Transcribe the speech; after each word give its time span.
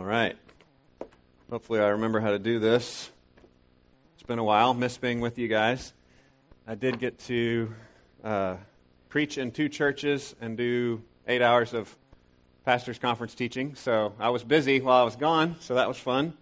All 0.00 0.06
right. 0.06 0.34
Hopefully, 1.50 1.78
I 1.78 1.88
remember 1.88 2.20
how 2.20 2.30
to 2.30 2.38
do 2.38 2.58
this. 2.58 3.10
It's 4.14 4.22
been 4.22 4.38
a 4.38 4.44
while. 4.44 4.72
Miss 4.72 4.96
being 4.96 5.20
with 5.20 5.36
you 5.36 5.46
guys. 5.46 5.92
I 6.66 6.74
did 6.74 6.98
get 6.98 7.18
to 7.26 7.74
uh, 8.24 8.56
preach 9.10 9.36
in 9.36 9.50
two 9.50 9.68
churches 9.68 10.34
and 10.40 10.56
do 10.56 11.02
eight 11.28 11.42
hours 11.42 11.74
of 11.74 11.94
pastor's 12.64 12.98
conference 12.98 13.34
teaching. 13.34 13.74
So 13.74 14.14
I 14.18 14.30
was 14.30 14.42
busy 14.42 14.80
while 14.80 15.02
I 15.02 15.04
was 15.04 15.16
gone, 15.16 15.56
so 15.60 15.74
that 15.74 15.86
was 15.86 15.98
fun. 15.98 16.32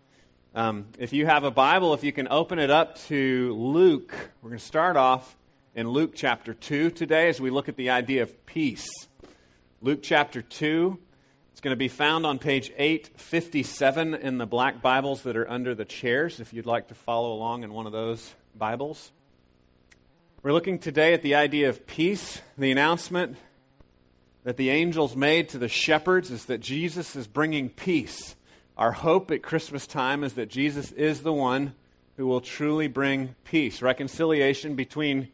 Um, 0.54 0.86
if 0.96 1.12
you 1.12 1.26
have 1.26 1.42
a 1.42 1.50
Bible, 1.50 1.94
if 1.94 2.04
you 2.04 2.12
can 2.12 2.28
open 2.28 2.60
it 2.60 2.70
up 2.70 2.96
to 3.08 3.54
Luke, 3.54 4.14
we're 4.40 4.50
going 4.50 4.60
to 4.60 4.64
start 4.64 4.96
off 4.96 5.36
in 5.74 5.88
Luke 5.88 6.12
chapter 6.14 6.54
2 6.54 6.92
today 6.92 7.28
as 7.28 7.40
we 7.40 7.50
look 7.50 7.68
at 7.68 7.74
the 7.74 7.90
idea 7.90 8.22
of 8.22 8.46
peace. 8.46 8.86
Luke 9.82 9.98
chapter 10.00 10.42
2. 10.42 11.00
It's 11.58 11.64
going 11.64 11.72
to 11.72 11.76
be 11.76 11.88
found 11.88 12.24
on 12.24 12.38
page 12.38 12.70
857 12.78 14.14
in 14.14 14.38
the 14.38 14.46
black 14.46 14.80
Bibles 14.80 15.22
that 15.22 15.36
are 15.36 15.50
under 15.50 15.74
the 15.74 15.84
chairs 15.84 16.38
if 16.38 16.52
you'd 16.52 16.66
like 16.66 16.86
to 16.86 16.94
follow 16.94 17.32
along 17.32 17.64
in 17.64 17.72
one 17.72 17.84
of 17.84 17.90
those 17.90 18.32
Bibles. 18.56 19.10
We're 20.44 20.52
looking 20.52 20.78
today 20.78 21.14
at 21.14 21.22
the 21.22 21.34
idea 21.34 21.68
of 21.68 21.84
peace. 21.84 22.42
The 22.56 22.70
announcement 22.70 23.38
that 24.44 24.56
the 24.56 24.70
angels 24.70 25.16
made 25.16 25.48
to 25.48 25.58
the 25.58 25.66
shepherds 25.66 26.30
is 26.30 26.44
that 26.44 26.60
Jesus 26.60 27.16
is 27.16 27.26
bringing 27.26 27.70
peace. 27.70 28.36
Our 28.76 28.92
hope 28.92 29.32
at 29.32 29.42
Christmas 29.42 29.84
time 29.88 30.22
is 30.22 30.34
that 30.34 30.50
Jesus 30.50 30.92
is 30.92 31.22
the 31.22 31.32
one 31.32 31.74
who 32.16 32.28
will 32.28 32.40
truly 32.40 32.86
bring 32.86 33.34
peace, 33.42 33.82
reconciliation 33.82 34.76
between 34.76 35.26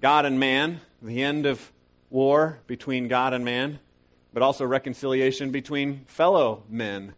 God 0.00 0.26
and 0.26 0.38
man, 0.38 0.80
the 1.02 1.24
end 1.24 1.44
of 1.44 1.72
war 2.08 2.60
between 2.68 3.08
God 3.08 3.32
and 3.34 3.44
man 3.44 3.80
but 4.32 4.42
also 4.42 4.64
reconciliation 4.64 5.50
between 5.50 6.04
fellow 6.06 6.62
men, 6.68 7.14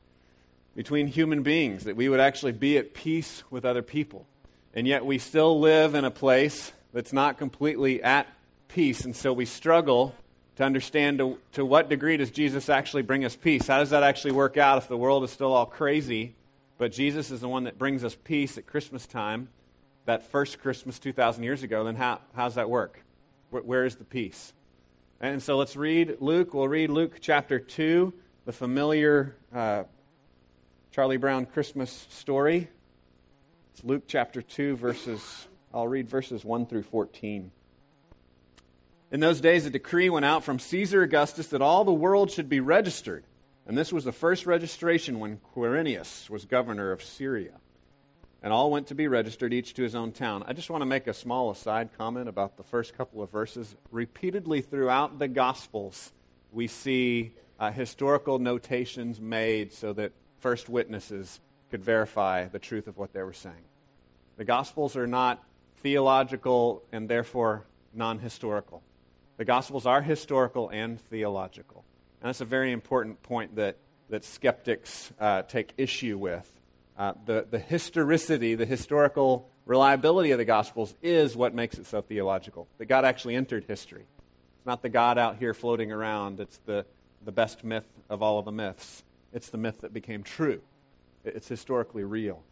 between 0.75 1.07
human 1.07 1.43
beings, 1.43 1.85
that 1.85 1.97
we 1.97 2.09
would 2.09 2.21
actually 2.21 2.53
be 2.53 2.77
at 2.77 2.95
peace 2.95 3.43
with 3.51 3.65
other 3.65 3.83
people. 3.83 4.27
And 4.75 4.87
yet 4.87 5.07
we 5.07 5.19
still 5.19 5.61
live 5.61 5.95
in 5.95 6.05
a 6.05 6.11
place 6.11 6.73
that's 6.93 7.13
not 7.13 7.39
completely 7.39 8.03
at 8.03 8.27
peace, 8.69 9.05
and 9.05 9.15
so 9.15 9.33
we 9.33 9.45
struggle 9.45 10.15
to 10.57 10.65
understand 10.65 11.19
to, 11.19 11.39
to 11.53 11.65
what 11.65 11.89
degree 11.89 12.17
does 12.17 12.31
Jesus 12.31 12.69
actually 12.69 13.03
bring 13.03 13.25
us 13.25 13.37
peace? 13.37 13.67
How 13.67 13.79
does 13.79 13.91
that 13.91 14.03
actually 14.03 14.33
work 14.33 14.57
out 14.57 14.79
if 14.79 14.89
the 14.89 14.97
world 14.97 15.25
is 15.25 15.31
still 15.31 15.53
all 15.53 15.67
crazy, 15.67 16.35
but 16.79 16.93
Jesus 16.93 17.31
is 17.31 17.41
the 17.41 17.49
one 17.49 17.65
that 17.65 17.79
brings 17.79 18.05
us 18.05 18.17
peace 18.25 18.59
at 18.59 18.67
Christmas 18.67 19.07
time, 19.07 19.49
that 20.07 20.31
first 20.31 20.61
Christmas 20.61 20.99
2,000 20.99 21.43
years 21.43 21.63
ago, 21.63 21.85
then 21.85 21.97
how, 21.97 22.21
how's 22.35 22.55
that 22.57 22.69
work? 22.69 23.05
where, 23.55 23.63
where 23.63 23.85
is 23.85 23.97
the 23.97 24.05
peace? 24.05 24.53
And 25.21 25.43
so 25.43 25.57
let's 25.57 25.77
read 25.77 26.17
Luke. 26.21 26.55
We'll 26.55 26.69
read 26.69 26.91
Luke 26.91 27.19
chapter 27.21 27.59
2, 27.61 28.13
the 28.47 28.53
familiar 28.53 29.37
uh, 29.55 29.85
Charlie 30.91 31.17
Brown 31.17 31.47
Christmas 31.47 32.07
story. 32.11 32.69
It's 33.73 33.85
Luke 33.85 34.05
chapter 34.07 34.43
2, 34.43 34.77
verses, 34.77 35.47
I'll 35.73 35.89
read 35.89 36.09
verses 36.09 36.45
1 36.45 36.67
through 36.67 36.83
14. 36.83 37.53
In 39.13 39.21
those 39.21 39.41
days, 39.41 39.65
a 39.67 39.71
decree 39.71 40.11
went 40.11 40.25
out 40.25 40.43
from 40.43 40.59
Caesar 40.59 41.03
Augustus 41.03 41.47
that 41.49 41.63
all 41.63 41.85
the 41.85 41.93
world 41.93 42.31
should 42.31 42.49
be 42.49 42.61
registered. 42.61 43.25
And 43.67 43.79
this 43.79 43.93
was 43.93 44.05
the 44.05 44.13
first 44.13 44.47
registration 44.47 45.21
when 45.21 45.39
Quirinius 45.55 46.29
was 46.29 46.45
governor 46.45 46.91
of 46.91 47.03
Syria 47.03 47.53
and 48.45 48.53
all 48.53 48.71
went 48.71 48.89
to 48.89 48.95
be 48.95 49.09
registered, 49.09 49.55
each 49.55 49.73
to 49.73 49.83
his 49.83 49.95
own 49.95 50.13
town. 50.13 50.45
I 50.47 50.53
just 50.53 50.69
want 50.69 50.83
to 50.83 50.87
make 50.87 51.07
a 51.07 51.15
small 51.15 51.51
aside 51.51 51.89
comment 51.97 52.29
about 52.29 52.59
the 52.59 52.63
first 52.63 52.95
couple 52.95 53.23
of 53.23 53.31
verses. 53.31 53.75
Repeatedly 53.91 54.61
throughout 54.61 55.19
the 55.19 55.29
Gospels, 55.29 56.13
we 56.53 56.67
see 56.67 57.33
uh, 57.59 57.73
historical 57.73 58.39
notations 58.39 59.19
made 59.19 59.73
so 59.73 59.95
that 59.95 60.13
first 60.41 60.69
witnesses 60.69 61.41
could 61.71 61.83
verify 61.83 62.47
the 62.47 62.59
truth 62.59 62.87
of 62.87 62.99
what 62.99 63.15
they 63.15 63.23
were 63.23 63.33
saying. 63.33 63.65
The 64.37 64.45
Gospels 64.45 64.95
are 64.95 65.07
not 65.07 65.43
theological 65.79 66.83
and 66.93 67.09
therefore 67.09 67.65
non 67.95 68.19
historical. 68.19 68.83
The 69.39 69.47
Gospels 69.47 69.87
are 69.87 70.03
historical 70.03 70.69
and 70.69 71.01
theological. 71.01 71.83
And 72.21 72.29
that's 72.29 72.43
a 72.43 72.45
very 72.45 72.73
important 72.73 73.23
point 73.23 73.57
that, 73.57 73.79
that 74.11 74.23
skeptics 74.23 75.11
uh, 75.19 75.43
take 75.43 75.73
issue 75.79 76.19
with 76.19 76.51
uh, 76.97 77.15
the, 77.27 77.47
the 77.51 77.59
historicity, 77.59 78.55
the 78.55 78.67
historical 78.67 79.49
reliability 79.67 80.31
of 80.31 80.39
the 80.39 80.45
Gospels 80.45 80.95
is 81.03 81.37
what 81.37 81.55
makes 81.55 81.79
it 81.79 81.87
so 81.87 82.03
theological. 82.03 82.69
That 82.79 82.87
God 82.87 83.05
actually 83.05 83.35
entered 83.35 83.65
history. 83.67 84.03
It's 84.03 84.67
not 84.67 84.83
the 84.83 84.89
God 84.89 85.19
out 85.19 85.37
here 85.37 85.55
floating 85.55 85.91
around, 85.91 86.41
it's 86.41 86.59
the, 86.67 86.87
the 87.25 87.33
best 87.33 87.65
myth 87.65 87.87
of 88.09 88.23
all 88.23 88.39
of 88.39 88.45
the 88.45 88.53
myths. 88.53 89.03
It's 89.33 89.51
the 89.51 89.59
myth 89.59 89.81
that 89.81 89.93
became 89.93 90.23
true. 90.23 90.61
It's 91.25 91.49
historically 91.49 92.05
real. 92.05 92.43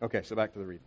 Okay, 0.00 0.22
so 0.22 0.36
back 0.36 0.52
to 0.52 0.58
the 0.58 0.64
reading. 0.64 0.84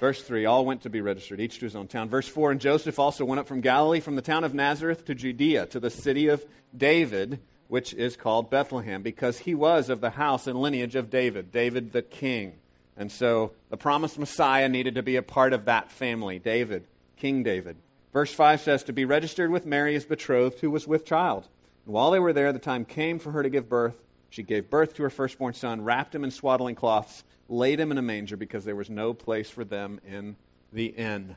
Verse 0.00 0.22
3 0.22 0.46
All 0.46 0.64
went 0.64 0.82
to 0.82 0.90
be 0.90 1.00
registered, 1.00 1.40
each 1.40 1.58
to 1.58 1.64
his 1.64 1.76
own 1.76 1.86
town. 1.86 2.08
Verse 2.08 2.26
4 2.26 2.52
And 2.52 2.60
Joseph 2.60 2.98
also 2.98 3.24
went 3.24 3.38
up 3.38 3.46
from 3.46 3.60
Galilee, 3.60 4.00
from 4.00 4.16
the 4.16 4.22
town 4.22 4.44
of 4.44 4.54
Nazareth 4.54 5.04
to 5.06 5.14
Judea, 5.14 5.66
to 5.66 5.80
the 5.80 5.90
city 5.90 6.28
of 6.28 6.44
David 6.76 7.40
which 7.74 7.92
is 7.92 8.14
called 8.14 8.50
Bethlehem, 8.50 9.02
because 9.02 9.40
he 9.40 9.52
was 9.52 9.88
of 9.88 10.00
the 10.00 10.10
house 10.10 10.46
and 10.46 10.62
lineage 10.62 10.94
of 10.94 11.10
David, 11.10 11.50
David 11.50 11.90
the 11.90 12.02
king. 12.02 12.52
And 12.96 13.10
so 13.10 13.50
the 13.68 13.76
promised 13.76 14.16
Messiah 14.16 14.68
needed 14.68 14.94
to 14.94 15.02
be 15.02 15.16
a 15.16 15.22
part 15.22 15.52
of 15.52 15.64
that 15.64 15.90
family, 15.90 16.38
David, 16.38 16.84
King 17.16 17.42
David. 17.42 17.74
Verse 18.12 18.32
5 18.32 18.60
says, 18.60 18.84
To 18.84 18.92
be 18.92 19.04
registered 19.04 19.50
with 19.50 19.66
Mary 19.66 19.96
as 19.96 20.04
betrothed, 20.04 20.60
who 20.60 20.70
was 20.70 20.86
with 20.86 21.04
child. 21.04 21.48
And 21.84 21.92
while 21.92 22.12
they 22.12 22.20
were 22.20 22.32
there, 22.32 22.52
the 22.52 22.60
time 22.60 22.84
came 22.84 23.18
for 23.18 23.32
her 23.32 23.42
to 23.42 23.50
give 23.50 23.68
birth. 23.68 23.96
She 24.30 24.44
gave 24.44 24.70
birth 24.70 24.94
to 24.94 25.02
her 25.02 25.10
firstborn 25.10 25.54
son, 25.54 25.82
wrapped 25.82 26.14
him 26.14 26.22
in 26.22 26.30
swaddling 26.30 26.76
cloths, 26.76 27.24
laid 27.48 27.80
him 27.80 27.90
in 27.90 27.98
a 27.98 28.02
manger 28.02 28.36
because 28.36 28.64
there 28.64 28.76
was 28.76 28.88
no 28.88 29.14
place 29.14 29.50
for 29.50 29.64
them 29.64 30.00
in 30.06 30.36
the 30.72 30.86
inn. 30.86 31.34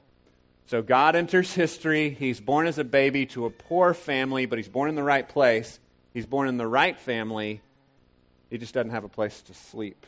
So 0.67 0.83
God 0.83 1.15
enters 1.15 1.55
history. 1.55 2.11
He's 2.11 2.39
born 2.39 2.67
as 2.67 2.77
a 2.77 2.83
baby 2.83 3.25
to 3.27 3.47
a 3.47 3.49
poor 3.49 3.95
family, 3.95 4.45
but 4.45 4.59
he's 4.59 4.69
born 4.69 4.87
in 4.87 4.93
the 4.93 5.01
right 5.01 5.27
place. 5.27 5.79
He's 6.13 6.25
born 6.25 6.47
in 6.47 6.57
the 6.57 6.67
right 6.67 6.99
family, 6.99 7.61
he 8.49 8.57
just 8.57 8.73
doesn't 8.73 8.91
have 8.91 9.03
a 9.03 9.09
place 9.09 9.41
to 9.43 9.53
sleep. 9.53 10.05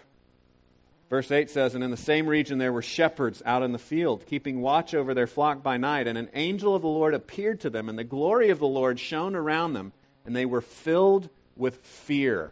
Verse 1.10 1.32
8 1.32 1.50
says, 1.50 1.74
And 1.74 1.84
in 1.84 1.92
the 1.92 1.98
same 1.98 2.28
region 2.28 2.60
there 2.60 2.72
were 2.72 2.84
shepherds 2.84 3.42
out 3.46 3.64
in 3.64 3.72
the 3.72 3.80
field, 3.80 4.26
keeping 4.28 4.62
watch 4.62 4.94
over 4.94 5.14
their 5.14 5.28
flock 5.28 5.64
by 5.64 5.78
night. 5.78 6.08
And 6.08 6.18
an 6.18 6.30
angel 6.34 6.76
of 6.76 6.84
the 6.84 6.88
Lord 6.88 7.14
appeared 7.14 7.62
to 7.62 7.70
them, 7.70 7.90
and 7.90 7.98
the 7.98 8.04
glory 8.04 8.50
of 8.50 8.60
the 8.60 8.68
Lord 8.68 9.00
shone 9.00 9.36
around 9.36 9.74
them, 9.74 9.92
and 10.26 10.36
they 10.36 10.46
were 10.46 10.62
filled 10.62 11.30
with 11.56 11.78
fear. 11.78 12.52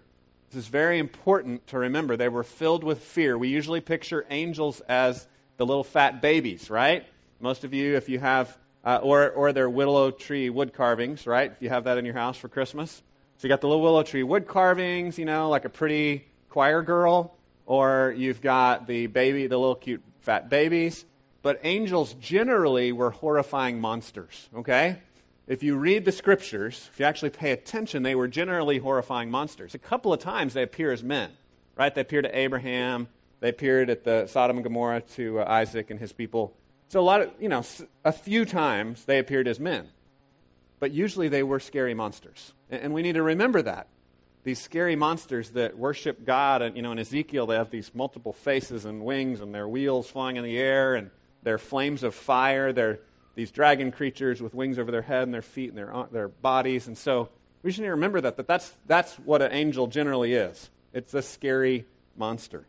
This 0.50 0.64
is 0.64 0.68
very 0.68 0.98
important 0.98 1.68
to 1.68 1.78
remember. 1.78 2.18
They 2.18 2.30
were 2.30 2.44
filled 2.44 2.84
with 2.84 3.04
fear. 3.04 3.38
We 3.38 3.50
usually 3.50 3.82
picture 3.82 4.26
angels 4.30 4.82
as 4.82 5.28
the 5.58 5.66
little 5.66 5.84
fat 5.84 6.22
babies, 6.22 6.70
right? 6.70 7.06
Most 7.40 7.64
of 7.64 7.74
you, 7.74 7.96
if 7.96 8.10
you 8.10 8.18
have, 8.20 8.58
uh, 8.84 9.00
or, 9.04 9.30
or 9.30 9.54
their 9.54 9.70
willow 9.70 10.10
tree 10.10 10.50
wood 10.50 10.74
carvings, 10.74 11.28
right? 11.28 11.52
If 11.52 11.62
you 11.62 11.70
have 11.70 11.84
that 11.84 11.98
in 11.98 12.06
your 12.06 12.16
house 12.16 12.38
for 12.38 12.48
Christmas. 12.48 13.04
So 13.38 13.48
you 13.48 13.50
got 13.50 13.62
the 13.62 13.68
little 13.68 13.84
willow 13.84 14.02
tree 14.02 14.24
wood 14.24 14.48
carvings, 14.48 15.20
you 15.20 15.26
know, 15.26 15.50
like 15.50 15.64
a 15.66 15.70
pretty 15.70 16.26
choir 16.50 16.82
girl, 16.82 17.36
or 17.68 18.14
you've 18.18 18.42
got 18.42 18.88
the 18.88 19.06
baby, 19.06 19.46
the 19.46 19.58
little 19.58 19.76
cute 19.76 20.02
fat 20.22 20.50
babies. 20.50 21.06
But 21.44 21.60
angels 21.64 22.14
generally 22.16 22.92
were 22.92 23.12
horrifying 23.12 23.80
monsters, 23.80 24.50
okay? 24.56 25.02
If 25.46 25.62
you 25.62 25.78
read 25.78 26.04
the 26.04 26.12
scriptures, 26.12 26.90
if 26.92 27.00
you 27.00 27.06
actually 27.06 27.30
pay 27.30 27.52
attention, 27.52 28.02
they 28.02 28.16
were 28.16 28.28
generally 28.28 28.80
horrifying 28.80 29.30
monsters. 29.30 29.76
A 29.76 29.80
couple 29.80 30.12
of 30.12 30.20
times 30.20 30.54
they 30.54 30.64
appear 30.64 30.92
as 30.92 31.04
men, 31.04 31.30
right? 31.78 31.94
They 31.94 32.02
appear 32.02 32.24
to 32.24 32.38
Abraham, 32.38 33.08
they 33.40 33.50
appeared 33.50 33.92
at 33.92 34.04
the 34.04 34.26
Sodom 34.26 34.58
and 34.58 34.64
Gomorrah 34.64 35.02
to 35.16 35.42
uh, 35.42 35.46
Isaac 35.48 35.92
and 35.92 36.00
his 36.00 36.12
people. 36.12 36.58
So 36.90 37.00
a 37.00 37.02
lot 37.02 37.22
of, 37.22 37.32
you 37.40 37.50
know, 37.50 37.64
a 38.04 38.12
few 38.12 38.46
times 38.46 39.06
they 39.06 39.20
appeared 39.20 39.48
as 39.48 39.60
men. 39.60 39.90
But 40.80 40.92
usually 40.92 41.28
they 41.28 41.44
were 41.44 41.60
scary 41.60 41.94
monsters. 41.94 42.54
And 42.70 42.94
we 42.94 43.02
need 43.02 43.14
to 43.14 43.24
remember 43.24 43.62
that. 43.64 43.88
These 44.44 44.62
scary 44.62 44.96
monsters 44.96 45.50
that 45.52 45.78
worship 45.78 46.26
God, 46.26 46.62
and 46.62 46.76
you 46.76 46.82
know, 46.82 46.92
in 46.92 47.00
Ezekiel 47.00 47.48
they 47.48 47.56
have 47.56 47.70
these 47.70 47.92
multiple 47.94 48.34
faces 48.34 48.86
and 48.86 49.04
wings, 49.04 49.42
and 49.42 49.54
their 49.54 49.68
wheels 49.68 50.10
flying 50.10 50.38
in 50.38 50.44
the 50.44 50.58
air, 50.58 50.96
and 50.96 51.10
they're 51.44 51.58
flames 51.58 52.04
of 52.04 52.16
fire. 52.16 52.72
They're 52.72 53.00
these 53.38 53.52
dragon 53.52 53.92
creatures 53.92 54.42
with 54.42 54.56
wings 54.56 54.80
over 54.80 54.90
their 54.90 55.04
head 55.04 55.24
and 55.24 55.34
their 55.34 55.44
feet 55.44 55.70
and 55.70 55.78
their, 55.78 55.96
uh, 55.96 56.08
their 56.12 56.28
bodies. 56.28 56.88
And 56.88 56.98
so 56.98 57.30
we 57.62 57.72
should 57.72 57.86
remember 57.86 58.20
that, 58.20 58.36
that 58.38 58.48
that's, 58.48 58.74
that's 58.88 59.14
what 59.20 59.44
an 59.44 59.52
angel 59.52 59.86
generally 59.86 60.34
is. 60.34 60.72
It's 60.92 61.14
a 61.14 61.22
scary 61.22 61.86
monster. 62.18 62.66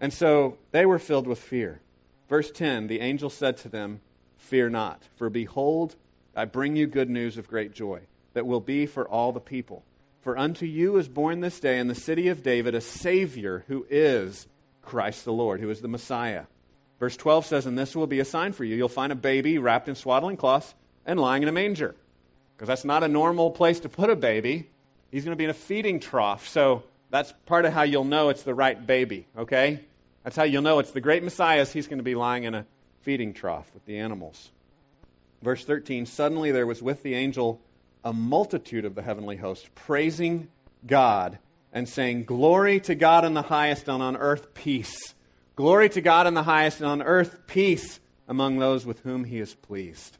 And 0.00 0.14
so 0.14 0.56
they 0.70 0.86
were 0.86 0.98
filled 0.98 1.26
with 1.26 1.38
fear. 1.38 1.82
Verse 2.28 2.50
10 2.50 2.86
the 2.86 3.00
angel 3.00 3.28
said 3.28 3.58
to 3.58 3.68
them, 3.68 4.00
Fear 4.38 4.70
not, 4.70 5.02
for 5.16 5.28
behold, 5.28 5.94
I 6.34 6.44
bring 6.44 6.76
you 6.76 6.86
good 6.86 7.10
news 7.10 7.36
of 7.36 7.48
great 7.48 7.72
joy 7.72 8.00
that 8.34 8.46
will 8.46 8.60
be 8.60 8.86
for 8.86 9.08
all 9.08 9.32
the 9.32 9.40
people. 9.40 9.84
For 10.22 10.38
unto 10.38 10.66
you 10.66 10.96
is 10.98 11.08
born 11.08 11.40
this 11.40 11.60
day 11.60 11.78
in 11.78 11.88
the 11.88 11.94
city 11.94 12.28
of 12.28 12.42
David 12.42 12.74
a 12.74 12.80
Savior 12.80 13.64
who 13.68 13.86
is 13.88 14.46
Christ 14.82 15.24
the 15.24 15.32
Lord, 15.32 15.60
who 15.60 15.70
is 15.70 15.80
the 15.80 15.88
Messiah. 15.88 16.44
Verse 16.98 17.16
12 17.16 17.46
says, 17.46 17.66
And 17.66 17.78
this 17.78 17.96
will 17.96 18.06
be 18.06 18.20
a 18.20 18.24
sign 18.24 18.52
for 18.52 18.64
you. 18.64 18.76
You'll 18.76 18.88
find 18.88 19.12
a 19.12 19.16
baby 19.16 19.58
wrapped 19.58 19.88
in 19.88 19.94
swaddling 19.94 20.36
cloths 20.36 20.74
and 21.06 21.18
lying 21.18 21.42
in 21.42 21.48
a 21.48 21.52
manger. 21.52 21.96
Because 22.54 22.68
that's 22.68 22.84
not 22.84 23.02
a 23.02 23.08
normal 23.08 23.50
place 23.50 23.80
to 23.80 23.88
put 23.88 24.10
a 24.10 24.16
baby. 24.16 24.68
He's 25.10 25.24
going 25.24 25.32
to 25.32 25.38
be 25.38 25.44
in 25.44 25.50
a 25.50 25.54
feeding 25.54 25.98
trough. 25.98 26.46
So 26.48 26.84
that's 27.08 27.32
part 27.46 27.64
of 27.64 27.72
how 27.72 27.82
you'll 27.82 28.04
know 28.04 28.28
it's 28.28 28.42
the 28.42 28.54
right 28.54 28.86
baby, 28.86 29.26
okay? 29.36 29.80
That's 30.24 30.36
how 30.36 30.42
you'll 30.42 30.62
know 30.62 30.78
it's 30.78 30.92
the 30.92 31.00
great 31.00 31.24
Messiah. 31.24 31.64
He's 31.64 31.86
going 31.86 31.98
to 31.98 32.04
be 32.04 32.14
lying 32.14 32.44
in 32.44 32.54
a 32.54 32.66
feeding 33.00 33.32
trough 33.32 33.70
with 33.72 33.86
the 33.86 33.98
animals. 33.98 34.50
Verse 35.42 35.64
13 35.64 36.06
Suddenly 36.06 36.50
there 36.50 36.66
was 36.66 36.82
with 36.82 37.02
the 37.02 37.14
angel 37.14 37.60
a 38.04 38.12
multitude 38.12 38.84
of 38.84 38.94
the 38.94 39.02
heavenly 39.02 39.36
host, 39.36 39.74
praising 39.74 40.48
God 40.86 41.38
and 41.72 41.88
saying, 41.88 42.24
Glory 42.24 42.80
to 42.80 42.94
God 42.94 43.24
in 43.24 43.34
the 43.34 43.42
highest, 43.42 43.88
and 43.88 44.02
on 44.02 44.16
earth 44.16 44.54
peace. 44.54 45.14
Glory 45.56 45.88
to 45.90 46.00
God 46.00 46.26
in 46.26 46.34
the 46.34 46.42
highest, 46.42 46.80
and 46.80 46.88
on 46.88 47.02
earth 47.02 47.46
peace 47.46 48.00
among 48.26 48.58
those 48.58 48.86
with 48.86 49.00
whom 49.00 49.24
he 49.24 49.38
is 49.38 49.54
pleased. 49.54 50.16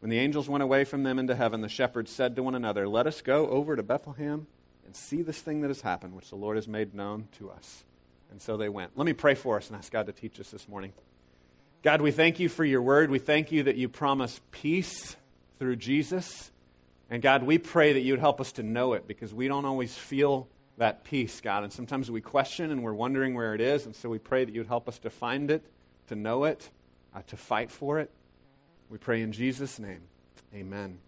When 0.00 0.10
the 0.10 0.18
angels 0.18 0.48
went 0.48 0.62
away 0.62 0.84
from 0.84 1.02
them 1.02 1.18
into 1.18 1.34
heaven, 1.34 1.60
the 1.60 1.68
shepherds 1.68 2.10
said 2.10 2.34
to 2.36 2.42
one 2.42 2.54
another, 2.54 2.88
Let 2.88 3.06
us 3.06 3.20
go 3.20 3.48
over 3.48 3.76
to 3.76 3.82
Bethlehem 3.82 4.46
and 4.86 4.96
see 4.96 5.22
this 5.22 5.40
thing 5.40 5.60
that 5.60 5.68
has 5.68 5.82
happened, 5.82 6.14
which 6.14 6.30
the 6.30 6.36
Lord 6.36 6.56
has 6.56 6.66
made 6.66 6.94
known 6.94 7.28
to 7.38 7.50
us. 7.50 7.84
And 8.30 8.40
so 8.40 8.56
they 8.56 8.68
went. 8.68 8.92
Let 8.96 9.04
me 9.04 9.12
pray 9.12 9.34
for 9.34 9.56
us 9.56 9.68
and 9.68 9.76
ask 9.76 9.92
God 9.92 10.06
to 10.06 10.12
teach 10.12 10.40
us 10.40 10.50
this 10.50 10.68
morning. 10.68 10.92
God, 11.82 12.02
we 12.02 12.10
thank 12.10 12.38
you 12.38 12.50
for 12.50 12.62
your 12.62 12.82
word. 12.82 13.10
We 13.10 13.18
thank 13.18 13.52
you 13.52 13.62
that 13.62 13.76
you 13.76 13.88
promise 13.88 14.38
peace 14.50 15.16
through 15.58 15.76
Jesus. 15.76 16.50
And 17.08 17.22
God, 17.22 17.42
we 17.42 17.56
pray 17.56 17.94
that 17.94 18.00
you 18.00 18.12
would 18.12 18.20
help 18.20 18.38
us 18.38 18.52
to 18.52 18.62
know 18.62 18.92
it 18.92 19.06
because 19.06 19.32
we 19.32 19.48
don't 19.48 19.64
always 19.64 19.96
feel 19.96 20.46
that 20.76 21.04
peace, 21.04 21.40
God. 21.40 21.64
And 21.64 21.72
sometimes 21.72 22.10
we 22.10 22.20
question 22.20 22.70
and 22.70 22.82
we're 22.82 22.92
wondering 22.92 23.34
where 23.34 23.54
it 23.54 23.62
is. 23.62 23.86
And 23.86 23.96
so 23.96 24.10
we 24.10 24.18
pray 24.18 24.44
that 24.44 24.52
you 24.52 24.60
would 24.60 24.68
help 24.68 24.88
us 24.88 24.98
to 24.98 25.10
find 25.10 25.50
it, 25.50 25.64
to 26.08 26.14
know 26.14 26.44
it, 26.44 26.68
uh, 27.14 27.22
to 27.28 27.36
fight 27.38 27.70
for 27.70 27.98
it. 27.98 28.10
We 28.90 28.98
pray 28.98 29.22
in 29.22 29.32
Jesus' 29.32 29.78
name. 29.78 30.02
Amen. 30.54 30.98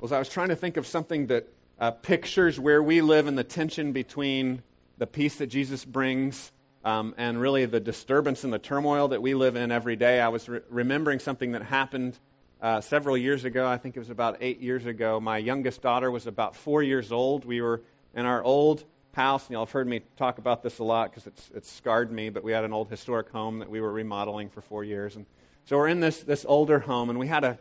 Well, 0.00 0.06
as 0.06 0.12
I 0.12 0.18
was 0.18 0.28
trying 0.28 0.48
to 0.48 0.56
think 0.56 0.76
of 0.76 0.84
something 0.84 1.28
that 1.28 1.48
uh, 1.78 1.92
pictures 1.92 2.58
where 2.58 2.82
we 2.82 3.02
live 3.02 3.28
and 3.28 3.38
the 3.38 3.44
tension 3.44 3.92
between 3.92 4.62
the 4.96 5.06
peace 5.06 5.36
that 5.36 5.46
Jesus 5.46 5.84
brings 5.84 6.50
um, 6.84 7.14
and 7.18 7.40
really 7.40 7.66
the 7.66 7.80
disturbance 7.80 8.44
and 8.44 8.52
the 8.52 8.58
turmoil 8.58 9.08
that 9.08 9.20
we 9.22 9.34
live 9.34 9.56
in 9.56 9.70
every 9.70 9.96
day, 9.96 10.20
I 10.20 10.28
was 10.28 10.48
re- 10.48 10.60
remembering 10.70 11.18
something 11.18 11.52
that 11.52 11.62
happened 11.62 12.18
uh, 12.60 12.80
several 12.80 13.16
years 13.16 13.44
ago. 13.44 13.66
I 13.66 13.76
think 13.78 13.96
it 13.96 14.00
was 14.00 14.10
about 14.10 14.38
eight 14.40 14.60
years 14.60 14.86
ago. 14.86 15.20
My 15.20 15.38
youngest 15.38 15.82
daughter 15.82 16.10
was 16.10 16.26
about 16.26 16.56
four 16.56 16.82
years 16.82 17.12
old. 17.12 17.44
We 17.44 17.60
were 17.60 17.82
in 18.14 18.26
our 18.26 18.42
old 18.42 18.84
house, 19.12 19.46
and 19.46 19.52
y'all 19.52 19.66
have 19.66 19.72
heard 19.72 19.88
me 19.88 20.02
talk 20.16 20.38
about 20.38 20.62
this 20.62 20.78
a 20.78 20.84
lot 20.84 21.10
because 21.10 21.26
it's, 21.26 21.50
it's 21.54 21.70
scarred 21.70 22.12
me, 22.12 22.30
but 22.30 22.44
we 22.44 22.52
had 22.52 22.64
an 22.64 22.72
old 22.72 22.88
historic 22.88 23.30
home 23.30 23.58
that 23.58 23.68
we 23.68 23.80
were 23.80 23.92
remodeling 23.92 24.48
for 24.48 24.60
four 24.60 24.84
years. 24.84 25.16
And 25.16 25.26
so 25.64 25.76
we're 25.76 25.88
in 25.88 26.00
this, 26.00 26.22
this 26.22 26.46
older 26.48 26.78
home, 26.78 27.10
and 27.10 27.18
we 27.18 27.26
had 27.26 27.44
a 27.44 27.58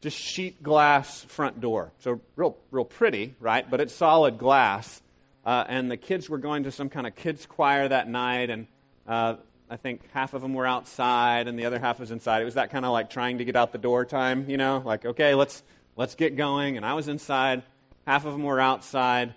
just 0.00 0.16
sheet 0.16 0.62
glass 0.62 1.24
front 1.24 1.60
door. 1.60 1.92
So 2.00 2.20
real, 2.36 2.56
real 2.70 2.84
pretty, 2.84 3.34
right? 3.40 3.68
But 3.68 3.80
it's 3.80 3.94
solid 3.94 4.38
glass. 4.38 5.02
Uh, 5.48 5.64
and 5.66 5.90
the 5.90 5.96
kids 5.96 6.28
were 6.28 6.36
going 6.36 6.64
to 6.64 6.70
some 6.70 6.90
kind 6.90 7.06
of 7.06 7.16
kids 7.16 7.46
choir 7.46 7.88
that 7.88 8.06
night, 8.06 8.50
and 8.50 8.66
uh, 9.06 9.34
I 9.70 9.78
think 9.78 10.02
half 10.12 10.34
of 10.34 10.42
them 10.42 10.52
were 10.52 10.66
outside, 10.66 11.48
and 11.48 11.58
the 11.58 11.64
other 11.64 11.78
half 11.78 11.98
was 11.98 12.10
inside. 12.10 12.42
It 12.42 12.44
was 12.44 12.56
that 12.56 12.68
kind 12.68 12.84
of 12.84 12.92
like 12.92 13.08
trying 13.08 13.38
to 13.38 13.46
get 13.46 13.56
out 13.56 13.72
the 13.72 13.78
door 13.78 14.04
time, 14.04 14.50
you 14.50 14.58
know, 14.58 14.82
like 14.84 15.06
okay, 15.06 15.34
let's 15.34 15.62
let's 15.96 16.16
get 16.16 16.36
going. 16.36 16.76
And 16.76 16.84
I 16.84 16.92
was 16.92 17.08
inside, 17.08 17.62
half 18.06 18.26
of 18.26 18.32
them 18.32 18.42
were 18.42 18.60
outside, 18.60 19.32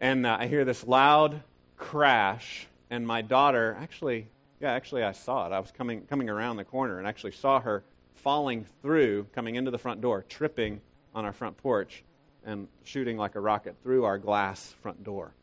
and 0.00 0.26
uh, 0.26 0.38
I 0.40 0.48
hear 0.48 0.64
this 0.64 0.84
loud 0.84 1.40
crash, 1.76 2.66
and 2.90 3.06
my 3.06 3.22
daughter 3.22 3.76
actually, 3.80 4.26
yeah, 4.60 4.72
actually 4.72 5.04
I 5.04 5.12
saw 5.12 5.46
it. 5.46 5.52
I 5.52 5.60
was 5.60 5.70
coming 5.70 6.00
coming 6.06 6.28
around 6.28 6.56
the 6.56 6.64
corner 6.64 6.98
and 6.98 7.06
actually 7.06 7.30
saw 7.30 7.60
her 7.60 7.84
falling 8.16 8.66
through, 8.82 9.28
coming 9.36 9.54
into 9.54 9.70
the 9.70 9.78
front 9.78 10.00
door, 10.00 10.24
tripping 10.28 10.80
on 11.14 11.24
our 11.24 11.32
front 11.32 11.58
porch, 11.58 12.02
and 12.48 12.66
shooting 12.82 13.18
like 13.18 13.34
a 13.34 13.40
rocket 13.40 13.76
through 13.82 14.04
our 14.04 14.18
glass 14.18 14.74
front 14.80 15.04
door, 15.04 15.34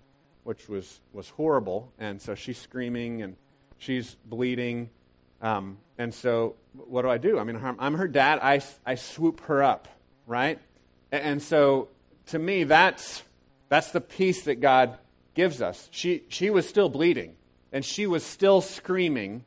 which 0.44 0.68
was, 0.68 1.00
was 1.14 1.30
horrible. 1.30 1.94
And 2.00 2.20
so 2.20 2.34
she's 2.34 2.58
screaming 2.58 3.22
and 3.22 3.36
she's 3.78 4.18
bleeding. 4.26 4.90
Um, 5.40 5.78
and 6.00 6.12
so 6.12 6.56
what 6.74 7.04
do 7.04 7.10
I 7.10 7.20
do? 7.20 7.38
I 7.38 7.44
mean, 7.44 7.60
I'm 7.80 7.94
her 7.94 8.08
dad. 8.08 8.40
I, 8.42 8.62
I 8.86 8.96
swoop 8.96 9.42
her 9.42 9.62
up, 9.62 9.88
right? 10.26 10.60
And 11.12 11.42
so 11.42 11.90
to 12.28 12.40
me, 12.40 12.64
that's, 12.64 13.22
that's 13.70 13.92
the 13.92 14.02
peace 14.02 14.46
that 14.46 14.56
God 14.56 14.98
gives 15.36 15.62
us. 15.62 15.88
She, 15.92 16.24
she 16.30 16.50
was 16.50 16.68
still 16.68 16.90
bleeding, 16.90 17.36
and 17.72 17.86
she 17.86 18.08
was 18.08 18.24
still 18.26 18.62
screaming, 18.62 19.44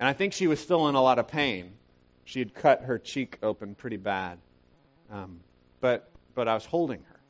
and 0.00 0.08
I 0.08 0.12
think 0.12 0.32
she 0.32 0.48
was 0.48 0.58
still 0.58 0.88
in 0.88 0.96
a 0.96 1.02
lot 1.02 1.20
of 1.20 1.28
pain. 1.28 1.74
She 2.24 2.40
had 2.40 2.52
cut 2.52 2.82
her 2.82 2.98
cheek 2.98 3.38
open 3.44 3.76
pretty 3.76 3.96
bad. 3.96 4.38
Um, 5.12 5.40
but, 5.80 6.10
but 6.36 6.46
I 6.46 6.54
was 6.54 6.66
holding 6.66 7.00
her. 7.00 7.20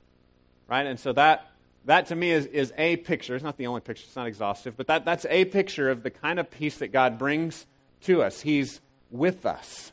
Right? 0.69 0.87
And 0.87 1.00
so 1.00 1.14
that, 1.14 1.50
that 1.87 2.08
to 2.08 2.17
me 2.17 2.31
is, 2.31 2.44
is 2.44 2.75
a 2.76 2.97
picture. 2.97 3.35
It's 3.35 3.44
not 3.44 3.56
the 3.56 3.69
only 3.69 3.81
picture, 3.81 4.05
it's 4.06 4.17
not 4.17 4.26
exhaustive, 4.26 4.76
but 4.76 4.88
that, 4.88 5.06
that's 5.06 5.25
a 5.31 5.47
picture 5.47 5.88
of 5.88 6.03
the 6.03 6.11
kind 6.11 6.38
of 6.38 6.50
peace 6.50 6.76
that 6.79 6.88
God 6.88 7.17
brings 7.17 7.64
to 8.03 8.23
us. 8.23 8.43
He's 8.43 8.82
with 9.11 9.47
us. 9.47 9.93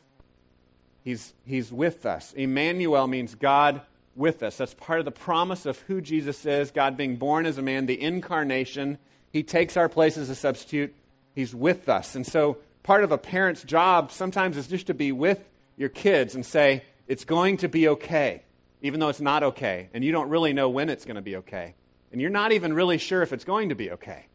He's, 1.02 1.32
he's 1.46 1.72
with 1.72 2.04
us. 2.04 2.32
Emmanuel 2.34 3.06
means 3.06 3.34
God 3.34 3.80
with 4.16 4.42
us. 4.42 4.56
That's 4.56 4.74
part 4.74 4.98
of 4.98 5.04
the 5.04 5.10
promise 5.10 5.66
of 5.66 5.78
who 5.80 6.00
Jesus 6.00 6.44
is 6.46 6.70
God 6.70 6.96
being 6.96 7.16
born 7.16 7.46
as 7.46 7.58
a 7.58 7.62
man, 7.62 7.86
the 7.86 8.00
incarnation. 8.00 8.98
He 9.32 9.42
takes 9.42 9.76
our 9.76 9.88
place 9.88 10.16
as 10.16 10.30
a 10.30 10.34
substitute. 10.34 10.94
He's 11.34 11.54
with 11.54 11.88
us. 11.88 12.14
And 12.14 12.26
so 12.26 12.58
part 12.82 13.04
of 13.04 13.12
a 13.12 13.18
parent's 13.18 13.62
job 13.64 14.12
sometimes 14.12 14.56
is 14.56 14.66
just 14.66 14.86
to 14.86 14.94
be 14.94 15.12
with 15.12 15.40
your 15.76 15.88
kids 15.88 16.34
and 16.34 16.46
say, 16.46 16.84
it's 17.06 17.24
going 17.24 17.58
to 17.58 17.68
be 17.68 17.88
okay, 17.88 18.43
even 18.84 19.00
though 19.00 19.08
it's 19.08 19.20
not 19.20 19.42
okay. 19.42 19.88
And 19.94 20.04
you 20.04 20.12
don't 20.12 20.28
really 20.28 20.52
know 20.52 20.68
when 20.68 20.90
it's 20.90 21.06
going 21.06 21.16
to 21.16 21.22
be 21.22 21.36
okay. 21.36 21.74
And 22.12 22.20
you're 22.20 22.28
not 22.28 22.52
even 22.52 22.74
really 22.74 22.98
sure 22.98 23.22
if 23.22 23.32
it's 23.32 23.44
going 23.44 23.70
to 23.70 23.74
be 23.74 23.92
okay. 23.92 24.26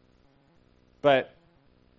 But 1.02 1.32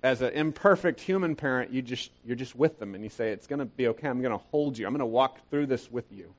as 0.04 0.22
an 0.22 0.34
imperfect 0.34 1.00
human 1.00 1.38
parent, 1.38 1.72
you 1.72 1.82
just, 1.82 2.12
you're 2.26 2.36
just 2.36 2.54
with 2.54 2.78
them 2.78 2.94
and 2.94 3.06
you 3.06 3.10
say, 3.10 3.32
It's 3.32 3.48
going 3.48 3.60
to 3.60 3.66
be 3.66 3.88
okay. 3.88 4.10
I'm 4.10 4.22
going 4.22 4.38
to 4.38 4.44
hold 4.52 4.78
you. 4.78 4.86
I'm 4.86 4.92
going 4.92 5.00
to 5.00 5.06
walk 5.06 5.40
through 5.50 5.68
this 5.68 5.90
with 5.90 6.12
you. 6.12 6.34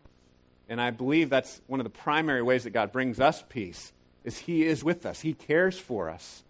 And 0.68 0.82
I 0.82 0.90
believe 0.90 1.30
that's 1.30 1.62
one 1.66 1.80
of 1.80 1.84
the 1.84 1.90
primary 1.90 2.42
ways 2.42 2.64
that 2.64 2.70
God 2.70 2.92
brings 2.92 3.18
us 3.18 3.42
peace 3.48 3.94
is 4.22 4.36
He 4.36 4.66
is 4.66 4.84
with 4.84 5.06
us. 5.06 5.22
He 5.22 5.32
cares 5.32 5.78
for 5.78 6.10
us. 6.10 6.44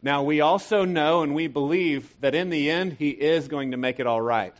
Now, 0.00 0.22
we 0.22 0.40
also 0.40 0.86
know 0.86 1.22
and 1.22 1.34
we 1.34 1.46
believe 1.46 2.18
that 2.22 2.34
in 2.34 2.48
the 2.48 2.70
end, 2.70 2.94
He 2.98 3.10
is 3.10 3.48
going 3.48 3.72
to 3.72 3.76
make 3.76 4.00
it 4.00 4.06
all 4.06 4.22
right. 4.22 4.54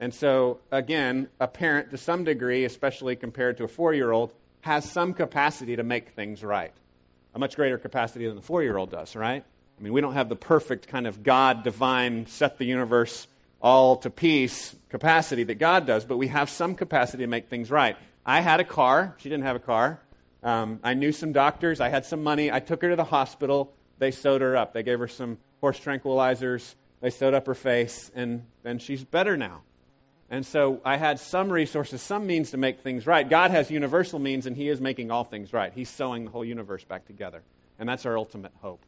And 0.00 0.12
so, 0.12 0.58
again, 0.72 1.28
a 1.38 1.46
parent, 1.46 1.90
to 1.90 1.98
some 1.98 2.24
degree, 2.24 2.64
especially 2.64 3.14
compared 3.14 3.58
to 3.58 3.64
a 3.64 3.68
four 3.68 3.94
year 3.94 4.10
old, 4.10 4.32
has 4.62 4.90
some 4.90 5.14
capacity 5.14 5.76
to 5.76 5.82
make 5.82 6.10
things 6.10 6.42
right. 6.42 6.72
A 7.34 7.38
much 7.38 7.54
greater 7.54 7.78
capacity 7.78 8.26
than 8.26 8.34
the 8.34 8.42
four 8.42 8.62
year 8.62 8.76
old 8.76 8.90
does, 8.90 9.14
right? 9.14 9.44
I 9.78 9.82
mean, 9.82 9.92
we 9.92 10.00
don't 10.00 10.14
have 10.14 10.28
the 10.28 10.36
perfect 10.36 10.88
kind 10.88 11.06
of 11.06 11.22
God, 11.22 11.62
divine, 11.62 12.26
set 12.26 12.58
the 12.58 12.64
universe 12.64 13.28
all 13.62 13.96
to 13.98 14.10
peace 14.10 14.74
capacity 14.88 15.44
that 15.44 15.56
God 15.56 15.86
does, 15.86 16.04
but 16.04 16.16
we 16.16 16.28
have 16.28 16.50
some 16.50 16.74
capacity 16.74 17.22
to 17.22 17.28
make 17.28 17.48
things 17.48 17.70
right. 17.70 17.96
I 18.24 18.40
had 18.40 18.58
a 18.58 18.64
car. 18.64 19.14
She 19.18 19.28
didn't 19.28 19.44
have 19.44 19.56
a 19.56 19.60
car. 19.60 20.00
Um, 20.42 20.80
I 20.82 20.94
knew 20.94 21.12
some 21.12 21.32
doctors. 21.32 21.80
I 21.80 21.90
had 21.90 22.06
some 22.06 22.22
money. 22.22 22.50
I 22.50 22.60
took 22.60 22.82
her 22.82 22.88
to 22.88 22.96
the 22.96 23.04
hospital 23.04 23.74
they 24.00 24.10
sewed 24.10 24.40
her 24.40 24.56
up. 24.56 24.72
They 24.72 24.82
gave 24.82 24.98
her 24.98 25.06
some 25.06 25.38
horse 25.60 25.78
tranquilizers. 25.78 26.74
They 27.00 27.10
sewed 27.10 27.34
up 27.34 27.46
her 27.46 27.54
face, 27.54 28.10
and 28.14 28.44
then 28.62 28.78
she's 28.78 29.04
better 29.04 29.36
now. 29.36 29.62
And 30.32 30.46
so 30.46 30.80
I 30.84 30.96
had 30.96 31.18
some 31.18 31.50
resources, 31.50 32.00
some 32.00 32.24
means 32.24 32.52
to 32.52 32.56
make 32.56 32.80
things 32.80 33.04
right. 33.04 33.28
God 33.28 33.50
has 33.50 33.68
universal 33.68 34.20
means, 34.20 34.46
and 34.46 34.56
He 34.56 34.68
is 34.68 34.80
making 34.80 35.10
all 35.10 35.24
things 35.24 35.52
right. 35.52 35.72
He's 35.72 35.88
sewing 35.88 36.26
the 36.26 36.30
whole 36.30 36.44
universe 36.44 36.84
back 36.84 37.04
together. 37.06 37.42
And 37.80 37.88
that's 37.88 38.06
our 38.06 38.16
ultimate 38.16 38.52
hope. 38.62 38.84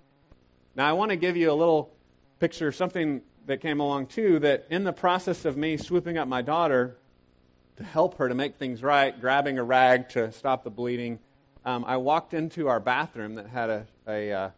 Now, 0.76 0.88
I 0.88 0.92
want 0.92 1.10
to 1.10 1.16
give 1.16 1.36
you 1.36 1.50
a 1.50 1.54
little 1.54 1.92
picture 2.38 2.68
of 2.68 2.76
something 2.76 3.22
that 3.46 3.60
came 3.60 3.80
along, 3.80 4.06
too, 4.06 4.38
that 4.38 4.66
in 4.70 4.84
the 4.84 4.92
process 4.92 5.44
of 5.44 5.56
me 5.56 5.76
swooping 5.76 6.16
up 6.16 6.28
my 6.28 6.42
daughter 6.42 6.96
to 7.76 7.82
help 7.82 8.18
her 8.18 8.28
to 8.28 8.34
make 8.36 8.54
things 8.54 8.80
right, 8.80 9.20
grabbing 9.20 9.58
a 9.58 9.64
rag 9.64 10.10
to 10.10 10.30
stop 10.30 10.62
the 10.62 10.70
bleeding, 10.70 11.18
um, 11.64 11.84
I 11.84 11.96
walked 11.96 12.34
into 12.34 12.68
our 12.68 12.78
bathroom 12.78 13.34
that 13.34 13.46
had 13.46 13.68
a, 13.68 13.86
a 14.06 14.32
uh, 14.32 14.50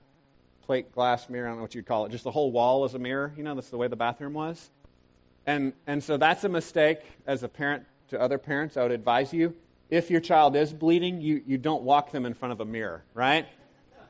plate 0.66 0.92
glass 0.92 1.30
mirror. 1.30 1.46
I 1.46 1.50
don't 1.50 1.58
know 1.58 1.62
what 1.62 1.74
you'd 1.74 1.86
call 1.86 2.04
it. 2.04 2.10
Just 2.10 2.24
the 2.24 2.30
whole 2.30 2.52
wall 2.52 2.84
is 2.84 2.92
a 2.92 2.98
mirror. 2.98 3.32
You 3.36 3.42
know, 3.42 3.54
that's 3.54 3.70
the 3.70 3.78
way 3.78 3.88
the 3.88 3.96
bathroom 3.96 4.34
was. 4.34 4.70
And, 5.46 5.72
and 5.86 6.02
so 6.02 6.16
that's 6.16 6.44
a 6.44 6.48
mistake 6.48 7.00
as 7.26 7.42
a 7.42 7.48
parent 7.48 7.84
to 8.08 8.20
other 8.20 8.38
parents. 8.38 8.76
I 8.76 8.82
would 8.82 8.92
advise 8.92 9.32
you 9.32 9.54
if 9.90 10.10
your 10.10 10.20
child 10.20 10.56
is 10.56 10.72
bleeding, 10.72 11.20
you, 11.20 11.42
you 11.46 11.58
don't 11.58 11.82
walk 11.82 12.10
them 12.10 12.26
in 12.26 12.34
front 12.34 12.52
of 12.52 12.60
a 12.60 12.64
mirror, 12.64 13.04
right? 13.14 13.46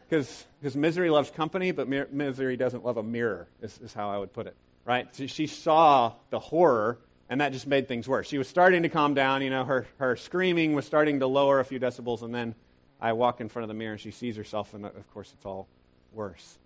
Because 0.08 0.46
misery 0.74 1.10
loves 1.10 1.30
company, 1.30 1.72
but 1.72 1.88
misery 1.88 2.56
doesn't 2.56 2.84
love 2.84 2.96
a 2.96 3.02
mirror, 3.02 3.48
is, 3.60 3.78
is 3.78 3.92
how 3.92 4.10
I 4.10 4.18
would 4.18 4.32
put 4.32 4.46
it, 4.46 4.54
right? 4.84 5.14
So 5.14 5.26
she 5.26 5.46
saw 5.46 6.12
the 6.30 6.38
horror, 6.38 6.98
and 7.28 7.40
that 7.40 7.52
just 7.52 7.66
made 7.66 7.88
things 7.88 8.08
worse. 8.08 8.28
She 8.28 8.38
was 8.38 8.48
starting 8.48 8.84
to 8.84 8.88
calm 8.88 9.14
down. 9.14 9.42
You 9.42 9.50
know, 9.50 9.64
her, 9.64 9.86
her 9.98 10.16
screaming 10.16 10.74
was 10.74 10.86
starting 10.86 11.20
to 11.20 11.26
lower 11.26 11.58
a 11.60 11.64
few 11.64 11.80
decibels, 11.80 12.22
and 12.22 12.34
then 12.34 12.54
I 13.00 13.12
walk 13.12 13.40
in 13.40 13.48
front 13.48 13.64
of 13.64 13.68
the 13.68 13.74
mirror, 13.74 13.92
and 13.92 14.00
she 14.00 14.10
sees 14.10 14.36
herself, 14.36 14.72
and 14.74 14.86
of 14.86 15.12
course, 15.12 15.32
it's 15.34 15.44
all 15.44 15.66
worse. 16.12 16.58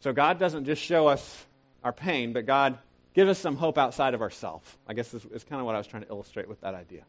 So 0.00 0.12
God 0.12 0.38
doesn't 0.38 0.64
just 0.64 0.82
show 0.82 1.06
us 1.06 1.44
our 1.82 1.92
pain, 1.92 2.32
but 2.32 2.46
God 2.46 2.78
gives 3.14 3.30
us 3.30 3.38
some 3.38 3.56
hope 3.56 3.78
outside 3.78 4.14
of 4.14 4.22
ourselves. 4.22 4.76
I 4.86 4.94
guess 4.94 5.14
is, 5.14 5.24
is 5.26 5.44
kind 5.44 5.60
of 5.60 5.66
what 5.66 5.74
I 5.74 5.78
was 5.78 5.86
trying 5.86 6.02
to 6.02 6.08
illustrate 6.08 6.48
with 6.48 6.60
that 6.60 6.74
idea. 6.74 7.04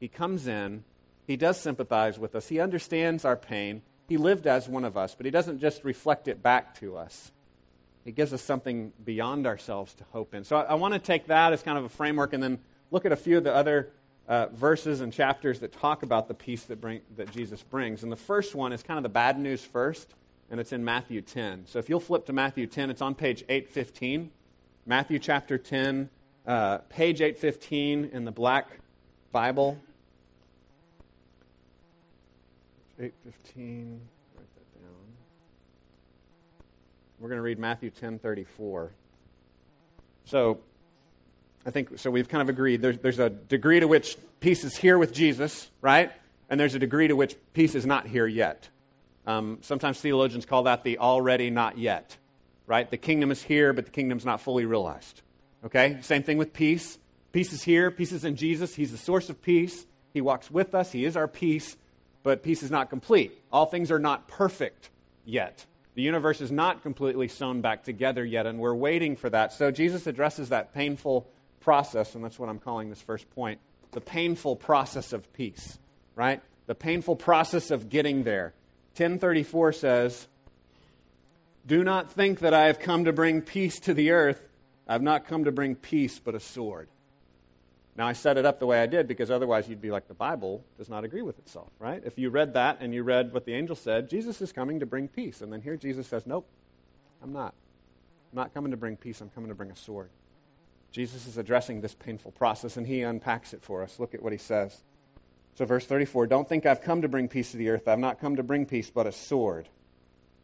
He 0.00 0.08
comes 0.08 0.46
in, 0.46 0.84
He 1.26 1.36
does 1.36 1.60
sympathize 1.60 2.18
with 2.18 2.34
us, 2.34 2.48
He 2.48 2.60
understands 2.60 3.24
our 3.24 3.36
pain, 3.36 3.82
he 4.08 4.16
lived 4.16 4.46
as 4.46 4.68
one 4.68 4.84
of 4.84 4.96
us, 4.96 5.14
but 5.14 5.26
he 5.26 5.30
doesn't 5.30 5.60
just 5.60 5.84
reflect 5.84 6.28
it 6.28 6.42
back 6.42 6.74
to 6.80 6.96
us. 6.96 7.30
He 8.06 8.12
gives 8.12 8.32
us 8.32 8.40
something 8.40 8.92
beyond 9.04 9.46
ourselves 9.46 9.92
to 9.94 10.04
hope 10.12 10.34
in. 10.34 10.44
So 10.44 10.56
I, 10.56 10.62
I 10.62 10.74
want 10.74 10.94
to 10.94 10.98
take 10.98 11.26
that 11.26 11.52
as 11.52 11.62
kind 11.62 11.76
of 11.76 11.84
a 11.84 11.90
framework 11.90 12.32
and 12.32 12.42
then 12.42 12.58
look 12.90 13.04
at 13.04 13.12
a 13.12 13.16
few 13.16 13.36
of 13.36 13.44
the 13.44 13.54
other 13.54 13.90
uh, 14.26 14.46
verses 14.46 15.02
and 15.02 15.12
chapters 15.12 15.60
that 15.60 15.72
talk 15.72 16.02
about 16.02 16.26
the 16.26 16.32
peace 16.32 16.64
that, 16.64 16.80
bring, 16.80 17.02
that 17.16 17.30
Jesus 17.30 17.62
brings. 17.62 18.02
And 18.02 18.10
the 18.10 18.16
first 18.16 18.54
one 18.54 18.72
is 18.72 18.82
kind 18.82 18.96
of 18.96 19.02
the 19.02 19.10
bad 19.10 19.38
news 19.38 19.62
first, 19.62 20.14
and 20.50 20.58
it's 20.58 20.72
in 20.72 20.82
Matthew 20.86 21.20
10. 21.20 21.66
So 21.66 21.78
if 21.78 21.90
you'll 21.90 22.00
flip 22.00 22.24
to 22.26 22.32
Matthew 22.32 22.66
10, 22.66 22.88
it's 22.88 23.02
on 23.02 23.14
page 23.14 23.44
815. 23.50 24.30
Matthew 24.88 25.18
chapter 25.18 25.58
10, 25.58 26.08
uh, 26.46 26.78
page 26.88 27.20
815 27.20 28.08
in 28.10 28.24
the 28.24 28.30
black 28.30 28.78
Bible. 29.32 29.78
815. 32.98 34.00
Write 34.34 34.46
that 34.54 34.80
down. 34.80 34.94
We're 37.18 37.28
going 37.28 37.36
to 37.36 37.42
read 37.42 37.58
Matthew 37.58 37.90
10:34. 37.90 38.88
So, 40.24 40.58
I 41.66 41.70
think 41.70 41.98
so. 41.98 42.10
We've 42.10 42.26
kind 42.26 42.40
of 42.40 42.48
agreed. 42.48 42.80
There's, 42.80 42.96
there's 42.96 43.18
a 43.18 43.28
degree 43.28 43.80
to 43.80 43.86
which 43.86 44.16
peace 44.40 44.64
is 44.64 44.74
here 44.74 44.96
with 44.96 45.12
Jesus, 45.12 45.70
right? 45.82 46.12
And 46.48 46.58
there's 46.58 46.74
a 46.74 46.78
degree 46.78 47.08
to 47.08 47.14
which 47.14 47.36
peace 47.52 47.74
is 47.74 47.84
not 47.84 48.06
here 48.06 48.26
yet. 48.26 48.70
Um, 49.26 49.58
sometimes 49.60 50.00
theologians 50.00 50.46
call 50.46 50.62
that 50.62 50.82
the 50.82 50.96
already 50.96 51.50
not 51.50 51.76
yet, 51.76 52.16
right? 52.68 52.88
The 52.88 52.96
kingdom 52.96 53.32
is 53.32 53.42
here, 53.42 53.72
but 53.72 53.86
the 53.86 53.90
kingdom's 53.90 54.24
not 54.24 54.40
fully 54.40 54.66
realized. 54.66 55.22
Okay? 55.64 55.98
Same 56.02 56.22
thing 56.22 56.38
with 56.38 56.52
peace. 56.52 56.98
Peace 57.32 57.52
is 57.52 57.62
here. 57.62 57.90
Peace 57.90 58.12
is 58.12 58.24
in 58.24 58.36
Jesus. 58.36 58.74
He's 58.74 58.92
the 58.92 58.98
source 58.98 59.28
of 59.28 59.42
peace. 59.42 59.86
He 60.12 60.20
walks 60.20 60.50
with 60.50 60.74
us. 60.74 60.92
He 60.92 61.04
is 61.04 61.16
our 61.16 61.26
peace, 61.26 61.76
but 62.22 62.42
peace 62.42 62.62
is 62.62 62.70
not 62.70 62.90
complete. 62.90 63.32
All 63.50 63.66
things 63.66 63.90
are 63.90 63.98
not 63.98 64.28
perfect 64.28 64.90
yet. 65.24 65.66
The 65.94 66.02
universe 66.02 66.40
is 66.40 66.52
not 66.52 66.82
completely 66.82 67.26
sewn 67.26 67.60
back 67.60 67.82
together 67.82 68.24
yet, 68.24 68.46
and 68.46 68.58
we're 68.58 68.74
waiting 68.74 69.16
for 69.16 69.28
that. 69.30 69.52
So 69.52 69.70
Jesus 69.70 70.06
addresses 70.06 70.50
that 70.50 70.72
painful 70.72 71.26
process, 71.60 72.14
and 72.14 72.24
that's 72.24 72.38
what 72.38 72.48
I'm 72.48 72.60
calling 72.60 72.88
this 72.88 73.02
first 73.02 73.28
point 73.34 73.60
the 73.92 74.00
painful 74.02 74.54
process 74.54 75.14
of 75.14 75.32
peace, 75.32 75.78
right? 76.14 76.42
The 76.66 76.74
painful 76.74 77.16
process 77.16 77.70
of 77.70 77.88
getting 77.88 78.22
there. 78.22 78.52
1034 78.96 79.72
says, 79.72 80.28
Do 81.68 81.84
not 81.84 82.10
think 82.10 82.38
that 82.38 82.54
I 82.54 82.64
have 82.68 82.78
come 82.78 83.04
to 83.04 83.12
bring 83.12 83.42
peace 83.42 83.78
to 83.80 83.92
the 83.92 84.12
earth. 84.12 84.42
I 84.86 84.94
have 84.94 85.02
not 85.02 85.26
come 85.26 85.44
to 85.44 85.52
bring 85.52 85.74
peace, 85.74 86.18
but 86.18 86.34
a 86.34 86.40
sword. 86.40 86.88
Now, 87.94 88.06
I 88.06 88.14
set 88.14 88.38
it 88.38 88.46
up 88.46 88.58
the 88.58 88.64
way 88.64 88.80
I 88.80 88.86
did 88.86 89.06
because 89.06 89.30
otherwise 89.30 89.68
you'd 89.68 89.82
be 89.82 89.90
like, 89.90 90.08
the 90.08 90.14
Bible 90.14 90.64
does 90.78 90.88
not 90.88 91.04
agree 91.04 91.20
with 91.20 91.38
itself, 91.40 91.68
right? 91.78 92.00
If 92.06 92.16
you 92.16 92.30
read 92.30 92.54
that 92.54 92.78
and 92.80 92.94
you 92.94 93.02
read 93.02 93.34
what 93.34 93.44
the 93.44 93.52
angel 93.52 93.76
said, 93.76 94.08
Jesus 94.08 94.40
is 94.40 94.50
coming 94.50 94.80
to 94.80 94.86
bring 94.86 95.08
peace. 95.08 95.42
And 95.42 95.52
then 95.52 95.60
here 95.60 95.76
Jesus 95.76 96.06
says, 96.06 96.26
nope, 96.26 96.48
I'm 97.22 97.34
not. 97.34 97.52
I'm 98.32 98.36
not 98.36 98.54
coming 98.54 98.70
to 98.70 98.78
bring 98.78 98.96
peace, 98.96 99.20
I'm 99.20 99.28
coming 99.28 99.50
to 99.50 99.54
bring 99.54 99.70
a 99.70 99.76
sword. 99.76 100.08
Jesus 100.90 101.26
is 101.26 101.36
addressing 101.36 101.82
this 101.82 101.94
painful 101.94 102.30
process 102.30 102.78
and 102.78 102.86
he 102.86 103.02
unpacks 103.02 103.52
it 103.52 103.62
for 103.62 103.82
us. 103.82 103.98
Look 103.98 104.14
at 104.14 104.22
what 104.22 104.32
he 104.32 104.38
says. 104.38 104.74
So, 105.56 105.66
verse 105.66 105.84
34 105.84 106.28
Don't 106.28 106.48
think 106.48 106.64
I've 106.64 106.80
come 106.80 107.02
to 107.02 107.08
bring 107.08 107.28
peace 107.28 107.50
to 107.50 107.58
the 107.58 107.68
earth. 107.68 107.88
I've 107.88 107.98
not 107.98 108.20
come 108.20 108.36
to 108.36 108.42
bring 108.42 108.64
peace, 108.64 108.88
but 108.88 109.06
a 109.06 109.12
sword. 109.12 109.68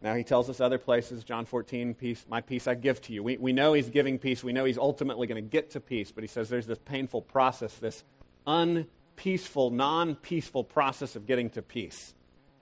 Now, 0.05 0.15
he 0.15 0.23
tells 0.23 0.51
us 0.51 0.61
other 0.61 0.77
places, 0.77 1.25
John 1.25 1.47
14, 1.47 1.95
peace, 1.95 2.27
my 2.29 2.43
peace 2.43 2.69
I 2.69 2.75
give 2.75 3.01
to 3.03 3.15
you. 3.15 3.23
We, 3.23 3.39
we 3.39 3.55
know 3.55 3.73
he's 3.73 3.89
giving 3.89 4.19
peace. 4.19 4.45
We 4.45 4.53
know 4.53 4.67
he's 4.67 4.77
ultimately 4.77 5.27
going 5.27 5.43
to 5.43 5.51
get 5.51 5.71
to 5.71 5.81
peace, 5.81 6.13
but 6.13 6.23
he 6.23 6.29
says 6.29 6.51
there's 6.51 6.67
this 6.67 6.79
painful 6.79 7.23
process, 7.23 7.73
this 7.77 8.05
unpeaceful, 8.47 9.71
non 9.71 10.15
peaceful 10.15 10.63
process 10.63 11.17
of 11.17 11.27
getting 11.27 11.49
to 11.51 11.63
peace. 11.63 12.13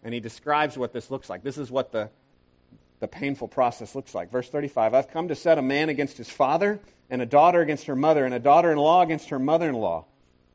And 0.04 0.14
he 0.14 0.20
describes 0.20 0.78
what 0.78 0.92
this 0.92 1.10
looks 1.10 1.28
like. 1.28 1.42
This 1.42 1.58
is 1.58 1.68
what 1.68 1.90
the, 1.90 2.10
the 3.00 3.08
painful 3.08 3.48
process 3.48 3.96
looks 3.96 4.14
like. 4.14 4.30
Verse 4.30 4.48
35 4.48 4.94
I've 4.94 5.10
come 5.10 5.26
to 5.26 5.34
set 5.34 5.58
a 5.58 5.62
man 5.62 5.88
against 5.88 6.18
his 6.18 6.30
father, 6.30 6.78
and 7.10 7.20
a 7.20 7.26
daughter 7.26 7.60
against 7.60 7.86
her 7.86 7.96
mother, 7.96 8.24
and 8.24 8.32
a 8.32 8.38
daughter 8.38 8.70
in 8.70 8.78
law 8.78 9.02
against 9.02 9.30
her 9.30 9.40
mother 9.40 9.68
in 9.68 9.74
law. 9.74 10.04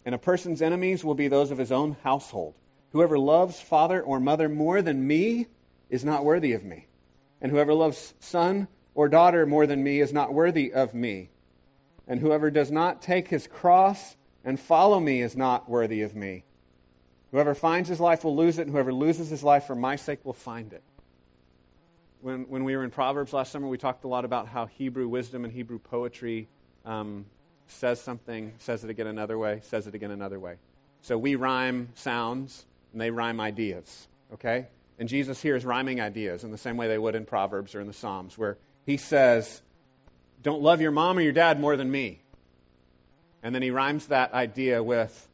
And 0.05 0.15
a 0.15 0.17
person's 0.17 0.61
enemies 0.61 1.03
will 1.03 1.15
be 1.15 1.27
those 1.27 1.51
of 1.51 1.57
his 1.57 1.73
own 1.73 1.97
household. 2.05 2.53
Whoever 2.93 3.19
loves 3.19 3.59
father 3.59 4.01
or 4.01 4.21
mother 4.21 4.47
more 4.47 4.81
than 4.81 5.05
me 5.05 5.47
is 5.89 6.03
not 6.03 6.25
worthy 6.25 6.53
of 6.53 6.63
me. 6.63 6.87
And 7.41 7.51
whoever 7.51 7.73
loves 7.73 8.13
son 8.19 8.67
or 8.95 9.07
daughter 9.07 9.45
more 9.45 9.67
than 9.67 9.83
me 9.83 9.99
is 10.01 10.11
not 10.11 10.33
worthy 10.33 10.73
of 10.73 10.93
me. 10.93 11.29
And 12.07 12.19
whoever 12.19 12.49
does 12.49 12.71
not 12.71 13.01
take 13.01 13.27
his 13.27 13.47
cross 13.47 14.15
and 14.43 14.59
follow 14.59 14.99
me 14.99 15.21
is 15.21 15.35
not 15.35 15.69
worthy 15.69 16.01
of 16.01 16.15
me. 16.15 16.43
Whoever 17.31 17.53
finds 17.53 17.89
his 17.89 17.99
life 17.99 18.23
will 18.23 18.35
lose 18.35 18.57
it, 18.57 18.61
and 18.63 18.71
whoever 18.71 18.93
loses 18.93 19.29
his 19.29 19.43
life 19.43 19.65
for 19.65 19.75
my 19.75 19.97
sake 19.97 20.23
will 20.23 20.33
find 20.33 20.71
it. 20.71 20.81
When, 22.21 22.47
when 22.49 22.63
we 22.63 22.75
were 22.75 22.83
in 22.83 22.89
Proverbs 22.89 23.33
last 23.33 23.51
summer, 23.51 23.67
we 23.67 23.77
talked 23.77 24.05
a 24.05 24.07
lot 24.07 24.25
about 24.25 24.47
how 24.47 24.65
Hebrew 24.65 25.07
wisdom 25.07 25.43
and 25.43 25.53
Hebrew 25.53 25.79
poetry 25.79 26.47
um, 26.85 27.25
says 27.67 27.99
something, 27.99 28.53
says 28.57 28.83
it 28.83 28.89
again 28.89 29.07
another 29.07 29.37
way, 29.37 29.59
says 29.63 29.87
it 29.87 29.93
again 29.93 30.11
another 30.11 30.39
way. 30.39 30.55
So 31.01 31.17
we 31.17 31.35
rhyme 31.35 31.89
sounds, 31.95 32.65
and 32.93 33.01
they 33.01 33.11
rhyme 33.11 33.39
ideas, 33.41 34.07
okay? 34.33 34.67
And 34.99 35.07
Jesus 35.07 35.41
here 35.41 35.55
is 35.55 35.65
rhyming 35.65 36.01
ideas 36.01 36.43
in 36.43 36.51
the 36.51 36.57
same 36.57 36.77
way 36.77 36.87
they 36.87 36.97
would 36.97 37.15
in 37.15 37.25
Proverbs 37.25 37.75
or 37.75 37.81
in 37.81 37.87
the 37.87 37.93
Psalms, 37.93 38.37
where 38.37 38.57
he 38.85 38.97
says, 38.97 39.61
Don't 40.41 40.61
love 40.61 40.81
your 40.81 40.91
mom 40.91 41.17
or 41.17 41.21
your 41.21 41.33
dad 41.33 41.59
more 41.59 41.77
than 41.77 41.91
me. 41.91 42.21
And 43.43 43.53
then 43.53 43.61
he 43.61 43.69
rhymes 43.69 44.07
that 44.07 44.33
idea 44.33 44.81
with, 44.81 45.27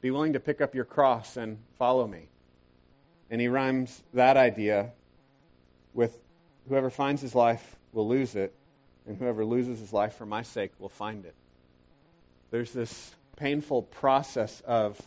Be 0.00 0.10
willing 0.10 0.34
to 0.34 0.40
pick 0.40 0.60
up 0.60 0.74
your 0.74 0.84
cross 0.84 1.36
and 1.36 1.58
follow 1.78 2.06
me. 2.06 2.28
And 3.30 3.40
he 3.40 3.48
rhymes 3.48 4.02
that 4.12 4.36
idea 4.36 4.92
with, 5.94 6.18
Whoever 6.68 6.90
finds 6.90 7.22
his 7.22 7.34
life 7.34 7.76
will 7.92 8.08
lose 8.08 8.34
it, 8.34 8.52
and 9.06 9.16
whoever 9.16 9.44
loses 9.44 9.78
his 9.78 9.92
life 9.92 10.14
for 10.14 10.26
my 10.26 10.42
sake 10.42 10.72
will 10.78 10.88
find 10.88 11.24
it. 11.24 11.34
There's 12.50 12.72
this 12.72 13.14
painful 13.36 13.82
process 13.82 14.62
of 14.66 15.00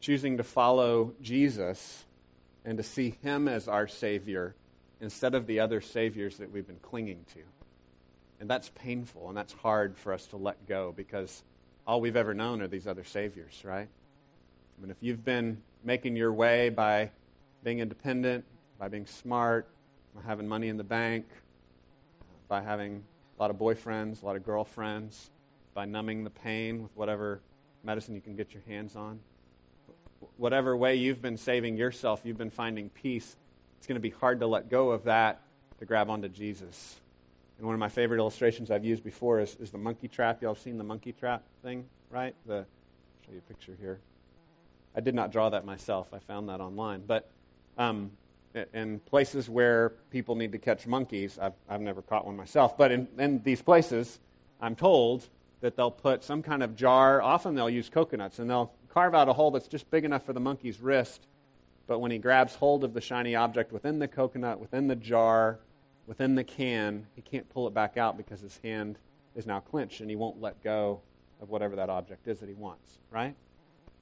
choosing 0.00 0.38
to 0.38 0.42
follow 0.42 1.14
Jesus 1.22 2.04
and 2.64 2.76
to 2.78 2.82
see 2.82 3.16
Him 3.22 3.48
as 3.48 3.68
our 3.68 3.88
Savior 3.88 4.54
instead 5.00 5.34
of 5.34 5.46
the 5.46 5.60
other 5.60 5.80
Saviors 5.80 6.36
that 6.38 6.52
we've 6.52 6.66
been 6.66 6.80
clinging 6.80 7.24
to. 7.34 7.40
And 8.40 8.48
that's 8.48 8.70
painful 8.70 9.28
and 9.28 9.36
that's 9.36 9.52
hard 9.52 9.96
for 9.96 10.12
us 10.12 10.26
to 10.28 10.36
let 10.36 10.66
go 10.66 10.92
because 10.96 11.42
all 11.86 12.00
we've 12.00 12.16
ever 12.16 12.34
known 12.34 12.62
are 12.62 12.68
these 12.68 12.86
other 12.86 13.04
Saviors, 13.04 13.62
right? 13.64 13.88
I 13.88 14.80
mean, 14.80 14.90
if 14.90 14.96
you've 15.00 15.24
been 15.24 15.62
making 15.84 16.16
your 16.16 16.32
way 16.32 16.68
by 16.68 17.10
being 17.64 17.80
independent, 17.80 18.44
by 18.78 18.88
being 18.88 19.06
smart, 19.06 19.68
by 20.14 20.22
having 20.22 20.48
money 20.48 20.68
in 20.68 20.76
the 20.76 20.84
bank, 20.84 21.26
by 22.48 22.62
having 22.62 23.04
a 23.38 23.42
lot 23.42 23.50
of 23.50 23.56
boyfriends, 23.56 24.22
a 24.22 24.26
lot 24.26 24.36
of 24.36 24.44
girlfriends, 24.44 25.30
by 25.74 25.84
numbing 25.84 26.24
the 26.24 26.30
pain 26.30 26.82
with 26.82 26.90
whatever 26.94 27.40
medicine 27.82 28.14
you 28.14 28.20
can 28.20 28.36
get 28.36 28.52
your 28.52 28.62
hands 28.66 28.94
on, 28.94 29.20
whatever 30.36 30.76
way 30.76 30.96
you've 30.96 31.22
been 31.22 31.36
saving 31.36 31.76
yourself, 31.76 32.22
you've 32.24 32.38
been 32.38 32.50
finding 32.50 32.88
peace, 32.90 33.36
it's 33.78 33.86
going 33.86 33.96
to 33.96 34.00
be 34.00 34.10
hard 34.10 34.40
to 34.40 34.46
let 34.46 34.68
go 34.70 34.90
of 34.90 35.04
that 35.04 35.42
to 35.78 35.84
grab 35.84 36.08
onto 36.10 36.28
Jesus. 36.28 37.00
And 37.58 37.66
one 37.66 37.74
of 37.74 37.80
my 37.80 37.88
favorite 37.88 38.18
illustrations 38.18 38.70
I've 38.70 38.84
used 38.84 39.04
before 39.04 39.40
is, 39.40 39.56
is 39.60 39.70
the 39.70 39.78
monkey 39.78 40.08
trap. 40.08 40.42
Y'all 40.42 40.54
seen 40.54 40.78
the 40.78 40.84
monkey 40.84 41.12
trap 41.12 41.42
thing, 41.62 41.84
right? 42.10 42.34
The, 42.46 42.54
I'll 42.54 43.26
show 43.26 43.32
you 43.32 43.38
a 43.38 43.48
picture 43.48 43.76
here. 43.80 44.00
I 44.94 45.00
did 45.00 45.14
not 45.14 45.32
draw 45.32 45.50
that 45.50 45.64
myself. 45.64 46.08
I 46.12 46.18
found 46.18 46.48
that 46.48 46.60
online. 46.60 47.02
But 47.06 47.30
um, 47.78 48.10
in 48.74 49.00
places 49.00 49.48
where 49.48 49.90
people 50.10 50.34
need 50.34 50.52
to 50.52 50.58
catch 50.58 50.86
monkeys, 50.86 51.38
I've, 51.40 51.54
I've 51.68 51.80
never 51.80 52.02
caught 52.02 52.26
one 52.26 52.36
myself, 52.36 52.76
but 52.76 52.92
in, 52.92 53.08
in 53.18 53.42
these 53.42 53.62
places, 53.62 54.18
I'm 54.60 54.76
told 54.76 55.26
that 55.60 55.76
they'll 55.76 55.90
put 55.90 56.24
some 56.24 56.42
kind 56.42 56.62
of 56.62 56.76
jar, 56.76 57.22
often 57.22 57.54
they'll 57.54 57.70
use 57.70 57.88
coconuts, 57.88 58.38
and 58.38 58.50
they'll 58.50 58.72
carve 58.92 59.14
out 59.14 59.28
a 59.28 59.32
hole 59.32 59.50
that's 59.50 59.68
just 59.68 59.90
big 59.90 60.04
enough 60.04 60.24
for 60.24 60.32
the 60.32 60.40
monkey's 60.40 60.80
wrist. 60.80 61.26
But 61.86 61.98
when 61.98 62.10
he 62.10 62.18
grabs 62.18 62.54
hold 62.54 62.84
of 62.84 62.94
the 62.94 63.00
shiny 63.00 63.34
object 63.34 63.72
within 63.72 63.98
the 63.98 64.08
coconut, 64.08 64.60
within 64.60 64.88
the 64.88 64.96
jar, 64.96 65.58
within 66.06 66.34
the 66.34 66.44
can, 66.44 67.06
he 67.14 67.22
can't 67.22 67.48
pull 67.48 67.66
it 67.66 67.74
back 67.74 67.96
out 67.96 68.16
because 68.16 68.40
his 68.40 68.58
hand 68.62 68.98
is 69.34 69.46
now 69.46 69.60
clenched 69.60 70.00
and 70.00 70.10
he 70.10 70.16
won't 70.16 70.40
let 70.40 70.62
go 70.62 71.00
of 71.40 71.50
whatever 71.50 71.76
that 71.76 71.90
object 71.90 72.28
is 72.28 72.40
that 72.40 72.48
he 72.48 72.54
wants, 72.54 72.98
right? 73.10 73.34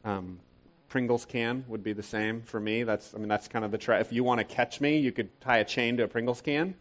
Um, 0.04 0.40
Pringles 0.88 1.24
can 1.24 1.64
would 1.68 1.84
be 1.84 1.92
the 1.92 2.02
same 2.02 2.42
for 2.42 2.58
me. 2.58 2.82
That's, 2.82 3.14
I 3.14 3.18
mean, 3.18 3.28
that's 3.28 3.48
kind 3.48 3.64
of 3.64 3.70
the 3.70 3.78
try. 3.78 4.00
If 4.00 4.12
you 4.12 4.24
want 4.24 4.38
to 4.38 4.44
catch 4.44 4.80
me, 4.80 4.98
you 4.98 5.12
could 5.12 5.40
tie 5.40 5.58
a 5.58 5.64
chain 5.64 5.96
to 5.98 6.02
a 6.02 6.08
Pringles 6.08 6.40
can, 6.40 6.74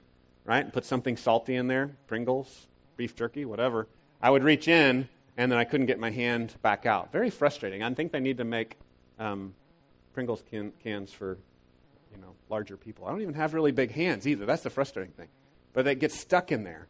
right? 0.46 0.64
And 0.64 0.74
put 0.74 0.84
something 0.84 1.16
salty 1.16 1.56
in 1.56 1.68
there, 1.68 1.92
Pringles, 2.08 2.68
beef 2.98 3.16
jerky, 3.16 3.46
whatever. 3.46 3.88
I 4.22 4.32
would 4.32 4.44
reach 4.44 4.68
in 4.68 5.08
and 5.40 5.50
then 5.50 5.58
I 5.58 5.64
couldn't 5.64 5.86
get 5.86 6.00
my 6.00 6.12
hand 6.12 6.54
back 6.62 6.86
out. 6.86 7.14
Very 7.14 7.30
frustrating. 7.30 7.82
I 7.82 7.94
think 7.94 8.12
they 8.12 8.20
need 8.20 8.40
to 8.40 8.44
make 8.44 8.78
um, 9.18 9.56
Pringles 10.14 10.44
can, 10.50 10.74
cans 10.84 11.14
for 11.14 11.38
you 12.12 12.22
know 12.22 12.36
larger 12.50 12.76
people. 12.76 13.06
I 13.06 13.12
don't 13.12 13.22
even 13.22 13.36
have 13.36 13.54
really 13.54 13.72
big 13.72 13.92
hands 13.92 14.28
either. 14.28 14.46
That's 14.46 14.64
the 14.64 14.70
frustrating 14.70 15.14
thing. 15.14 15.30
But 15.72 15.86
they 15.86 15.96
get 15.96 16.12
stuck 16.12 16.52
in 16.52 16.66
there. 16.66 16.88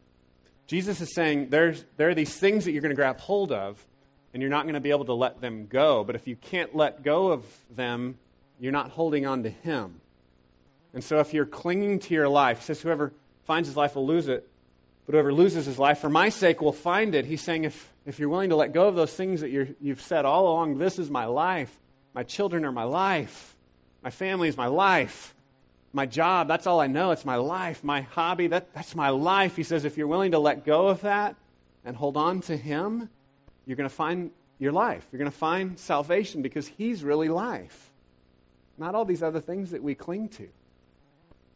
Jesus 0.66 1.00
is 1.00 1.14
saying 1.14 1.50
there's, 1.50 1.84
there 1.96 2.08
are 2.08 2.14
these 2.14 2.36
things 2.36 2.64
that 2.64 2.72
you're 2.72 2.82
going 2.82 2.90
to 2.90 2.96
grab 2.96 3.20
hold 3.20 3.52
of, 3.52 3.86
and 4.34 4.42
you're 4.42 4.50
not 4.50 4.64
going 4.64 4.74
to 4.74 4.80
be 4.80 4.90
able 4.90 5.04
to 5.04 5.14
let 5.14 5.40
them 5.40 5.66
go. 5.68 6.02
But 6.02 6.16
if 6.16 6.26
you 6.26 6.34
can't 6.34 6.74
let 6.74 7.04
go 7.04 7.30
of 7.30 7.44
them, 7.70 8.18
you're 8.58 8.72
not 8.72 8.90
holding 8.90 9.26
on 9.26 9.44
to 9.44 9.50
Him. 9.50 10.00
And 10.92 11.04
so 11.04 11.20
if 11.20 11.32
you're 11.32 11.46
clinging 11.46 12.00
to 12.00 12.14
your 12.14 12.28
life, 12.28 12.58
he 12.58 12.64
says 12.64 12.80
whoever 12.80 13.12
finds 13.44 13.68
his 13.68 13.76
life 13.76 13.94
will 13.94 14.06
lose 14.06 14.26
it, 14.26 14.48
but 15.06 15.12
whoever 15.12 15.32
loses 15.32 15.66
his 15.66 15.78
life 15.78 16.00
for 16.00 16.10
my 16.10 16.30
sake 16.30 16.60
will 16.60 16.72
find 16.72 17.14
it. 17.14 17.26
He's 17.26 17.42
saying 17.42 17.62
if, 17.62 17.92
if 18.10 18.18
you're 18.18 18.28
willing 18.28 18.50
to 18.50 18.56
let 18.56 18.72
go 18.72 18.88
of 18.88 18.96
those 18.96 19.14
things 19.14 19.40
that 19.40 19.50
you 19.50 19.76
have 19.86 20.00
said 20.00 20.24
all 20.24 20.48
along, 20.48 20.78
this 20.78 20.98
is 20.98 21.08
my 21.08 21.26
life, 21.26 21.78
my 22.12 22.24
children 22.24 22.64
are 22.64 22.72
my 22.72 22.82
life, 22.82 23.56
my 24.02 24.10
family 24.10 24.48
is 24.48 24.56
my 24.56 24.66
life, 24.66 25.32
my 25.92 26.06
job, 26.06 26.48
that's 26.48 26.66
all 26.66 26.80
I 26.80 26.88
know, 26.88 27.12
it's 27.12 27.24
my 27.24 27.36
life, 27.36 27.84
my 27.84 28.00
hobby, 28.00 28.48
that, 28.48 28.74
that's 28.74 28.96
my 28.96 29.10
life. 29.10 29.54
He 29.54 29.62
says 29.62 29.84
if 29.84 29.96
you're 29.96 30.08
willing 30.08 30.32
to 30.32 30.40
let 30.40 30.64
go 30.64 30.88
of 30.88 31.02
that 31.02 31.36
and 31.84 31.94
hold 31.96 32.16
on 32.16 32.40
to 32.42 32.56
him, 32.56 33.08
you're 33.64 33.76
going 33.76 33.88
to 33.88 33.94
find 33.94 34.32
your 34.58 34.72
life. 34.72 35.06
You're 35.12 35.20
going 35.20 35.30
to 35.30 35.36
find 35.36 35.78
salvation 35.78 36.42
because 36.42 36.66
he's 36.66 37.04
really 37.04 37.28
life, 37.28 37.92
not 38.76 38.96
all 38.96 39.04
these 39.04 39.22
other 39.22 39.40
things 39.40 39.70
that 39.70 39.84
we 39.84 39.94
cling 39.94 40.30
to. 40.30 40.48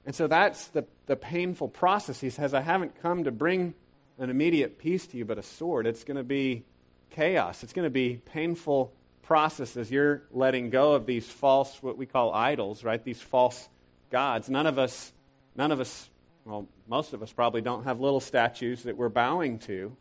And 0.07 0.15
so 0.15 0.29
that's 0.29 0.69
the, 0.69 0.85
the 1.07 1.17
painful 1.17 1.67
process. 1.67 2.21
He 2.21 2.31
says, 2.31 2.55
I 2.55 2.61
haven't 2.61 3.03
come 3.03 3.25
to 3.25 3.33
bring 3.33 3.75
an 4.19 4.31
immediate 4.31 4.79
peace 4.79 5.07
to 5.09 5.17
you, 5.17 5.25
but 5.25 5.39
a 5.39 5.43
sword. 5.43 5.87
It's 5.87 6.05
going 6.05 6.17
to 6.17 6.25
be 6.25 6.65
chaos. 7.11 7.63
It's 7.63 7.73
going 7.73 7.87
to 7.87 7.91
be 7.91 8.21
painful 8.25 8.93
processes. 9.23 9.91
you're 9.91 10.23
letting 10.31 10.71
go 10.71 10.93
of 10.93 11.07
these 11.07 11.29
false, 11.29 11.83
what 11.83 11.97
we 11.97 12.07
call 12.07 12.33
idols, 12.33 12.85
right? 12.85 13.03
These 13.03 13.21
false 13.21 13.69
gods. 14.11 14.49
None 14.49 14.67
of 14.67 14.79
us, 14.79 15.13
none 15.57 15.73
of 15.73 15.81
us, 15.81 16.11
well, 16.45 16.69
most 16.87 17.15
of 17.15 17.23
us 17.23 17.33
probably 17.33 17.63
don't 17.63 17.85
have 17.85 18.01
little 18.01 18.21
statues 18.21 18.83
that 18.83 18.97
we're 18.97 19.09
bowing 19.09 19.59
to. 19.61 19.97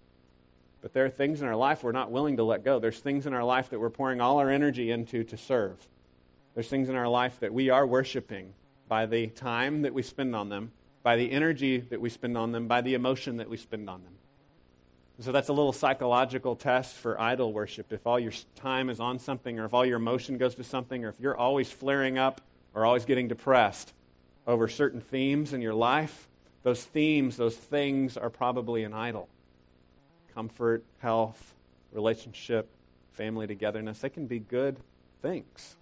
But 0.82 0.94
there 0.94 1.06
are 1.06 1.10
things 1.10 1.42
in 1.42 1.48
our 1.48 1.56
life 1.56 1.82
we're 1.82 1.94
not 1.94 2.12
willing 2.12 2.38
to 2.38 2.44
let 2.44 2.66
go. 2.66 2.80
There's 2.80 3.00
things 3.00 3.26
in 3.26 3.34
our 3.34 3.44
life 3.44 3.70
that 3.70 3.80
we're 3.80 3.90
pouring 3.90 4.20
all 4.20 4.40
our 4.40 4.50
energy 4.50 4.92
into 4.92 5.24
to 5.24 5.38
serve. 5.38 5.78
There's 6.54 6.68
things 6.68 6.90
in 6.90 6.96
our 6.96 7.08
life 7.08 7.40
that 7.40 7.54
we 7.54 7.70
are 7.70 7.88
worshiping 7.88 8.54
by 8.90 9.06
the 9.06 9.28
time 9.28 9.84
that 9.84 9.94
we 9.94 10.04
spend 10.04 10.36
on 10.36 10.50
them, 10.50 10.74
by 11.04 11.18
the 11.18 11.32
energy 11.32 11.80
that 11.80 12.02
we 12.02 12.10
spend 12.10 12.38
on 12.38 12.52
them, 12.52 12.68
by 12.68 12.82
the 12.82 12.94
emotion 12.94 13.38
that 13.38 13.50
we 13.50 13.58
spend 13.58 13.90
on 13.90 14.04
them. 14.04 14.14
So 15.20 15.32
that's 15.32 15.50
a 15.50 15.54
little 15.54 15.74
psychological 15.74 16.56
test 16.56 16.96
for 16.96 17.20
idol 17.22 17.54
worship. 17.54 17.94
If 17.94 18.08
all 18.08 18.20
your 18.20 18.32
time 18.56 18.90
is 18.90 19.00
on 19.00 19.20
something, 19.20 19.60
or 19.60 19.66
if 19.66 19.74
all 19.74 19.86
your 19.86 19.98
emotion 19.98 20.38
goes 20.38 20.56
to 20.56 20.64
something, 20.64 21.06
or 21.06 21.10
if 21.10 21.20
you're 21.20 21.38
always 21.38 21.70
flaring 21.70 22.18
up 22.18 22.42
or 22.74 22.86
always 22.86 23.06
getting 23.06 23.28
depressed 23.28 23.94
over 24.48 24.68
certain 24.68 25.02
themes 25.02 25.54
in 25.54 25.62
your 25.62 25.76
life, 25.76 26.28
those 26.64 26.84
themes, 26.84 27.38
those 27.38 27.56
things 27.56 28.18
are 28.18 28.30
probably 28.30 28.84
an 28.84 28.94
idol. 28.94 29.30
Comfort, 30.34 30.84
health, 31.00 31.54
relationship, 31.92 32.68
family 33.12 33.46
togetherness, 33.46 34.00
they 34.00 34.10
can 34.10 34.26
be 34.26 34.40
good 34.40 34.78
things. 35.22 35.76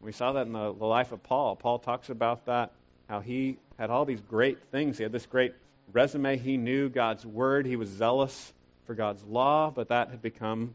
We 0.00 0.12
saw 0.12 0.32
that 0.32 0.46
in 0.46 0.52
the, 0.52 0.74
the 0.74 0.84
life 0.84 1.12
of 1.12 1.22
Paul. 1.22 1.56
Paul 1.56 1.78
talks 1.78 2.10
about 2.10 2.44
that, 2.44 2.72
how 3.08 3.20
he 3.20 3.56
had 3.78 3.90
all 3.90 4.04
these 4.04 4.20
great 4.20 4.58
things. 4.70 4.98
He 4.98 5.02
had 5.02 5.12
this 5.12 5.26
great 5.26 5.54
resume. 5.92 6.36
He 6.36 6.56
knew 6.56 6.88
God's 6.88 7.26
word. 7.26 7.66
He 7.66 7.76
was 7.76 7.88
zealous 7.88 8.52
for 8.86 8.94
God's 8.94 9.24
law, 9.24 9.70
but 9.70 9.88
that 9.88 10.10
had 10.10 10.22
become 10.22 10.74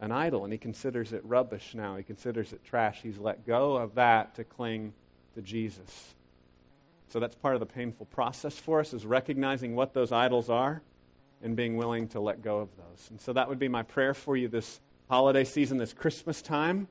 an 0.00 0.12
idol, 0.12 0.44
and 0.44 0.52
he 0.52 0.58
considers 0.58 1.12
it 1.12 1.22
rubbish 1.24 1.74
now. 1.74 1.96
He 1.96 2.02
considers 2.02 2.52
it 2.52 2.64
trash. 2.64 3.00
He's 3.02 3.18
let 3.18 3.46
go 3.46 3.76
of 3.76 3.94
that 3.94 4.34
to 4.34 4.44
cling 4.44 4.92
to 5.34 5.42
Jesus. 5.42 6.14
So 7.08 7.20
that's 7.20 7.36
part 7.36 7.54
of 7.54 7.60
the 7.60 7.66
painful 7.66 8.06
process 8.06 8.58
for 8.58 8.80
us 8.80 8.92
is 8.92 9.06
recognizing 9.06 9.76
what 9.76 9.94
those 9.94 10.10
idols 10.10 10.50
are 10.50 10.82
and 11.42 11.54
being 11.54 11.76
willing 11.76 12.08
to 12.08 12.20
let 12.20 12.42
go 12.42 12.58
of 12.58 12.68
those. 12.76 13.08
And 13.10 13.20
so 13.20 13.32
that 13.34 13.48
would 13.48 13.58
be 13.58 13.68
my 13.68 13.82
prayer 13.82 14.14
for 14.14 14.36
you 14.36 14.48
this 14.48 14.80
holiday 15.08 15.44
season, 15.44 15.78
this 15.78 15.92
Christmas 15.92 16.42
time, 16.42 16.88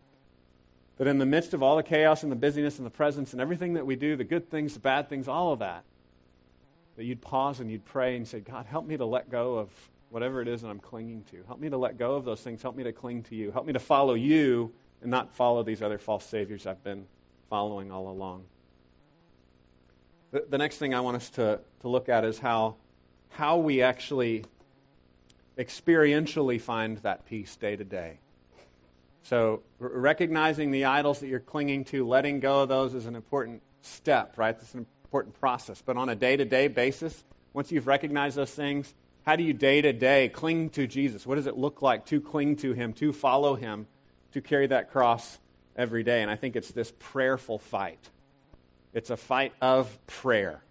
that 0.98 1.08
in 1.08 1.18
the 1.18 1.26
midst 1.26 1.54
of 1.54 1.64
all 1.64 1.76
the 1.76 1.84
chaos 1.84 2.24
and 2.24 2.32
the 2.32 2.36
busyness 2.36 2.78
and 2.78 2.86
the 2.86 2.92
presents 2.92 3.34
and 3.34 3.42
everything 3.42 3.74
that 3.74 3.86
we 3.86 3.96
do, 3.96 4.16
the 4.16 4.24
good 4.24 4.50
things, 4.50 4.74
the 4.74 4.80
bad 4.80 5.10
things, 5.10 5.28
all 5.28 5.52
of 5.52 5.60
that, 5.60 5.84
that 6.96 7.06
you'd 7.06 7.22
pause 7.22 7.60
and 7.60 7.72
you'd 7.72 7.86
pray 7.86 8.16
and 8.16 8.28
say, 8.28 8.40
God, 8.40 8.66
help 8.66 8.86
me 8.86 8.98
to 8.98 9.06
let 9.06 9.30
go 9.30 9.58
of 9.58 9.70
whatever 10.10 10.42
it 10.42 10.48
is 10.48 10.62
that 10.62 10.68
I'm 10.68 10.80
clinging 10.80 11.24
to. 11.32 11.44
Help 11.48 11.60
me 11.60 11.70
to 11.70 11.78
let 11.78 11.98
go 11.98 12.16
of 12.16 12.26
those 12.26 12.42
things. 12.42 12.62
Help 12.62 12.76
me 12.76 12.84
to 12.84 12.92
cling 12.92 13.24
to 13.24 13.36
you. 13.36 13.52
Help 13.52 13.66
me 13.66 13.74
to 13.74 13.80
follow 13.80 14.14
you 14.14 14.72
and 15.02 15.10
not 15.10 15.34
follow 15.34 15.64
these 15.64 15.82
other 15.82 15.98
false 15.98 16.24
saviors 16.26 16.68
I've 16.68 16.84
been 16.84 17.08
following 17.50 17.92
all 17.92 18.08
along. 18.10 18.44
The, 20.32 20.46
the 20.48 20.58
next 20.60 20.78
thing 20.78 20.94
I 20.94 21.02
want 21.02 21.18
us 21.18 21.30
to, 21.32 21.60
to 21.82 21.88
look 21.88 22.10
at 22.10 22.24
is 22.24 22.38
how, 22.38 22.76
how 23.30 23.58
we 23.58 23.82
actually 23.82 24.46
experientially 25.58 26.62
find 26.62 26.98
that 27.00 27.26
peace 27.26 27.56
day 27.56 27.76
to 27.76 27.84
day. 27.84 28.20
So, 29.24 29.64
recognizing 29.80 30.72
the 30.72 30.86
idols 30.86 31.20
that 31.22 31.28
you're 31.28 31.40
clinging 31.40 31.86
to, 31.86 32.06
letting 32.06 32.42
go 32.42 32.62
of 32.62 32.70
those 32.70 32.94
is 32.94 33.06
an 33.06 33.16
important 33.16 33.62
step, 33.82 34.38
right? 34.38 34.56
It's 34.60 34.74
an 34.74 34.86
important 35.06 35.40
process. 35.40 35.82
But 35.82 35.96
on 35.96 36.10
a 36.10 36.16
day 36.16 36.36
to 36.36 36.44
day 36.44 36.68
basis, 36.68 37.24
once 37.54 37.72
you've 37.72 37.88
recognized 37.88 38.36
those 38.36 38.52
things, 38.52 38.94
how 39.26 39.38
do 39.38 39.44
you 39.44 39.54
day 39.54 39.82
to 39.82 39.94
day 39.94 40.28
cling 40.28 40.72
to 40.72 40.88
Jesus? 40.88 41.26
What 41.26 41.36
does 41.36 41.48
it 41.48 41.58
look 41.58 41.82
like 41.82 42.06
to 42.08 42.20
cling 42.20 42.58
to 42.58 42.74
Him, 42.74 42.92
to 42.94 43.14
follow 43.14 43.56
Him, 43.56 43.88
to 44.34 44.42
carry 44.42 44.68
that 44.68 44.92
cross 44.92 45.40
every 45.78 46.04
day? 46.04 46.22
And 46.22 46.30
I 46.30 46.36
think 46.36 46.58
it's 46.58 46.72
this 46.72 46.92
prayerful 47.00 47.60
fight. 47.60 48.10
It's 48.94 49.10
a 49.10 49.18
fight 49.18 49.54
of 49.62 50.06
prayer. 50.06 50.62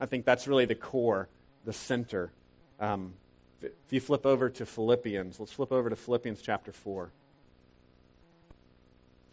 I 0.00 0.06
think 0.06 0.24
that's 0.24 0.48
really 0.48 0.64
the 0.64 0.74
core, 0.74 1.28
the 1.64 1.72
center. 1.72 2.32
Um, 2.80 3.14
if 3.62 3.70
you 3.90 4.00
flip 4.00 4.26
over 4.26 4.50
to 4.50 4.66
Philippians, 4.66 5.38
let's 5.38 5.52
flip 5.52 5.70
over 5.70 5.88
to 5.88 5.94
Philippians 5.94 6.42
chapter 6.42 6.72
4 6.72 7.12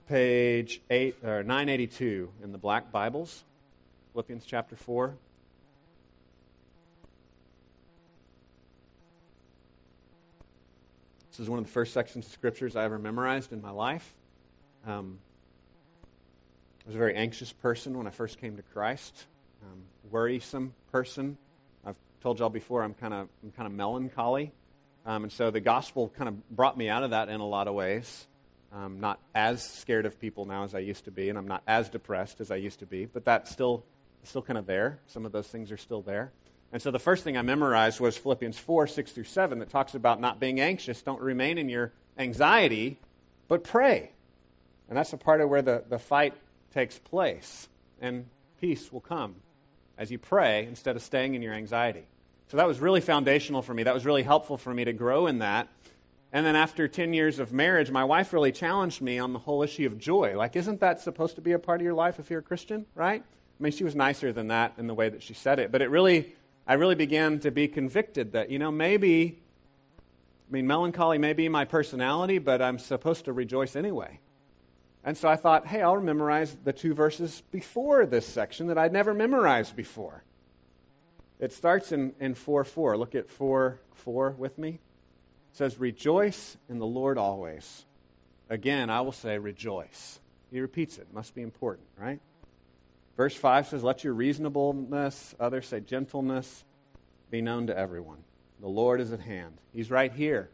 page 0.09 0.81
8, 0.89 1.23
or 1.23 1.43
982 1.43 2.31
in 2.43 2.51
the 2.51 2.57
black 2.57 2.91
Bibles, 2.91 3.43
Philippians 4.11 4.43
chapter 4.43 4.75
4. 4.75 5.15
This 11.29 11.39
is 11.39 11.47
one 11.47 11.59
of 11.59 11.65
the 11.65 11.71
first 11.71 11.93
sections 11.93 12.25
of 12.25 12.31
scriptures 12.31 12.75
I 12.75 12.85
ever 12.85 12.97
memorized 12.97 13.53
in 13.53 13.61
my 13.61 13.69
life. 13.69 14.15
Um, 14.87 15.19
I 16.85 16.87
was 16.87 16.95
a 16.95 16.97
very 16.97 17.15
anxious 17.15 17.53
person 17.53 17.95
when 17.95 18.07
I 18.07 18.09
first 18.09 18.41
came 18.41 18.57
to 18.57 18.63
Christ, 18.63 19.27
um, 19.61 19.83
worrisome 20.09 20.73
person. 20.91 21.37
I've 21.85 21.97
told 22.21 22.39
y'all 22.39 22.49
before 22.49 22.81
I'm 22.81 22.95
kind 22.95 23.13
of 23.13 23.27
I'm 23.43 23.51
kind 23.51 23.67
of 23.67 23.73
melancholy, 23.73 24.53
um, 25.05 25.21
and 25.21 25.31
so 25.31 25.51
the 25.51 25.61
gospel 25.61 26.11
kind 26.17 26.29
of 26.29 26.49
brought 26.49 26.79
me 26.79 26.89
out 26.89 27.03
of 27.03 27.11
that 27.11 27.29
in 27.29 27.41
a 27.41 27.47
lot 27.47 27.67
of 27.67 27.75
ways. 27.75 28.25
I'm 28.71 28.99
not 28.99 29.19
as 29.33 29.63
scared 29.67 30.05
of 30.05 30.19
people 30.19 30.45
now 30.45 30.63
as 30.63 30.75
I 30.75 30.79
used 30.79 31.05
to 31.05 31.11
be, 31.11 31.29
and 31.29 31.37
I'm 31.37 31.47
not 31.47 31.63
as 31.67 31.89
depressed 31.89 32.39
as 32.39 32.51
I 32.51 32.57
used 32.57 32.79
to 32.79 32.85
be, 32.85 33.05
but 33.05 33.25
that's 33.25 33.51
still, 33.51 33.83
still 34.23 34.41
kind 34.41 34.57
of 34.57 34.65
there. 34.65 34.99
Some 35.07 35.25
of 35.25 35.31
those 35.31 35.47
things 35.47 35.71
are 35.71 35.77
still 35.77 36.01
there. 36.01 36.31
And 36.71 36.81
so 36.81 36.91
the 36.91 36.99
first 36.99 37.23
thing 37.23 37.35
I 37.35 37.41
memorized 37.41 37.99
was 37.99 38.15
Philippians 38.15 38.57
4, 38.59 38.85
6 38.85 39.11
through 39.11 39.23
7, 39.23 39.59
that 39.59 39.69
talks 39.69 39.95
about 39.95 40.21
not 40.21 40.39
being 40.39 40.59
anxious. 40.59 41.01
Don't 41.01 41.21
remain 41.21 41.57
in 41.57 41.67
your 41.67 41.91
anxiety, 42.17 42.99
but 43.47 43.63
pray. 43.63 44.11
And 44.87 44.97
that's 44.97 45.13
a 45.13 45.17
part 45.17 45.41
of 45.41 45.49
where 45.49 45.63
the, 45.63 45.83
the 45.89 45.97
fight 45.97 46.35
takes 46.73 46.99
place. 46.99 47.67
And 47.99 48.27
peace 48.61 48.93
will 48.93 49.01
come 49.01 49.35
as 49.97 50.11
you 50.11 50.19
pray 50.19 50.65
instead 50.65 50.95
of 50.95 51.01
staying 51.01 51.33
in 51.33 51.41
your 51.41 51.53
anxiety. 51.53 52.05
So 52.49 52.57
that 52.57 52.67
was 52.67 52.79
really 52.79 53.01
foundational 53.01 53.61
for 53.61 53.73
me. 53.73 53.83
That 53.83 53.93
was 53.93 54.05
really 54.05 54.23
helpful 54.23 54.57
for 54.57 54.73
me 54.73 54.85
to 54.85 54.93
grow 54.93 55.27
in 55.27 55.39
that. 55.39 55.67
And 56.31 56.45
then 56.45 56.55
after 56.55 56.87
10 56.87 57.13
years 57.13 57.39
of 57.39 57.51
marriage, 57.51 57.89
my 57.89 58.03
wife 58.03 58.33
really 58.33 58.51
challenged 58.51 59.01
me 59.01 59.17
on 59.17 59.33
the 59.33 59.39
whole 59.39 59.63
issue 59.63 59.87
of 59.87 59.97
joy. 59.97 60.37
Like, 60.37 60.55
isn't 60.55 60.79
that 60.79 61.01
supposed 61.01 61.35
to 61.35 61.41
be 61.41 61.53
a 61.53 61.59
part 61.59 61.81
of 61.81 61.85
your 61.85 61.95
life 61.95 62.19
if 62.19 62.29
you're 62.29 62.39
a 62.39 62.43
Christian, 62.43 62.85
right? 62.93 63.23
I 63.23 63.63
mean, 63.63 63.71
she 63.71 63.83
was 63.83 63.95
nicer 63.95 64.31
than 64.31 64.47
that 64.49 64.73
in 64.77 64.85
the 64.85 64.93
way 64.93 65.09
that 65.09 65.23
she 65.23 65.33
said 65.33 65.57
it. 65.57 65.71
But 65.71 65.81
it 65.81 65.89
really, 65.89 66.35
I 66.67 66.73
really 66.73 66.95
began 66.95 67.39
to 67.39 67.51
be 67.51 67.67
convicted 67.67 68.33
that, 68.33 68.51
you 68.51 68.59
know, 68.59 68.71
maybe, 68.71 69.39
I 70.49 70.53
mean, 70.53 70.67
melancholy 70.67 71.17
may 71.17 71.33
be 71.33 71.49
my 71.49 71.65
personality, 71.65 72.37
but 72.37 72.61
I'm 72.61 72.77
supposed 72.77 73.25
to 73.25 73.33
rejoice 73.33 73.75
anyway. 73.75 74.19
And 75.03 75.17
so 75.17 75.27
I 75.27 75.35
thought, 75.35 75.65
hey, 75.65 75.81
I'll 75.81 75.99
memorize 75.99 76.55
the 76.63 76.73
two 76.73 76.93
verses 76.93 77.41
before 77.49 78.05
this 78.05 78.27
section 78.27 78.67
that 78.67 78.77
I'd 78.77 78.93
never 78.93 79.15
memorized 79.15 79.75
before. 79.75 80.23
It 81.39 81.53
starts 81.53 81.91
in, 81.91 82.13
in 82.19 82.35
4 82.35 82.65
4. 82.65 82.97
Look 82.97 83.15
at 83.15 83.29
4 83.29 83.79
4 83.95 84.35
with 84.37 84.57
me 84.59 84.79
says, 85.53 85.79
Rejoice 85.79 86.57
in 86.69 86.79
the 86.79 86.85
Lord 86.85 87.17
always. 87.17 87.85
Again, 88.49 88.89
I 88.89 89.01
will 89.01 89.11
say, 89.11 89.37
Rejoice. 89.37 90.19
He 90.51 90.59
repeats 90.59 90.97
it. 90.97 91.07
Must 91.13 91.33
be 91.35 91.41
important, 91.41 91.87
right? 91.97 92.19
Verse 93.17 93.35
5 93.35 93.67
says, 93.67 93.83
Let 93.83 94.03
your 94.03 94.13
reasonableness, 94.13 95.35
others 95.39 95.67
say 95.67 95.79
gentleness, 95.79 96.63
be 97.29 97.41
known 97.41 97.67
to 97.67 97.77
everyone. 97.77 98.19
The 98.61 98.67
Lord 98.67 99.01
is 99.01 99.11
at 99.11 99.19
hand. 99.19 99.57
He's 99.73 99.91
right 99.91 100.11
here. 100.11 100.49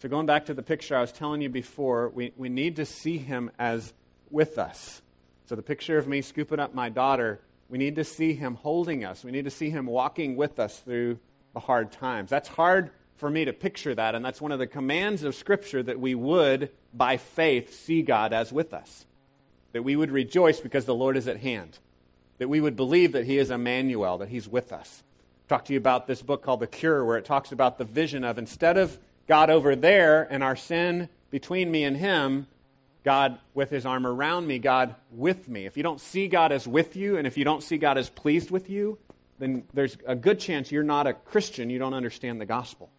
So, 0.00 0.08
going 0.08 0.26
back 0.26 0.46
to 0.46 0.54
the 0.54 0.62
picture 0.62 0.96
I 0.96 1.00
was 1.00 1.12
telling 1.12 1.40
you 1.40 1.48
before, 1.48 2.08
we, 2.10 2.32
we 2.36 2.48
need 2.48 2.76
to 2.76 2.84
see 2.84 3.18
him 3.18 3.50
as 3.58 3.92
with 4.30 4.58
us. 4.58 5.02
So, 5.46 5.54
the 5.54 5.62
picture 5.62 5.98
of 5.98 6.08
me 6.08 6.20
scooping 6.20 6.58
up 6.58 6.74
my 6.74 6.88
daughter, 6.88 7.40
we 7.68 7.78
need 7.78 7.96
to 7.96 8.04
see 8.04 8.32
him 8.32 8.56
holding 8.56 9.04
us. 9.04 9.24
We 9.24 9.30
need 9.30 9.44
to 9.44 9.50
see 9.50 9.70
him 9.70 9.86
walking 9.86 10.36
with 10.36 10.58
us 10.58 10.78
through 10.78 11.18
the 11.52 11.60
hard 11.60 11.92
times. 11.92 12.30
That's 12.30 12.48
hard 12.48 12.90
for 13.16 13.30
me 13.30 13.44
to 13.44 13.52
picture 13.52 13.94
that, 13.94 14.14
and 14.14 14.24
that's 14.24 14.40
one 14.40 14.52
of 14.52 14.58
the 14.58 14.66
commands 14.66 15.22
of 15.22 15.34
Scripture 15.34 15.82
that 15.82 16.00
we 16.00 16.14
would, 16.14 16.70
by 16.92 17.16
faith, 17.16 17.72
see 17.74 18.02
God 18.02 18.32
as 18.32 18.52
with 18.52 18.74
us. 18.74 19.06
That 19.72 19.84
we 19.84 19.96
would 19.96 20.10
rejoice 20.10 20.60
because 20.60 20.84
the 20.84 20.94
Lord 20.94 21.16
is 21.16 21.28
at 21.28 21.38
hand. 21.38 21.78
that 22.38 22.48
we 22.48 22.60
would 22.60 22.76
believe 22.76 23.12
that 23.12 23.26
He 23.26 23.38
is 23.38 23.50
Emmanuel, 23.50 24.18
that 24.18 24.28
He's 24.28 24.48
with 24.48 24.72
us. 24.72 25.02
talk 25.48 25.64
to 25.66 25.72
you 25.72 25.78
about 25.78 26.06
this 26.06 26.22
book 26.22 26.42
called 26.42 26.60
The 26.60 26.66
Cure, 26.66 27.04
where 27.04 27.18
it 27.18 27.24
talks 27.24 27.52
about 27.52 27.78
the 27.78 27.84
vision 27.84 28.24
of 28.24 28.38
instead 28.38 28.76
of 28.76 28.98
God 29.28 29.50
over 29.50 29.76
there 29.76 30.26
and 30.30 30.42
our 30.42 30.56
sin 30.56 31.08
between 31.30 31.70
me 31.70 31.84
and 31.84 31.96
Him, 31.96 32.46
God 33.04 33.38
with 33.52 33.70
His 33.70 33.86
arm 33.86 34.06
around 34.06 34.46
me, 34.46 34.58
God 34.58 34.94
with 35.10 35.48
me. 35.48 35.66
If 35.66 35.76
you 35.76 35.82
don't 35.82 36.00
see 36.00 36.28
God 36.28 36.52
as 36.52 36.66
with 36.66 36.96
you, 36.96 37.16
and 37.16 37.26
if 37.26 37.36
you 37.36 37.44
don't 37.44 37.62
see 37.62 37.78
God 37.78 37.98
as 37.98 38.08
pleased 38.08 38.50
with 38.50 38.70
you, 38.70 38.98
then 39.38 39.64
there's 39.74 39.96
a 40.06 40.14
good 40.14 40.40
chance 40.40 40.70
you're 40.70 40.82
not 40.82 41.06
a 41.06 41.12
Christian. 41.12 41.68
You 41.68 41.78
don't 41.78 41.94
understand 41.94 42.40
the 42.40 42.46
gospel. 42.46 42.90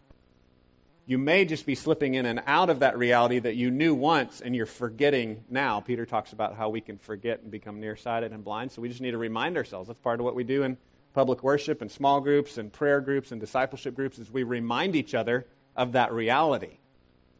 You 1.08 1.18
may 1.18 1.44
just 1.44 1.66
be 1.66 1.76
slipping 1.76 2.14
in 2.14 2.26
and 2.26 2.42
out 2.46 2.68
of 2.68 2.80
that 2.80 2.98
reality 2.98 3.38
that 3.38 3.54
you 3.54 3.70
knew 3.70 3.94
once 3.94 4.40
and 4.40 4.56
you're 4.56 4.66
forgetting 4.66 5.44
now. 5.48 5.78
Peter 5.78 6.04
talks 6.04 6.32
about 6.32 6.56
how 6.56 6.68
we 6.68 6.80
can 6.80 6.98
forget 6.98 7.42
and 7.42 7.50
become 7.50 7.78
nearsighted 7.78 8.32
and 8.32 8.42
blind. 8.42 8.72
So 8.72 8.82
we 8.82 8.88
just 8.88 9.00
need 9.00 9.12
to 9.12 9.18
remind 9.18 9.56
ourselves. 9.56 9.86
That's 9.86 10.00
part 10.00 10.18
of 10.18 10.24
what 10.24 10.34
we 10.34 10.42
do 10.42 10.64
in 10.64 10.76
public 11.14 11.44
worship 11.44 11.80
and 11.80 11.92
small 11.92 12.20
groups 12.20 12.58
and 12.58 12.72
prayer 12.72 13.00
groups 13.00 13.30
and 13.30 13.40
discipleship 13.40 13.94
groups 13.94 14.18
is 14.18 14.32
we 14.32 14.42
remind 14.42 14.96
each 14.96 15.14
other 15.14 15.46
of 15.76 15.92
that 15.92 16.12
reality. 16.12 16.78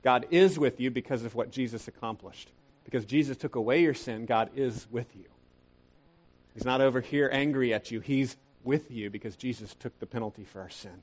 God 0.04 0.26
is 0.30 0.60
with 0.60 0.78
you 0.78 0.92
because 0.92 1.24
of 1.24 1.34
what 1.34 1.50
Jesus 1.50 1.88
accomplished. 1.88 2.52
Because 2.84 3.04
Jesus 3.04 3.36
took 3.36 3.56
away 3.56 3.82
your 3.82 3.94
sin, 3.94 4.26
God 4.26 4.50
is 4.54 4.86
with 4.92 5.08
you. 5.16 5.24
He's 6.54 6.64
not 6.64 6.80
over 6.80 7.00
here 7.00 7.28
angry 7.32 7.74
at 7.74 7.90
you. 7.90 7.98
He's 7.98 8.36
with 8.62 8.92
you 8.92 9.10
because 9.10 9.34
Jesus 9.34 9.74
took 9.74 9.98
the 9.98 10.06
penalty 10.06 10.44
for 10.44 10.60
our 10.60 10.70
sin 10.70 11.02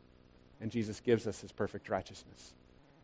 and 0.64 0.72
Jesus 0.72 1.02
gives 1.02 1.28
us 1.28 1.42
his 1.42 1.52
perfect 1.52 1.90
righteousness. 1.90 2.54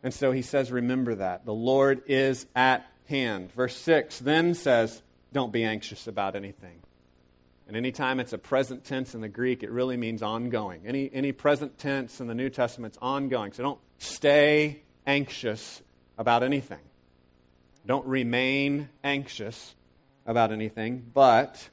And 0.02 0.12
so 0.14 0.32
he 0.32 0.42
says, 0.42 0.72
Remember 0.72 1.14
that. 1.14 1.44
The 1.44 1.52
Lord 1.52 2.02
is 2.06 2.46
at 2.56 2.90
hand. 3.06 3.52
Verse 3.52 3.76
6 3.76 4.18
then 4.20 4.54
says, 4.54 5.02
Don't 5.32 5.52
be 5.52 5.62
anxious 5.62 6.06
about 6.06 6.34
anything. 6.34 6.80
And 7.68 7.76
anytime 7.76 8.18
it's 8.18 8.32
a 8.32 8.38
present 8.38 8.84
tense 8.84 9.14
in 9.14 9.20
the 9.20 9.28
Greek, 9.28 9.62
it 9.62 9.70
really 9.70 9.98
means 9.98 10.22
ongoing. 10.22 10.82
Any, 10.86 11.08
any 11.12 11.32
present 11.32 11.78
tense 11.78 12.18
in 12.18 12.26
the 12.26 12.34
New 12.34 12.48
Testament 12.48 12.94
is 12.94 12.98
ongoing. 13.00 13.52
So 13.52 13.62
don't 13.62 13.80
stay 13.98 14.80
anxious 15.06 15.82
about 16.18 16.42
anything. 16.42 16.80
Don't 17.86 18.06
remain 18.06 18.88
anxious 19.04 19.74
about 20.26 20.50
anything, 20.50 21.10
but 21.12 21.68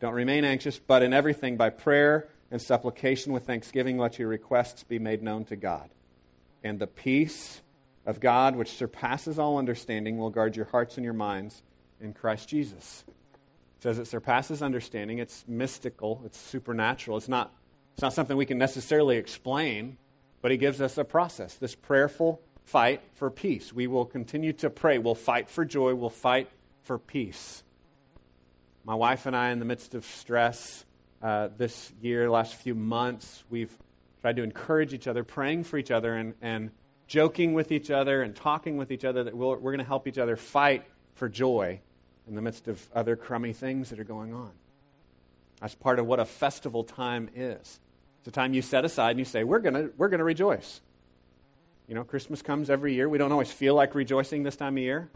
don't 0.00 0.12
remain 0.12 0.44
anxious, 0.44 0.78
but 0.78 1.02
in 1.02 1.12
everything 1.12 1.56
by 1.56 1.70
prayer 1.70 2.28
and 2.54 2.62
supplication 2.62 3.32
with 3.32 3.44
thanksgiving, 3.44 3.98
let 3.98 4.16
your 4.16 4.28
requests 4.28 4.84
be 4.84 5.00
made 5.00 5.24
known 5.24 5.44
to 5.44 5.56
God. 5.56 5.90
And 6.62 6.78
the 6.78 6.86
peace 6.86 7.60
of 8.06 8.20
God, 8.20 8.54
which 8.54 8.76
surpasses 8.76 9.40
all 9.40 9.58
understanding, 9.58 10.18
will 10.18 10.30
guard 10.30 10.54
your 10.54 10.66
hearts 10.66 10.96
and 10.96 11.04
your 11.04 11.14
minds 11.14 11.64
in 12.00 12.12
Christ 12.12 12.48
Jesus. 12.48 13.02
It 13.08 13.82
says 13.82 13.98
it 13.98 14.04
surpasses 14.04 14.62
understanding. 14.62 15.18
It's 15.18 15.44
mystical, 15.48 16.22
it's 16.24 16.38
supernatural. 16.38 17.16
It's 17.16 17.28
not, 17.28 17.52
it's 17.94 18.02
not 18.02 18.12
something 18.12 18.36
we 18.36 18.46
can 18.46 18.58
necessarily 18.58 19.16
explain, 19.16 19.96
but 20.40 20.52
He 20.52 20.56
gives 20.56 20.80
us 20.80 20.96
a 20.96 21.02
process, 21.02 21.54
this 21.54 21.74
prayerful 21.74 22.40
fight 22.62 23.02
for 23.14 23.32
peace. 23.32 23.72
We 23.72 23.88
will 23.88 24.04
continue 24.04 24.52
to 24.52 24.70
pray. 24.70 24.98
We'll 24.98 25.16
fight 25.16 25.50
for 25.50 25.64
joy. 25.64 25.96
We'll 25.96 26.08
fight 26.08 26.48
for 26.82 27.00
peace. 27.00 27.64
My 28.84 28.94
wife 28.94 29.26
and 29.26 29.34
I, 29.34 29.50
in 29.50 29.58
the 29.58 29.64
midst 29.64 29.96
of 29.96 30.04
stress, 30.04 30.84
uh, 31.24 31.48
this 31.56 31.90
year, 32.02 32.30
last 32.30 32.54
few 32.54 32.74
months, 32.74 33.42
we've 33.48 33.74
tried 34.20 34.36
to 34.36 34.42
encourage 34.42 34.92
each 34.92 35.08
other, 35.08 35.24
praying 35.24 35.64
for 35.64 35.78
each 35.78 35.90
other, 35.90 36.14
and, 36.14 36.34
and 36.42 36.70
joking 37.06 37.54
with 37.54 37.72
each 37.72 37.90
other 37.90 38.22
and 38.22 38.36
talking 38.36 38.76
with 38.76 38.90
each 38.90 39.06
other 39.06 39.24
that 39.24 39.34
we 39.34 39.46
we 39.46 39.52
are 39.52 39.56
going 39.58 39.78
to 39.78 39.84
help 39.84 40.06
each 40.06 40.18
other 40.18 40.36
fight 40.36 40.84
for 41.14 41.28
joy 41.28 41.80
in 42.28 42.34
the 42.34 42.42
midst 42.42 42.68
of 42.68 42.86
other 42.94 43.16
crummy 43.16 43.54
things 43.54 43.88
that 43.90 43.98
are 43.98 44.04
going 44.04 44.34
on. 44.34 44.50
That's 45.60 45.74
part 45.74 45.98
of 45.98 46.06
what 46.06 46.20
a 46.20 46.26
festival 46.26 46.84
time 46.84 47.30
is. 47.34 47.80
It's 48.20 48.28
a 48.28 48.30
time 48.30 48.52
you 48.52 48.60
set 48.60 48.84
aside 48.84 49.10
and 49.12 49.18
you 49.18 49.24
say, 49.24 49.44
We're 49.44 49.60
going 49.60 49.92
we're 49.96 50.08
going 50.08 50.18
to 50.18 50.24
rejoice. 50.24 50.82
You 51.88 51.94
know, 51.94 52.04
Christmas 52.04 52.42
comes 52.42 52.68
every 52.68 52.94
year. 52.94 53.08
We 53.08 53.16
don't 53.16 53.32
always 53.32 53.50
feel 53.50 53.74
like 53.74 53.94
rejoicing 53.94 54.42
this 54.42 54.56
time 54.56 54.76
of 54.76 54.82
year, 54.82 55.08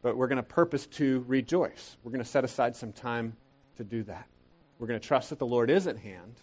but 0.00 0.16
we're 0.16 0.28
going 0.28 0.36
to 0.36 0.42
purpose 0.44 0.86
to 0.86 1.24
rejoice. 1.26 1.96
We're 2.04 2.12
going 2.12 2.22
to 2.22 2.30
set 2.30 2.44
aside 2.44 2.76
some 2.76 2.92
time 2.92 3.36
to 3.78 3.84
do 3.84 4.04
that. 4.04 4.28
We're 4.78 4.86
going 4.86 5.00
to 5.00 5.06
trust 5.06 5.30
that 5.30 5.38
the 5.38 5.46
Lord 5.46 5.70
is 5.70 5.86
at 5.86 5.98
hand. 5.98 6.34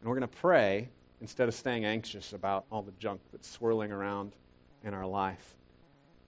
And 0.00 0.08
we're 0.08 0.16
going 0.16 0.28
to 0.28 0.36
pray 0.36 0.88
instead 1.20 1.48
of 1.48 1.54
staying 1.54 1.84
anxious 1.84 2.32
about 2.32 2.64
all 2.70 2.82
the 2.82 2.92
junk 2.98 3.20
that's 3.32 3.48
swirling 3.48 3.92
around 3.92 4.32
in 4.84 4.92
our 4.92 5.06
life. 5.06 5.54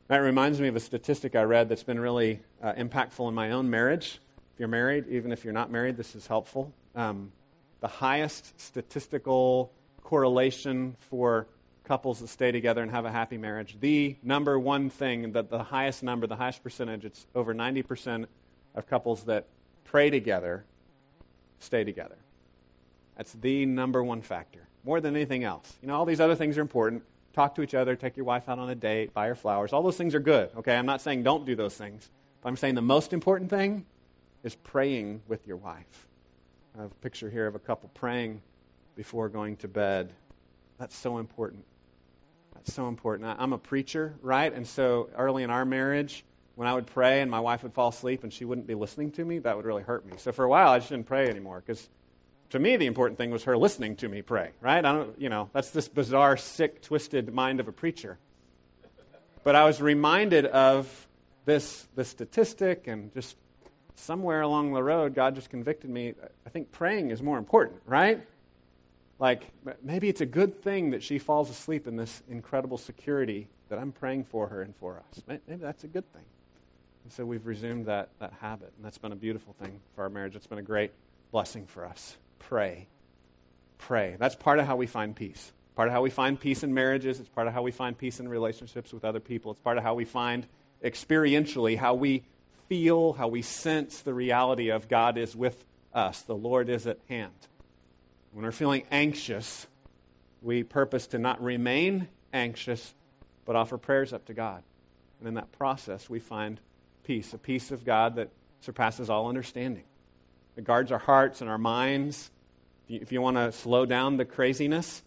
That 0.08 0.18
reminds 0.18 0.60
me 0.60 0.68
of 0.68 0.76
a 0.76 0.80
statistic 0.80 1.36
I 1.36 1.42
read 1.42 1.68
that's 1.68 1.82
been 1.82 2.00
really 2.00 2.40
uh, 2.62 2.72
impactful 2.72 3.28
in 3.28 3.34
my 3.34 3.50
own 3.50 3.68
marriage. 3.68 4.20
If 4.54 4.60
you're 4.60 4.68
married, 4.68 5.06
even 5.08 5.32
if 5.32 5.44
you're 5.44 5.52
not 5.52 5.70
married, 5.70 5.96
this 5.96 6.14
is 6.14 6.26
helpful. 6.26 6.72
Um, 6.94 7.30
the 7.80 7.88
highest 7.88 8.58
statistical 8.58 9.70
correlation 10.02 10.96
for 10.98 11.46
couples 11.84 12.20
that 12.20 12.28
stay 12.28 12.50
together 12.50 12.82
and 12.82 12.90
have 12.90 13.04
a 13.04 13.10
happy 13.10 13.36
marriage, 13.36 13.76
the 13.80 14.16
number 14.22 14.58
one 14.58 14.88
thing 14.90 15.32
that 15.32 15.50
the 15.50 15.62
highest 15.62 16.02
number, 16.02 16.26
the 16.26 16.36
highest 16.36 16.62
percentage, 16.62 17.04
it's 17.04 17.26
over 17.34 17.54
90% 17.54 18.26
of 18.74 18.86
couples 18.86 19.24
that 19.24 19.46
pray 19.90 20.10
together, 20.10 20.64
stay 21.60 21.82
together. 21.82 22.16
That's 23.16 23.32
the 23.32 23.66
number 23.66 24.04
one 24.04 24.20
factor, 24.20 24.68
more 24.84 25.00
than 25.00 25.16
anything 25.16 25.44
else. 25.44 25.76
You 25.82 25.88
know, 25.88 25.94
all 25.94 26.04
these 26.04 26.20
other 26.20 26.34
things 26.34 26.58
are 26.58 26.60
important. 26.60 27.02
Talk 27.32 27.54
to 27.54 27.62
each 27.62 27.74
other, 27.74 27.96
take 27.96 28.16
your 28.16 28.26
wife 28.26 28.48
out 28.48 28.58
on 28.58 28.68
a 28.68 28.74
date, 28.74 29.14
buy 29.14 29.28
her 29.28 29.34
flowers. 29.34 29.72
All 29.72 29.82
those 29.82 29.96
things 29.96 30.14
are 30.14 30.20
good, 30.20 30.50
okay? 30.58 30.76
I'm 30.76 30.86
not 30.86 31.00
saying 31.00 31.22
don't 31.22 31.46
do 31.46 31.56
those 31.56 31.74
things. 31.74 32.10
But 32.42 32.50
I'm 32.50 32.56
saying 32.56 32.74
the 32.74 32.82
most 32.82 33.12
important 33.12 33.50
thing 33.50 33.86
is 34.44 34.54
praying 34.54 35.22
with 35.26 35.46
your 35.46 35.56
wife. 35.56 36.06
I 36.78 36.82
have 36.82 36.92
a 36.92 36.96
picture 36.96 37.30
here 37.30 37.46
of 37.46 37.54
a 37.54 37.58
couple 37.58 37.88
praying 37.94 38.42
before 38.94 39.28
going 39.28 39.56
to 39.56 39.68
bed. 39.68 40.12
That's 40.78 40.96
so 40.96 41.18
important. 41.18 41.64
That's 42.54 42.72
so 42.72 42.88
important. 42.88 43.34
I'm 43.38 43.52
a 43.52 43.58
preacher, 43.58 44.14
right? 44.20 44.52
And 44.52 44.66
so 44.66 45.08
early 45.16 45.42
in 45.44 45.50
our 45.50 45.64
marriage, 45.64 46.24
when 46.58 46.66
I 46.66 46.74
would 46.74 46.88
pray 46.88 47.20
and 47.20 47.30
my 47.30 47.38
wife 47.38 47.62
would 47.62 47.72
fall 47.72 47.90
asleep 47.90 48.24
and 48.24 48.32
she 48.32 48.44
wouldn't 48.44 48.66
be 48.66 48.74
listening 48.74 49.12
to 49.12 49.24
me, 49.24 49.38
that 49.38 49.56
would 49.56 49.64
really 49.64 49.84
hurt 49.84 50.04
me. 50.04 50.14
So 50.16 50.32
for 50.32 50.44
a 50.44 50.48
while, 50.48 50.70
I 50.70 50.80
just 50.80 50.90
didn't 50.90 51.06
pray 51.06 51.28
anymore 51.28 51.62
because 51.64 51.88
to 52.50 52.58
me, 52.58 52.76
the 52.76 52.86
important 52.86 53.16
thing 53.16 53.30
was 53.30 53.44
her 53.44 53.56
listening 53.56 53.94
to 53.98 54.08
me 54.08 54.22
pray, 54.22 54.50
right? 54.60 54.84
I 54.84 54.92
don't, 54.92 55.20
you 55.20 55.28
know, 55.28 55.50
that's 55.52 55.70
this 55.70 55.86
bizarre, 55.86 56.36
sick, 56.36 56.82
twisted 56.82 57.32
mind 57.32 57.60
of 57.60 57.68
a 57.68 57.72
preacher. 57.72 58.18
But 59.44 59.54
I 59.54 59.66
was 59.66 59.80
reminded 59.80 60.46
of 60.46 61.06
this, 61.44 61.86
this 61.94 62.08
statistic 62.08 62.88
and 62.88 63.14
just 63.14 63.36
somewhere 63.94 64.40
along 64.40 64.72
the 64.72 64.82
road, 64.82 65.14
God 65.14 65.36
just 65.36 65.50
convicted 65.50 65.90
me. 65.90 66.14
I 66.44 66.50
think 66.50 66.72
praying 66.72 67.12
is 67.12 67.22
more 67.22 67.38
important, 67.38 67.82
right? 67.86 68.26
Like, 69.20 69.44
maybe 69.84 70.08
it's 70.08 70.22
a 70.22 70.26
good 70.26 70.60
thing 70.64 70.90
that 70.90 71.04
she 71.04 71.20
falls 71.20 71.50
asleep 71.50 71.86
in 71.86 71.94
this 71.94 72.20
incredible 72.28 72.78
security 72.78 73.46
that 73.68 73.78
I'm 73.78 73.92
praying 73.92 74.24
for 74.24 74.48
her 74.48 74.62
and 74.62 74.74
for 74.74 74.96
us. 74.98 75.22
Maybe 75.28 75.62
that's 75.62 75.84
a 75.84 75.88
good 75.88 76.12
thing. 76.12 76.24
And 77.04 77.12
so 77.12 77.24
we've 77.24 77.46
resumed 77.46 77.86
that, 77.86 78.10
that 78.18 78.34
habit, 78.40 78.72
and 78.76 78.84
that's 78.84 78.98
been 78.98 79.12
a 79.12 79.16
beautiful 79.16 79.54
thing 79.62 79.80
for 79.94 80.02
our 80.02 80.10
marriage. 80.10 80.36
It's 80.36 80.46
been 80.46 80.58
a 80.58 80.62
great 80.62 80.92
blessing 81.30 81.66
for 81.66 81.86
us. 81.86 82.16
Pray. 82.38 82.86
Pray. 83.78 84.16
That's 84.18 84.34
part 84.34 84.58
of 84.58 84.66
how 84.66 84.76
we 84.76 84.86
find 84.86 85.16
peace. 85.16 85.52
Part 85.74 85.88
of 85.88 85.94
how 85.94 86.02
we 86.02 86.10
find 86.10 86.38
peace 86.38 86.62
in 86.62 86.74
marriages. 86.74 87.20
It's 87.20 87.28
part 87.28 87.46
of 87.46 87.54
how 87.54 87.62
we 87.62 87.70
find 87.70 87.96
peace 87.96 88.20
in 88.20 88.28
relationships 88.28 88.92
with 88.92 89.04
other 89.04 89.20
people. 89.20 89.52
It's 89.52 89.60
part 89.60 89.78
of 89.78 89.84
how 89.84 89.94
we 89.94 90.04
find 90.04 90.46
experientially 90.84 91.76
how 91.76 91.94
we 91.94 92.24
feel, 92.68 93.14
how 93.14 93.28
we 93.28 93.42
sense 93.42 94.00
the 94.00 94.14
reality 94.14 94.70
of 94.70 94.88
God 94.88 95.18
is 95.18 95.34
with 95.34 95.64
us. 95.92 96.22
The 96.22 96.34
Lord 96.34 96.68
is 96.68 96.86
at 96.86 96.98
hand. 97.08 97.32
When 98.32 98.44
we're 98.44 98.52
feeling 98.52 98.84
anxious, 98.90 99.66
we 100.42 100.62
purpose 100.62 101.06
to 101.08 101.18
not 101.18 101.42
remain 101.42 102.08
anxious, 102.32 102.94
but 103.44 103.56
offer 103.56 103.78
prayers 103.78 104.12
up 104.12 104.26
to 104.26 104.34
God. 104.34 104.62
And 105.18 105.28
in 105.28 105.34
that 105.34 105.50
process, 105.52 106.08
we 106.08 106.20
find 106.20 106.60
peace, 107.08 107.32
a 107.32 107.38
peace 107.38 107.70
of 107.70 107.86
God 107.86 108.16
that 108.16 108.28
surpasses 108.60 109.08
all 109.08 109.28
understanding. 109.28 109.84
It 110.58 110.64
guards 110.64 110.92
our 110.92 110.98
hearts 110.98 111.40
and 111.40 111.48
our 111.48 111.56
minds. 111.56 112.30
If 112.86 113.12
you, 113.12 113.22
want 113.22 113.38
to 113.38 113.50
slow 113.50 113.86
down 113.86 114.18
the 114.18 114.26
craziness, 114.26 115.02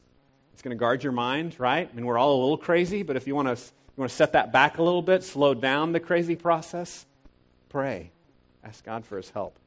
it's 0.51 0.63
going 0.63 0.75
to 0.75 0.79
guard 0.79 1.03
your 1.03 1.13
mind, 1.13 1.59
right? 1.59 1.87
I 1.87 1.95
mean, 1.95 2.07
we're 2.07 2.17
all 2.17 2.33
a 2.33 2.41
little 2.41 2.57
crazy, 2.57 3.03
but 3.03 3.17
if 3.17 3.27
you 3.27 3.35
want 3.35 3.49
to, 3.49 3.53
you 3.53 3.93
want 3.97 4.09
to 4.09 4.15
set 4.15 4.33
that 4.33 4.51
back 4.51 4.79
a 4.79 4.83
little 4.83 5.03
bit, 5.03 5.23
slow 5.23 5.53
down 5.53 5.91
the 5.91 5.99
crazy 5.99 6.35
process, 6.35 7.05
pray. 7.69 8.09
Ask 8.63 8.83
God 8.83 9.05
for 9.05 9.17
his 9.17 9.29
help, 9.29 9.59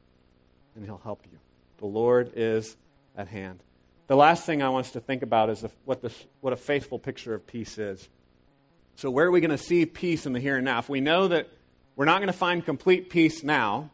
and 0.74 0.84
he'll 0.84 1.00
help 1.04 1.24
you. 1.30 1.38
The 1.78 1.86
Lord 1.86 2.32
is 2.34 2.76
at 3.16 3.28
hand. 3.28 3.60
The 4.08 4.16
last 4.16 4.44
thing 4.44 4.60
I 4.60 4.70
want 4.70 4.86
us 4.86 4.92
to 4.92 5.00
think 5.00 5.22
about 5.22 5.50
is 5.50 5.64
what, 5.84 6.02
what 6.40 6.52
a 6.52 6.56
faithful 6.56 6.98
picture 6.98 7.32
of 7.32 7.46
peace 7.46 7.78
is. 7.78 8.08
So, 8.96 9.08
where 9.08 9.26
are 9.26 9.30
we 9.30 9.40
going 9.40 9.50
to 9.50 9.58
see 9.58 9.86
peace 9.86 10.26
in 10.26 10.32
the 10.32 10.40
here 10.40 10.56
and 10.56 10.64
now? 10.64 10.80
If 10.80 10.88
we 10.88 11.00
know 11.00 11.28
that 11.28 11.48
we're 11.96 12.04
not 12.04 12.18
going 12.18 12.28
to 12.28 12.32
find 12.32 12.64
complete 12.64 13.10
peace 13.10 13.42
now. 13.42 13.90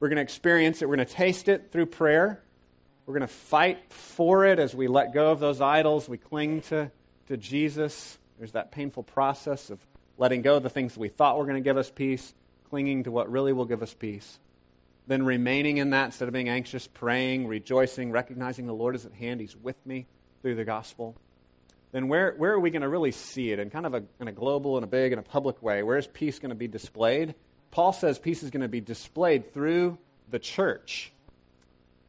We're 0.00 0.08
going 0.08 0.16
to 0.16 0.22
experience 0.22 0.82
it. 0.82 0.88
We're 0.88 0.96
going 0.96 1.06
to 1.06 1.12
taste 1.12 1.48
it 1.48 1.70
through 1.72 1.86
prayer. 1.86 2.42
We're 3.04 3.14
going 3.14 3.28
to 3.28 3.34
fight 3.34 3.92
for 3.92 4.44
it 4.44 4.58
as 4.58 4.74
we 4.74 4.88
let 4.88 5.12
go 5.12 5.30
of 5.30 5.40
those 5.40 5.60
idols. 5.60 6.08
We 6.08 6.18
cling 6.18 6.62
to, 6.62 6.90
to 7.28 7.36
Jesus. 7.36 8.18
There's 8.38 8.52
that 8.52 8.72
painful 8.72 9.04
process 9.04 9.70
of 9.70 9.78
letting 10.18 10.42
go 10.42 10.56
of 10.56 10.62
the 10.62 10.70
things 10.70 10.94
that 10.94 11.00
we 11.00 11.08
thought 11.08 11.38
were 11.38 11.44
going 11.44 11.62
to 11.62 11.66
give 11.66 11.76
us 11.76 11.90
peace, 11.90 12.34
clinging 12.70 13.04
to 13.04 13.10
what 13.10 13.30
really 13.30 13.52
will 13.52 13.64
give 13.64 13.82
us 13.82 13.94
peace. 13.94 14.38
then 15.06 15.24
remaining 15.24 15.76
in 15.78 15.90
that 15.90 16.06
instead 16.06 16.28
of 16.28 16.34
being 16.34 16.48
anxious, 16.48 16.86
praying, 16.86 17.46
rejoicing, 17.46 18.10
recognizing 18.10 18.66
the 18.66 18.74
Lord 18.74 18.94
is 18.94 19.06
at 19.06 19.12
hand, 19.12 19.40
He's 19.40 19.56
with 19.56 19.76
me 19.86 20.06
through 20.42 20.56
the 20.56 20.64
gospel, 20.64 21.14
then 21.92 22.08
where, 22.08 22.34
where 22.36 22.52
are 22.52 22.60
we 22.60 22.70
going 22.70 22.82
to 22.82 22.88
really 22.88 23.12
see 23.12 23.52
it 23.52 23.58
in 23.58 23.70
kind 23.70 23.86
of 23.86 23.94
a, 23.94 24.02
in 24.20 24.28
a 24.28 24.32
global 24.32 24.76
and 24.76 24.84
a 24.84 24.88
big 24.88 25.12
and 25.12 25.20
a 25.20 25.22
public 25.22 25.62
way? 25.62 25.82
Where 25.82 25.96
is 25.96 26.06
peace 26.06 26.38
going 26.38 26.50
to 26.50 26.56
be 26.56 26.68
displayed? 26.68 27.34
Paul 27.70 27.92
says 27.92 28.18
peace 28.18 28.42
is 28.42 28.50
going 28.50 28.62
to 28.62 28.68
be 28.68 28.80
displayed 28.80 29.52
through 29.52 29.98
the 30.30 30.38
church. 30.38 31.12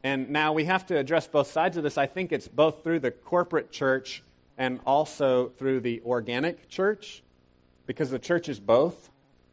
And 0.02 0.30
now 0.30 0.52
we 0.52 0.64
have 0.64 0.86
to 0.86 0.96
address 0.96 1.26
both 1.26 1.50
sides 1.50 1.76
of 1.76 1.82
this. 1.82 1.98
I 1.98 2.06
think 2.06 2.32
it's 2.32 2.48
both 2.48 2.82
through 2.82 3.00
the 3.00 3.10
corporate 3.10 3.72
church 3.72 4.22
and 4.56 4.80
also 4.86 5.48
through 5.50 5.80
the 5.80 6.02
organic 6.04 6.68
church, 6.68 7.22
because 7.86 8.10
the 8.10 8.18
church 8.18 8.48
is 8.48 8.58
both. 8.58 9.10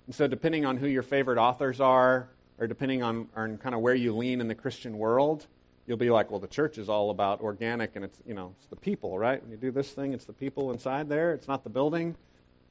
And 0.08 0.16
so, 0.16 0.28
depending 0.28 0.66
on 0.66 0.78
who 0.78 0.88
your 0.88 1.04
favorite 1.04 1.38
authors 1.38 1.80
are, 1.80 2.30
or 2.60 2.68
depending 2.68 3.04
on, 3.04 3.28
on 3.36 3.58
kind 3.58 3.76
of 3.76 3.82
where 3.82 3.96
you 3.96 4.16
lean 4.16 4.42
in 4.42 4.48
the 4.48 4.56
Christian 4.56 4.98
world, 4.98 5.46
you'll 5.88 5.98
be 5.98 6.10
like, 6.10 6.32
well, 6.32 6.40
the 6.40 6.48
church 6.48 6.78
is 6.78 6.90
all 6.90 7.10
about 7.10 7.42
organic, 7.42 7.96
and 7.96 8.06
it's 8.06 8.20
you 8.26 8.34
know 8.34 8.54
it's 8.58 8.68
the 8.68 8.76
people, 8.76 9.18
right? 9.18 9.42
When 9.42 9.52
you 9.52 9.58
do 9.58 9.72
this 9.72 9.92
thing, 9.92 10.14
it's 10.14 10.26
the 10.26 10.34
people 10.34 10.72
inside 10.72 11.10
there. 11.10 11.34
It's 11.34 11.48
not 11.48 11.64
the 11.64 11.70
building. 11.70 12.16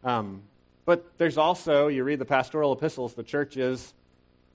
Um, 0.02 0.42
but 0.84 1.16
there's 1.16 1.38
also, 1.38 1.88
you 1.88 2.04
read 2.04 2.18
the 2.18 2.26
pastoral 2.26 2.72
epistles, 2.72 3.14
the 3.14 3.22
church 3.22 3.56
is 3.56 3.94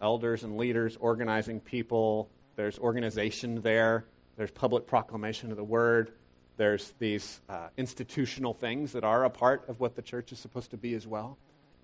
elders 0.01 0.43
and 0.43 0.57
leaders 0.57 0.97
organizing 0.99 1.59
people. 1.59 2.29
There's 2.55 2.77
organization 2.77 3.61
there. 3.61 4.05
There's 4.37 4.51
public 4.51 4.85
proclamation 4.85 5.51
of 5.51 5.57
the 5.57 5.63
word. 5.63 6.11
There's 6.57 6.93
these 6.99 7.41
uh, 7.49 7.69
institutional 7.77 8.53
things 8.53 8.91
that 8.91 9.03
are 9.03 9.25
a 9.25 9.29
part 9.29 9.67
of 9.69 9.79
what 9.79 9.95
the 9.95 10.01
church 10.01 10.31
is 10.31 10.39
supposed 10.39 10.71
to 10.71 10.77
be 10.77 10.93
as 10.93 11.07
well. 11.07 11.37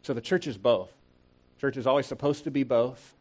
So 0.03 0.13
the 0.13 0.21
church 0.21 0.47
is 0.47 0.57
both. 0.57 0.91
Church 1.59 1.77
is 1.77 1.87
always 1.87 2.05
supposed 2.05 2.43
to 2.43 2.51
be 2.51 2.63
both. 2.63 3.15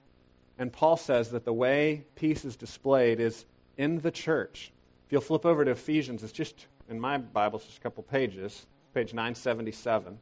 And 0.59 0.73
Paul 0.73 0.97
says 0.97 1.31
that 1.31 1.45
the 1.45 1.53
way 1.53 2.05
peace 2.15 2.45
is 2.45 2.57
displayed 2.57 3.21
is 3.21 3.45
in 3.77 4.01
the 4.01 4.11
church. 4.11 4.73
If 5.07 5.13
you'll 5.13 5.21
flip 5.21 5.45
over 5.45 5.65
to 5.65 5.73
Ephesians, 5.73 6.23
it's 6.23 6.33
just 6.33 6.67
in 6.89 7.01
my 7.01 7.19
Bible, 7.19 7.59
it's 7.59 7.67
just 7.67 7.79
a 7.79 7.81
couple 7.81 8.03
pages, 8.03 8.67
page 8.95 9.13
977. 9.13 10.19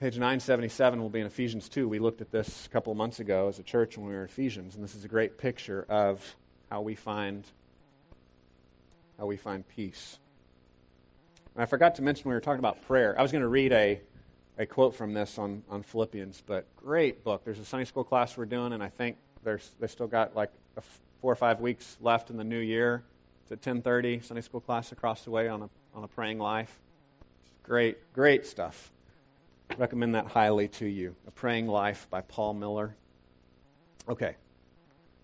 Page 0.00 0.14
977 0.14 1.02
will 1.02 1.10
be 1.10 1.20
in 1.20 1.26
Ephesians 1.26 1.68
2. 1.68 1.86
We 1.86 1.98
looked 1.98 2.22
at 2.22 2.30
this 2.30 2.64
a 2.64 2.68
couple 2.70 2.94
months 2.94 3.20
ago 3.20 3.48
as 3.48 3.58
a 3.58 3.62
church 3.62 3.98
when 3.98 4.06
we 4.06 4.14
were 4.14 4.20
in 4.20 4.28
Ephesians, 4.28 4.74
and 4.74 4.82
this 4.82 4.94
is 4.94 5.04
a 5.04 5.08
great 5.08 5.36
picture 5.36 5.84
of 5.90 6.36
how 6.70 6.80
we 6.80 6.94
find 6.94 7.44
how 9.18 9.26
we 9.26 9.36
find 9.36 9.68
peace. 9.68 10.18
And 11.54 11.62
I 11.62 11.66
forgot 11.66 11.96
to 11.96 12.02
mention 12.02 12.24
when 12.24 12.32
we 12.32 12.36
were 12.36 12.40
talking 12.40 12.58
about 12.60 12.80
prayer. 12.86 13.14
I 13.18 13.22
was 13.22 13.30
going 13.30 13.42
to 13.42 13.48
read 13.48 13.70
a, 13.72 14.00
a 14.60 14.66
quote 14.66 14.94
from 14.94 15.14
this 15.14 15.38
on, 15.38 15.62
on 15.68 15.82
Philippians, 15.82 16.42
but 16.46 16.66
great 16.76 17.24
book. 17.24 17.42
There's 17.44 17.58
a 17.58 17.64
Sunday 17.64 17.86
school 17.86 18.04
class 18.04 18.36
we're 18.36 18.44
doing, 18.44 18.72
and 18.72 18.82
I 18.82 18.88
think 18.88 19.16
there's 19.42 19.68
they 19.80 19.86
still 19.86 20.06
got 20.06 20.36
like 20.36 20.50
four 21.20 21.32
or 21.32 21.36
five 21.36 21.60
weeks 21.60 21.96
left 22.00 22.30
in 22.30 22.36
the 22.36 22.44
new 22.44 22.58
year. 22.58 23.02
It's 23.42 23.52
at 23.52 23.62
10:30 23.62 24.22
Sunday 24.24 24.42
school 24.42 24.60
class 24.60 24.92
across 24.92 25.24
the 25.24 25.30
way 25.30 25.48
on 25.48 25.62
a 25.62 25.70
on 25.94 26.04
a 26.04 26.08
praying 26.08 26.38
life. 26.38 26.78
Great, 27.64 28.12
great 28.12 28.46
stuff 28.46 28.92
recommend 29.78 30.14
that 30.14 30.26
highly 30.26 30.68
to 30.68 30.86
you. 30.86 31.14
A 31.26 31.30
Praying 31.30 31.66
Life 31.66 32.06
by 32.10 32.20
Paul 32.22 32.54
Miller. 32.54 32.94
Okay. 34.08 34.36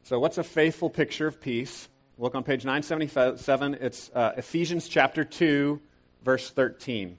So, 0.05 0.19
what's 0.19 0.39
a 0.39 0.45
faithful 0.45 0.91
picture 0.91 1.27
of 1.27 1.41
peace? 1.41 1.89
Look 2.19 2.35
on 2.35 2.45
page 2.45 2.65
977. 2.65 3.75
It's 3.81 4.11
uh, 4.15 4.33
Ephesians 4.37 4.89
chapter 4.89 5.25
2, 5.25 5.81
verse 6.23 6.51
13. 6.51 7.19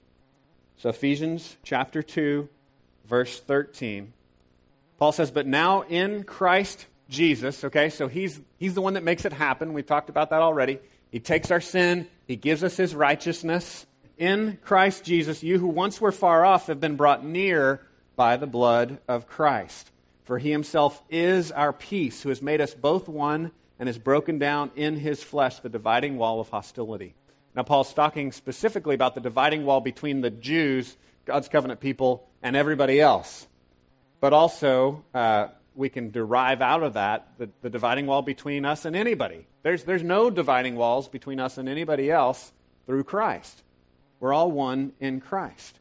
So, 0.78 0.90
Ephesians 0.90 1.56
chapter 1.64 2.02
2, 2.02 2.48
verse 3.04 3.40
13. 3.40 4.12
Paul 4.98 5.12
says, 5.12 5.30
But 5.30 5.46
now 5.46 5.82
in 5.82 6.24
Christ 6.24 6.86
Jesus, 7.08 7.64
okay, 7.64 7.90
so 7.90 8.08
he's, 8.08 8.40
he's 8.58 8.74
the 8.74 8.80
one 8.80 8.94
that 8.94 9.02
makes 9.02 9.24
it 9.24 9.32
happen. 9.32 9.72
We've 9.72 9.86
talked 9.86 10.08
about 10.08 10.30
that 10.30 10.40
already. 10.40 10.78
He 11.10 11.20
takes 11.20 11.50
our 11.50 11.60
sin, 11.60 12.06
he 12.26 12.36
gives 12.36 12.62
us 12.62 12.76
his 12.76 12.94
righteousness 12.94 13.86
in 14.18 14.58
Christ 14.62 15.04
Jesus, 15.04 15.42
you 15.42 15.58
who 15.58 15.68
once 15.68 16.00
were 16.00 16.12
far 16.12 16.44
off 16.44 16.66
have 16.66 16.80
been 16.80 16.96
brought 16.96 17.24
near 17.24 17.80
by 18.16 18.36
the 18.36 18.46
blood 18.46 18.98
of 19.06 19.28
Christ. 19.28 19.90
For 20.24 20.38
he 20.38 20.50
himself 20.50 21.02
is 21.08 21.52
our 21.52 21.72
peace, 21.72 22.22
who 22.22 22.28
has 22.28 22.42
made 22.42 22.60
us 22.60 22.74
both 22.74 23.08
one 23.08 23.52
and 23.78 23.88
has 23.88 23.96
broken 23.96 24.38
down 24.38 24.72
in 24.74 24.96
his 24.96 25.22
flesh 25.22 25.60
the 25.60 25.68
dividing 25.68 26.18
wall 26.18 26.40
of 26.40 26.48
hostility. 26.48 27.14
Now, 27.58 27.64
Paul's 27.64 27.92
talking 27.92 28.30
specifically 28.30 28.94
about 28.94 29.16
the 29.16 29.20
dividing 29.20 29.64
wall 29.64 29.80
between 29.80 30.20
the 30.20 30.30
Jews, 30.30 30.96
God's 31.24 31.48
covenant 31.48 31.80
people, 31.80 32.28
and 32.40 32.54
everybody 32.54 33.00
else. 33.00 33.48
But 34.20 34.32
also, 34.32 35.02
uh, 35.12 35.48
we 35.74 35.88
can 35.88 36.12
derive 36.12 36.62
out 36.62 36.84
of 36.84 36.92
that 36.92 37.32
the, 37.36 37.50
the 37.62 37.68
dividing 37.68 38.06
wall 38.06 38.22
between 38.22 38.64
us 38.64 38.84
and 38.84 38.94
anybody. 38.94 39.48
There's, 39.64 39.82
there's 39.82 40.04
no 40.04 40.30
dividing 40.30 40.76
walls 40.76 41.08
between 41.08 41.40
us 41.40 41.58
and 41.58 41.68
anybody 41.68 42.12
else 42.12 42.52
through 42.86 43.02
Christ. 43.02 43.64
We're 44.20 44.32
all 44.32 44.52
one 44.52 44.92
in 45.00 45.20
Christ. 45.20 45.80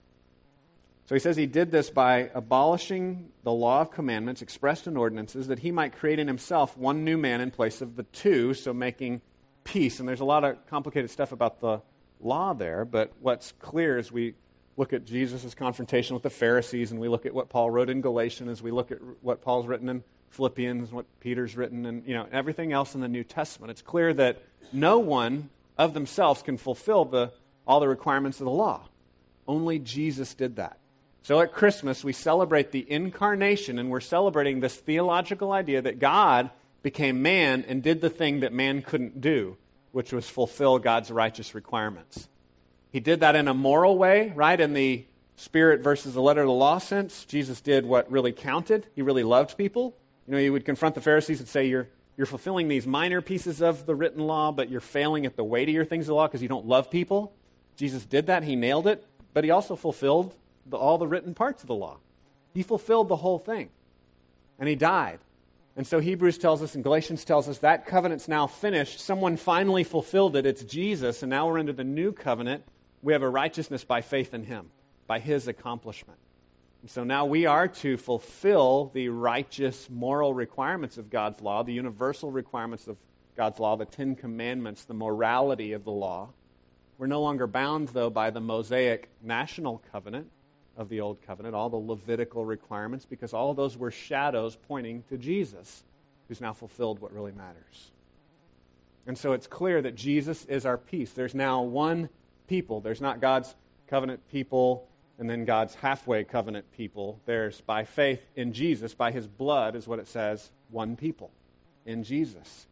So 1.06 1.14
he 1.14 1.20
says 1.20 1.38
he 1.38 1.46
did 1.46 1.70
this 1.70 1.92
by 1.92 2.32
abolishing 2.34 3.30
the 3.44 3.54
law 3.54 3.82
of 3.82 3.92
commandments 3.92 4.42
expressed 4.42 4.88
in 4.88 4.98
ordinances 4.98 5.50
that 5.50 5.60
he 5.60 5.72
might 5.72 5.96
create 5.96 6.18
in 6.18 6.28
himself 6.28 6.76
one 6.76 7.04
new 7.04 7.20
man 7.20 7.40
in 7.40 7.52
place 7.52 7.82
of 7.82 7.96
the 7.96 8.02
two, 8.02 8.56
so 8.56 8.74
making 8.74 9.22
peace. 9.68 10.00
And 10.00 10.08
there's 10.08 10.22
a 10.22 10.26
lot 10.26 10.44
of 10.44 10.66
complicated 10.68 11.12
stuff 11.12 11.32
about 11.32 11.60
the 11.60 11.82
law 12.22 12.54
there, 12.54 12.86
but 12.86 13.12
what's 13.20 13.52
clear 13.60 13.98
is 13.98 14.12
we 14.12 14.34
look 14.78 14.94
at 14.94 15.06
Jesus' 15.06 15.54
confrontation 15.54 16.14
with 16.14 16.24
the 16.24 16.30
Pharisees 16.30 16.92
and 16.92 17.00
we 17.00 17.10
look 17.10 17.26
at 17.26 17.34
what 17.34 17.50
Paul 17.50 17.70
wrote 17.70 17.90
in 17.90 18.02
Galatians, 18.02 18.62
we 18.64 18.72
look 18.72 18.92
at 18.92 19.00
what 19.22 19.42
Paul's 19.42 19.68
written 19.68 19.90
in 19.90 20.04
Philippians, 20.30 20.92
what 20.92 21.06
Peter's 21.20 21.56
written, 21.56 21.86
and 21.86 22.06
you 22.08 22.14
know, 22.14 22.28
everything 22.32 22.72
else 22.72 22.96
in 22.96 23.02
the 23.02 23.08
New 23.08 23.24
Testament. 23.24 23.72
It's 23.72 23.82
clear 23.82 24.14
that 24.14 24.42
no 24.72 25.00
one 25.00 25.50
of 25.78 25.94
themselves 25.94 26.42
can 26.42 26.58
fulfill 26.58 27.06
the 27.06 27.32
all 27.66 27.80
the 27.80 27.88
requirements 27.88 28.40
of 28.40 28.46
the 28.46 28.52
law. 28.52 28.88
Only 29.48 29.80
Jesus 29.80 30.34
did 30.34 30.56
that. 30.56 30.78
So 31.24 31.42
at 31.42 31.52
Christmas, 31.52 32.04
we 32.06 32.14
celebrate 32.14 32.72
the 32.72 32.90
incarnation, 32.90 33.80
and 33.80 33.90
we're 33.90 34.00
celebrating 34.00 34.62
this 34.62 34.76
theological 34.76 35.52
idea 35.52 35.82
that 35.82 36.00
God 36.00 36.50
became 36.88 37.22
man 37.22 37.66
and 37.68 37.84
did 37.84 38.00
the 38.00 38.10
thing 38.10 38.40
that 38.40 38.54
man 38.54 38.82
couldn't 38.82 39.20
do, 39.20 39.58
which 39.92 40.14
was 40.14 40.30
fulfill 40.30 40.80
God's 40.80 41.12
righteous 41.12 41.54
requirements. 41.54 42.30
He 42.94 43.02
did 43.02 43.20
that 43.20 43.36
in 43.36 43.50
a 43.50 43.54
moral 43.54 43.98
way, 43.98 44.32
right? 44.34 44.58
In 44.58 44.72
the 44.72 45.04
spirit 45.36 45.82
versus 45.82 46.14
the 46.14 46.22
letter 46.22 46.44
of 46.44 46.48
the 46.48 46.54
law 46.54 46.78
sense. 46.78 47.26
Jesus 47.26 47.60
did 47.60 47.86
what 47.86 48.10
really 48.10 48.32
counted. 48.32 48.88
He 48.96 49.02
really 49.02 49.24
loved 49.24 49.58
people. 49.58 49.98
You 50.26 50.32
know, 50.32 50.40
he 50.40 50.50
would 50.50 50.64
confront 50.64 50.96
the 50.96 51.02
Pharisees 51.02 51.42
and 51.42 51.50
say, 51.50 51.68
You're, 51.68 51.90
you're 52.16 52.26
fulfilling 52.26 52.70
these 52.70 52.88
minor 52.88 53.20
pieces 53.22 53.62
of 53.62 53.86
the 53.86 53.94
written 53.94 54.26
law, 54.26 54.54
but 54.54 54.70
you're 54.70 54.80
failing 54.80 55.26
at 55.26 55.36
the 55.36 55.44
weightier 55.44 55.84
things 55.84 56.06
of 56.06 56.08
the 56.08 56.16
law 56.16 56.28
because 56.28 56.42
you 56.42 56.48
don't 56.48 56.68
love 56.68 56.90
people. 56.90 57.34
Jesus 57.76 58.06
did 58.06 58.28
that, 58.28 58.44
he 58.44 58.56
nailed 58.56 58.88
it, 58.88 59.06
but 59.34 59.44
he 59.44 59.52
also 59.52 59.76
fulfilled 59.76 60.34
the, 60.66 60.78
all 60.78 60.98
the 60.98 61.08
written 61.08 61.34
parts 61.34 61.64
of 61.64 61.68
the 61.68 61.76
law. 61.76 61.98
He 62.54 62.64
fulfilled 62.64 63.10
the 63.10 63.18
whole 63.18 63.40
thing. 63.40 63.72
And 64.58 64.70
he 64.70 64.76
died. 64.76 65.20
And 65.78 65.86
so 65.86 66.00
Hebrews 66.00 66.40
tells 66.40 66.64
us 66.64 66.74
and 66.74 66.84
Galatians 66.84 67.24
tells 67.24 67.48
us 67.48 67.60
that 67.60 67.86
covenant's 67.86 68.28
now 68.28 68.48
finished. 68.48 69.00
Someone 69.00 69.38
finally 69.38 69.84
fulfilled 69.84 70.36
it. 70.36 70.48
It's 70.48 70.64
Jesus. 70.64 71.22
And 71.22 71.30
now 71.30 71.48
we're 71.48 71.60
under 71.60 71.72
the 71.72 71.84
new 71.84 72.12
covenant. 72.12 72.64
We 73.04 73.14
have 73.14 73.22
a 73.22 73.30
righteousness 73.30 73.84
by 73.84 74.02
faith 74.02 74.34
in 74.34 74.44
him, 74.44 74.72
by 75.06 75.20
his 75.20 75.48
accomplishment. 75.48 76.18
And 76.82 76.90
so 76.90 77.04
now 77.04 77.28
we 77.28 77.46
are 77.46 77.68
to 77.68 77.96
fulfill 77.96 78.90
the 78.96 79.10
righteous 79.10 79.88
moral 79.88 80.34
requirements 80.34 80.98
of 80.98 81.12
God's 81.12 81.42
law, 81.42 81.62
the 81.62 81.74
universal 81.74 82.32
requirements 82.32 82.88
of 82.88 82.98
God's 83.36 83.60
law, 83.60 83.76
the 83.76 83.86
Ten 83.86 84.16
Commandments, 84.16 84.84
the 84.84 84.96
morality 84.96 85.74
of 85.74 85.84
the 85.84 85.92
law. 85.92 86.30
We're 86.98 87.06
no 87.06 87.22
longer 87.22 87.46
bound, 87.46 87.90
though, 87.90 88.10
by 88.10 88.32
the 88.32 88.42
Mosaic 88.42 89.10
national 89.22 89.84
covenant 89.92 90.32
of 90.78 90.90
the 90.90 91.02
Old 91.02 91.22
Covenant, 91.22 91.56
all 91.56 91.70
the 91.70 91.76
Levitical 91.76 92.46
requirements, 92.46 93.06
because 93.06 93.34
all 93.34 93.54
those 93.54 93.76
were 93.76 93.92
shadows 93.92 94.56
pointing 94.68 95.04
to 95.10 95.18
Jesus, 95.18 95.84
who's 96.28 96.40
now 96.40 96.54
fulfilled 96.54 97.00
what 97.00 97.12
really 97.12 97.34
matters. 97.34 97.92
And 99.06 99.18
so 99.18 99.34
it's 99.34 99.48
clear 99.48 99.82
that 99.82 99.96
Jesus 99.96 100.46
is 100.46 100.66
our 100.66 100.78
peace. 100.78 101.12
There's 101.12 101.36
now 101.36 101.62
one 101.64 102.10
people. 102.48 102.82
There's 102.82 103.02
not 103.02 103.20
God's 103.20 103.56
covenant 103.88 104.28
people 104.30 104.88
and 105.20 105.30
then 105.30 105.46
God's 105.46 105.74
halfway 105.76 106.24
covenant 106.24 106.72
people. 106.72 107.20
There's, 107.26 107.62
by 107.62 107.86
faith 107.86 108.24
in 108.36 108.54
Jesus, 108.54 108.94
by 108.94 109.12
his 109.12 109.28
blood, 109.28 109.76
is 109.76 109.88
what 109.88 110.00
it 110.00 110.08
says, 110.08 110.52
one 110.70 110.96
people 110.96 111.32
in 111.86 112.04
Jesus. 112.04 112.68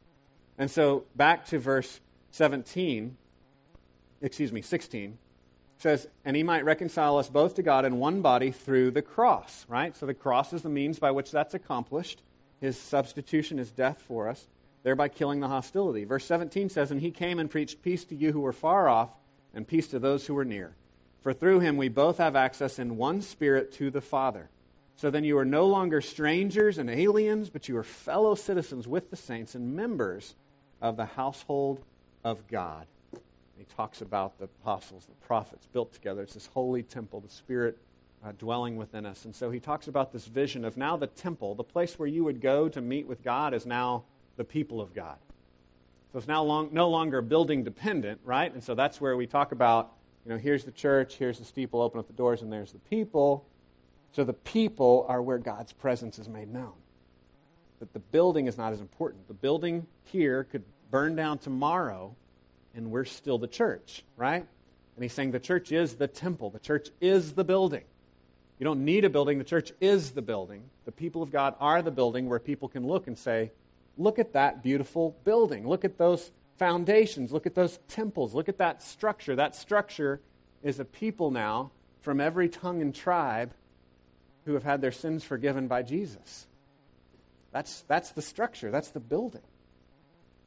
And 0.57 0.69
so 0.69 1.05
back 1.15 1.45
to 1.47 1.59
verse 1.59 1.99
17 2.31 3.17
excuse 4.21 4.51
me, 4.51 4.61
16 4.61 5.17
says, 5.85 6.07
and 6.25 6.35
he 6.35 6.41
might 6.41 6.65
reconcile 6.65 7.19
us 7.19 7.29
both 7.29 7.53
to 7.53 7.61
God 7.61 7.85
in 7.85 7.99
one 7.99 8.23
body 8.23 8.49
through 8.49 8.89
the 8.89 9.03
cross, 9.03 9.67
right? 9.69 9.95
So 9.95 10.07
the 10.07 10.15
cross 10.15 10.51
is 10.51 10.63
the 10.63 10.67
means 10.69 10.97
by 10.97 11.11
which 11.11 11.29
that's 11.29 11.53
accomplished. 11.53 12.23
His 12.59 12.75
substitution 12.75 13.59
is 13.59 13.69
death 13.69 14.01
for 14.01 14.27
us, 14.27 14.47
thereby 14.81 15.09
killing 15.09 15.41
the 15.41 15.47
hostility. 15.47 16.03
Verse 16.03 16.25
17 16.25 16.69
says, 16.69 16.89
And 16.89 17.01
he 17.01 17.11
came 17.11 17.37
and 17.37 17.51
preached 17.51 17.83
peace 17.83 18.03
to 18.05 18.15
you 18.15 18.31
who 18.31 18.39
were 18.39 18.51
far 18.51 18.89
off, 18.89 19.11
and 19.53 19.67
peace 19.67 19.85
to 19.89 19.99
those 19.99 20.25
who 20.25 20.33
were 20.33 20.43
near. 20.43 20.73
For 21.21 21.33
through 21.33 21.59
him 21.59 21.77
we 21.77 21.89
both 21.89 22.17
have 22.17 22.35
access 22.35 22.79
in 22.79 22.97
one 22.97 23.21
spirit 23.21 23.71
to 23.73 23.91
the 23.91 24.01
Father. 24.01 24.49
So 24.95 25.11
then 25.11 25.23
you 25.23 25.37
are 25.37 25.45
no 25.45 25.67
longer 25.67 26.01
strangers 26.01 26.79
and 26.79 26.89
aliens, 26.89 27.51
but 27.51 27.69
you 27.69 27.77
are 27.77 27.83
fellow 27.83 28.33
citizens 28.33 28.87
with 28.87 29.11
the 29.11 29.17
saints 29.17 29.53
and 29.53 29.75
members 29.75 30.33
of 30.81 30.97
the 30.97 31.05
household 31.05 31.83
of 32.23 32.47
God. 32.47 32.87
He 33.57 33.65
talks 33.75 34.01
about 34.01 34.37
the 34.37 34.45
apostles, 34.45 35.05
the 35.05 35.25
prophets 35.25 35.67
built 35.71 35.93
together. 35.93 36.21
It's 36.23 36.33
this 36.33 36.47
holy 36.47 36.83
temple, 36.83 37.21
the 37.21 37.29
Spirit 37.29 37.77
uh, 38.23 38.31
dwelling 38.37 38.75
within 38.75 39.05
us. 39.05 39.25
And 39.25 39.35
so 39.35 39.51
he 39.51 39.59
talks 39.59 39.87
about 39.87 40.11
this 40.11 40.25
vision 40.25 40.65
of 40.65 40.77
now 40.77 40.97
the 40.97 41.07
temple, 41.07 41.55
the 41.55 41.63
place 41.63 41.97
where 41.99 42.07
you 42.07 42.23
would 42.23 42.41
go 42.41 42.67
to 42.69 42.81
meet 42.81 43.07
with 43.07 43.23
God, 43.23 43.53
is 43.53 43.65
now 43.65 44.03
the 44.35 44.43
people 44.43 44.81
of 44.81 44.93
God. 44.93 45.17
So 46.11 46.19
it's 46.19 46.27
now 46.27 46.43
long, 46.43 46.69
no 46.71 46.89
longer 46.89 47.21
building 47.21 47.63
dependent, 47.63 48.19
right? 48.23 48.53
And 48.53 48.63
so 48.63 48.73
that's 48.73 48.99
where 48.99 49.15
we 49.15 49.27
talk 49.27 49.51
about, 49.51 49.91
you 50.25 50.31
know, 50.31 50.37
here's 50.37 50.63
the 50.63 50.71
church, 50.71 51.15
here's 51.15 51.39
the 51.39 51.45
steeple, 51.45 51.81
open 51.81 51.99
up 51.99 52.07
the 52.07 52.13
doors, 52.13 52.41
and 52.41 52.51
there's 52.51 52.71
the 52.71 52.79
people. 52.79 53.45
So 54.11 54.23
the 54.23 54.33
people 54.33 55.05
are 55.09 55.21
where 55.21 55.37
God's 55.37 55.73
presence 55.73 56.17
is 56.19 56.29
made 56.29 56.51
known. 56.51 56.73
But 57.79 57.91
the 57.91 57.99
building 57.99 58.47
is 58.47 58.57
not 58.57 58.71
as 58.71 58.79
important. 58.79 59.27
The 59.27 59.33
building 59.33 59.85
here 60.05 60.45
could 60.45 60.63
burn 60.89 61.15
down 61.15 61.37
tomorrow, 61.37 62.15
and 62.75 62.91
we're 62.91 63.05
still 63.05 63.37
the 63.37 63.47
church, 63.47 64.03
right? 64.17 64.45
And 64.95 65.03
he's 65.03 65.13
saying 65.13 65.31
the 65.31 65.39
church 65.39 65.71
is 65.71 65.95
the 65.95 66.07
temple, 66.07 66.49
the 66.49 66.59
church 66.59 66.89
is 67.01 67.33
the 67.33 67.43
building. 67.43 67.83
You 68.59 68.63
don't 68.63 68.85
need 68.85 69.03
a 69.03 69.09
building, 69.09 69.37
the 69.37 69.43
church 69.43 69.71
is 69.81 70.11
the 70.11 70.21
building. 70.21 70.63
The 70.85 70.91
people 70.91 71.21
of 71.21 71.31
God 71.31 71.55
are 71.59 71.81
the 71.81 71.91
building 71.91 72.29
where 72.29 72.39
people 72.39 72.69
can 72.69 72.85
look 72.87 73.07
and 73.07 73.17
say, 73.17 73.51
Look 73.97 74.19
at 74.19 74.33
that 74.33 74.61
beautiful 74.61 75.15
building. 75.23 75.65
Look 75.65 75.85
at 75.85 75.97
those 75.97 76.29
foundations. 76.57 77.31
Look 77.31 77.45
at 77.45 77.55
those 77.55 77.79
temples. 77.87 78.33
Look 78.33 78.49
at 78.49 78.57
that 78.57 78.83
structure. 78.83 79.37
That 79.37 79.55
structure 79.55 80.19
is 80.63 80.79
a 80.79 80.85
people 80.85 81.31
now 81.31 81.71
from 82.01 82.19
every 82.19 82.49
tongue 82.49 82.81
and 82.81 82.93
tribe 82.93 83.53
who 84.45 84.53
have 84.53 84.63
had 84.63 84.81
their 84.81 84.91
sins 84.91 85.23
forgiven 85.23 85.67
by 85.67 85.81
Jesus. 85.81 86.45
That's, 87.51 87.81
that's 87.87 88.11
the 88.11 88.21
structure, 88.21 88.69
that's 88.69 88.91
the 88.91 88.99
building. 88.99 89.41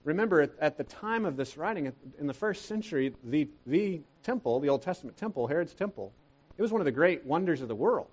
Remember, 0.08 0.48
at, 0.58 0.78
the 0.78 0.84
time 0.84 1.26
of 1.26 1.36
this 1.36 1.58
writing, 1.58 1.92
in 2.18 2.26
the 2.26 2.32
first 2.32 2.64
century, 2.64 3.14
the, 3.22 3.46
the 3.66 4.00
temple, 4.22 4.58
the 4.58 4.70
Old 4.70 4.80
Testament 4.80 5.18
temple, 5.18 5.46
Herod's 5.46 5.74
temple, 5.74 6.14
it 6.56 6.62
was 6.62 6.72
one 6.72 6.80
of 6.80 6.86
the 6.86 6.92
great 6.92 7.26
wonders 7.26 7.60
of 7.60 7.68
the 7.68 7.74
world. 7.74 8.06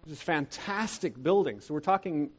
It 0.00 0.08
was 0.08 0.18
this 0.18 0.22
fantastic 0.22 1.22
building. 1.22 1.60
So 1.60 1.74
we're 1.74 1.80
talking 1.80 2.30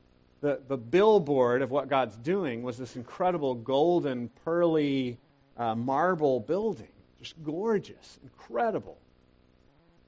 the, 0.42 0.62
the 0.68 0.78
billboard 0.78 1.62
of 1.62 1.70
what 1.70 1.90
God's 1.90 2.18
doing 2.18 2.64
was 2.64 2.80
this 2.80 2.96
incredible 2.96 3.54
golden, 3.54 4.30
pearly 4.44 5.20
uh, 5.58 5.76
marble 5.76 6.40
building. 6.40 6.90
Just 7.20 7.36
gorgeous, 7.44 8.18
incredible. 8.24 8.98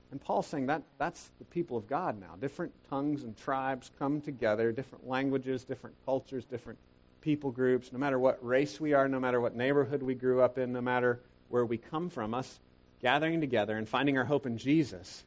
And 0.10 0.20
Paul's 0.20 0.48
saying 0.48 0.66
that 0.66 0.82
that's 0.98 1.30
the 1.38 1.46
people 1.46 1.78
of 1.78 1.86
God 1.86 2.20
now. 2.20 2.34
Different 2.42 2.72
tongues 2.90 3.22
and 3.22 3.38
tribes 3.38 3.92
come 4.00 4.20
together, 4.20 4.72
different 4.72 5.08
languages, 5.08 5.64
different 5.64 5.96
cultures, 6.06 6.46
different 6.46 6.80
people 7.22 7.52
groups, 7.52 7.92
no 7.92 8.00
matter 8.00 8.20
what 8.20 8.44
race 8.46 8.80
we 8.80 8.94
are, 8.94 9.08
no 9.08 9.20
matter 9.20 9.42
what 9.42 9.56
neighborhood 9.56 10.02
we 10.04 10.16
grew 10.16 10.42
up 10.42 10.58
in, 10.58 10.74
no 10.74 10.82
matter 10.82 11.22
where 11.50 11.66
we 11.66 11.78
come 11.78 12.10
from, 12.10 12.34
us 12.34 12.60
gathering 13.02 13.42
together 13.42 13.78
and 13.78 13.88
finding 13.88 14.18
our 14.18 14.26
hope 14.26 14.46
in 14.46 14.58
Jesus. 14.58 15.24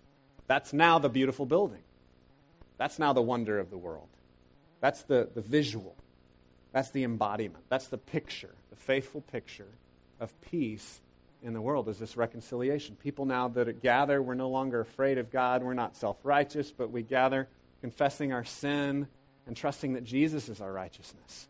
That's 0.47 0.73
now 0.73 0.99
the 0.99 1.09
beautiful 1.09 1.47
building. 1.47 1.83
That's 2.79 2.99
now 2.99 3.13
the 3.13 3.23
wonder 3.23 3.59
of 3.59 3.71
the 3.71 3.79
world. 3.79 4.09
That's 4.81 5.03
the, 5.03 5.29
the 5.35 5.41
visual. 5.41 5.97
That's 6.73 6.91
the 6.91 7.05
embodiment. 7.05 7.65
That's 7.69 7.87
the 7.89 7.99
picture, 7.99 8.55
the 8.71 8.77
faithful 8.77 9.21
picture 9.21 9.69
of 10.21 10.39
peace 10.41 11.01
in 11.43 11.53
the 11.53 11.61
world 11.61 11.89
is 11.89 11.99
this 11.99 12.17
reconciliation. 12.17 12.97
People 12.97 13.25
now 13.25 13.49
that 13.49 13.83
gather, 13.83 14.23
we're 14.23 14.35
no 14.35 14.49
longer 14.49 14.81
afraid 14.81 15.19
of 15.19 15.31
God. 15.31 15.63
We're 15.63 15.75
not 15.75 15.97
self 15.97 16.17
righteous, 16.23 16.73
but 16.73 16.91
we 16.91 17.03
gather 17.03 17.49
confessing 17.81 18.33
our 18.33 18.45
sin 18.45 19.09
and 19.47 19.57
trusting 19.57 19.95
that 19.95 20.05
Jesus 20.05 20.49
is 20.49 20.61
our 20.61 20.73
righteousness. 20.73 21.49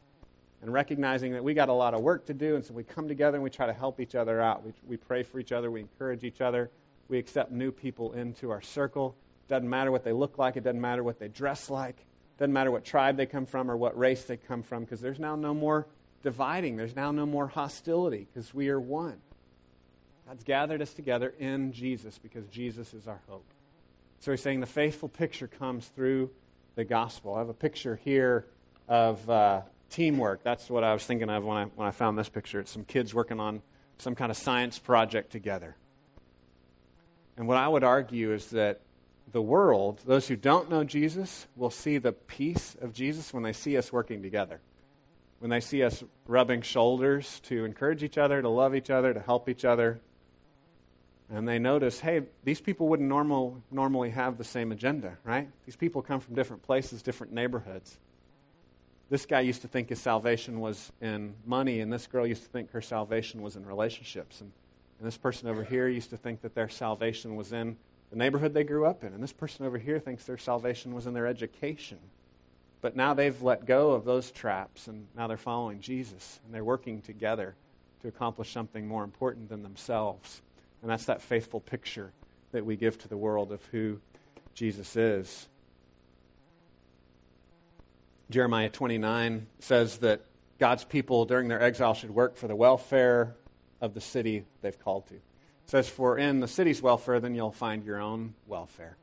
And 0.62 0.72
recognizing 0.72 1.32
that 1.32 1.42
we 1.42 1.54
got 1.54 1.68
a 1.68 1.72
lot 1.72 1.92
of 1.92 2.02
work 2.02 2.26
to 2.26 2.34
do, 2.34 2.54
and 2.54 2.64
so 2.64 2.72
we 2.72 2.84
come 2.84 3.08
together 3.08 3.36
and 3.36 3.42
we 3.42 3.50
try 3.50 3.66
to 3.66 3.72
help 3.72 3.98
each 3.98 4.14
other 4.14 4.40
out. 4.40 4.64
We, 4.64 4.72
we 4.86 4.96
pray 4.96 5.24
for 5.24 5.40
each 5.40 5.50
other, 5.50 5.70
we 5.70 5.80
encourage 5.80 6.22
each 6.22 6.40
other, 6.40 6.70
we 7.08 7.18
accept 7.18 7.50
new 7.50 7.72
people 7.72 8.12
into 8.12 8.50
our 8.50 8.62
circle. 8.62 9.16
Doesn't 9.48 9.68
matter 9.68 9.90
what 9.90 10.04
they 10.04 10.12
look 10.12 10.38
like, 10.38 10.56
it 10.56 10.62
doesn't 10.62 10.80
matter 10.80 11.02
what 11.02 11.18
they 11.18 11.26
dress 11.26 11.68
like, 11.68 11.96
doesn't 12.38 12.52
matter 12.52 12.70
what 12.70 12.84
tribe 12.84 13.16
they 13.16 13.26
come 13.26 13.44
from 13.44 13.70
or 13.70 13.76
what 13.76 13.98
race 13.98 14.22
they 14.22 14.36
come 14.36 14.62
from, 14.62 14.84
because 14.84 15.00
there's 15.00 15.18
now 15.18 15.34
no 15.34 15.52
more 15.52 15.88
dividing, 16.22 16.76
there's 16.76 16.94
now 16.94 17.10
no 17.10 17.26
more 17.26 17.48
hostility, 17.48 18.28
because 18.32 18.54
we 18.54 18.68
are 18.68 18.78
one. 18.80 19.18
God's 20.28 20.44
gathered 20.44 20.80
us 20.80 20.94
together 20.94 21.34
in 21.40 21.72
Jesus 21.72 22.18
because 22.18 22.46
Jesus 22.46 22.94
is 22.94 23.08
our 23.08 23.20
hope. 23.28 23.44
So 24.20 24.30
he's 24.30 24.40
saying 24.40 24.60
the 24.60 24.66
faithful 24.66 25.08
picture 25.08 25.48
comes 25.48 25.88
through 25.88 26.30
the 26.76 26.84
gospel. 26.84 27.34
I 27.34 27.40
have 27.40 27.48
a 27.48 27.54
picture 27.54 27.96
here 27.96 28.46
of 28.88 29.28
uh, 29.28 29.62
teamwork. 29.92 30.42
That's 30.42 30.68
what 30.68 30.84
I 30.84 30.92
was 30.92 31.04
thinking 31.04 31.30
of 31.30 31.44
when 31.44 31.56
I, 31.56 31.64
when 31.64 31.86
I 31.86 31.90
found 31.90 32.18
this 32.18 32.28
picture. 32.28 32.60
It's 32.60 32.72
some 32.72 32.84
kids 32.84 33.14
working 33.14 33.38
on 33.38 33.62
some 33.98 34.14
kind 34.14 34.30
of 34.30 34.36
science 34.36 34.78
project 34.78 35.30
together. 35.30 35.76
And 37.36 37.46
what 37.46 37.56
I 37.56 37.68
would 37.68 37.84
argue 37.84 38.32
is 38.32 38.50
that 38.50 38.80
the 39.30 39.42
world, 39.42 40.00
those 40.06 40.28
who 40.28 40.36
don't 40.36 40.68
know 40.68 40.84
Jesus, 40.84 41.46
will 41.56 41.70
see 41.70 41.98
the 41.98 42.12
peace 42.12 42.76
of 42.80 42.92
Jesus 42.92 43.32
when 43.32 43.42
they 43.42 43.52
see 43.52 43.76
us 43.76 43.92
working 43.92 44.22
together. 44.22 44.60
When 45.38 45.50
they 45.50 45.60
see 45.60 45.82
us 45.82 46.04
rubbing 46.26 46.62
shoulders 46.62 47.40
to 47.44 47.64
encourage 47.64 48.02
each 48.02 48.18
other, 48.18 48.42
to 48.42 48.48
love 48.48 48.74
each 48.74 48.90
other, 48.90 49.14
to 49.14 49.20
help 49.20 49.48
each 49.48 49.64
other, 49.64 50.00
and 51.30 51.48
they 51.48 51.58
notice, 51.58 51.98
hey, 51.98 52.22
these 52.44 52.60
people 52.60 52.88
wouldn't 52.88 53.08
normal, 53.08 53.62
normally 53.70 54.10
have 54.10 54.36
the 54.36 54.44
same 54.44 54.70
agenda, 54.70 55.16
right? 55.24 55.48
These 55.64 55.76
people 55.76 56.02
come 56.02 56.20
from 56.20 56.34
different 56.34 56.62
places, 56.62 57.02
different 57.02 57.32
neighborhoods. 57.32 57.98
This 59.10 59.26
guy 59.26 59.40
used 59.40 59.62
to 59.62 59.68
think 59.68 59.90
his 59.90 60.00
salvation 60.00 60.60
was 60.60 60.90
in 61.00 61.34
money, 61.44 61.80
and 61.80 61.92
this 61.92 62.06
girl 62.06 62.26
used 62.26 62.42
to 62.44 62.48
think 62.48 62.70
her 62.72 62.80
salvation 62.80 63.42
was 63.42 63.56
in 63.56 63.66
relationships. 63.66 64.40
And, 64.40 64.50
and 64.98 65.06
this 65.06 65.18
person 65.18 65.48
over 65.48 65.64
here 65.64 65.88
used 65.88 66.10
to 66.10 66.16
think 66.16 66.42
that 66.42 66.54
their 66.54 66.68
salvation 66.68 67.36
was 67.36 67.52
in 67.52 67.76
the 68.12 68.18
neighborhood 68.18 68.52
they 68.52 68.62
grew 68.62 68.84
up 68.84 69.04
in. 69.04 69.14
And 69.14 69.22
this 69.22 69.32
person 69.32 69.64
over 69.64 69.78
here 69.78 69.98
thinks 69.98 70.24
their 70.24 70.36
salvation 70.36 70.94
was 70.94 71.06
in 71.06 71.14
their 71.14 71.26
education. 71.26 71.96
But 72.82 72.94
now 72.94 73.14
they've 73.14 73.40
let 73.42 73.64
go 73.64 73.92
of 73.92 74.04
those 74.04 74.30
traps, 74.30 74.86
and 74.86 75.06
now 75.16 75.26
they're 75.26 75.38
following 75.38 75.80
Jesus, 75.80 76.38
and 76.44 76.54
they're 76.54 76.62
working 76.62 77.00
together 77.00 77.54
to 78.02 78.08
accomplish 78.08 78.52
something 78.52 78.86
more 78.86 79.02
important 79.02 79.48
than 79.48 79.62
themselves. 79.62 80.42
And 80.82 80.90
that's 80.90 81.06
that 81.06 81.22
faithful 81.22 81.60
picture 81.60 82.12
that 82.50 82.66
we 82.66 82.76
give 82.76 82.98
to 82.98 83.08
the 83.08 83.16
world 83.16 83.50
of 83.50 83.64
who 83.66 83.98
Jesus 84.54 84.94
is. 84.94 85.48
Jeremiah 88.32 88.70
29 88.70 89.46
says 89.60 89.98
that 89.98 90.22
God's 90.58 90.84
people 90.84 91.24
during 91.24 91.48
their 91.48 91.60
exile 91.60 91.94
should 91.94 92.10
work 92.10 92.36
for 92.36 92.48
the 92.48 92.56
welfare 92.56 93.36
of 93.80 93.94
the 93.94 94.00
city 94.00 94.44
they've 94.62 94.78
called 94.78 95.06
to. 95.08 95.14
It 95.14 95.20
says, 95.66 95.88
For 95.88 96.18
in 96.18 96.40
the 96.40 96.48
city's 96.48 96.80
welfare, 96.80 97.20
then 97.20 97.34
you'll 97.34 97.52
find 97.52 97.84
your 97.84 98.00
own 98.00 98.34
welfare. 98.46 98.96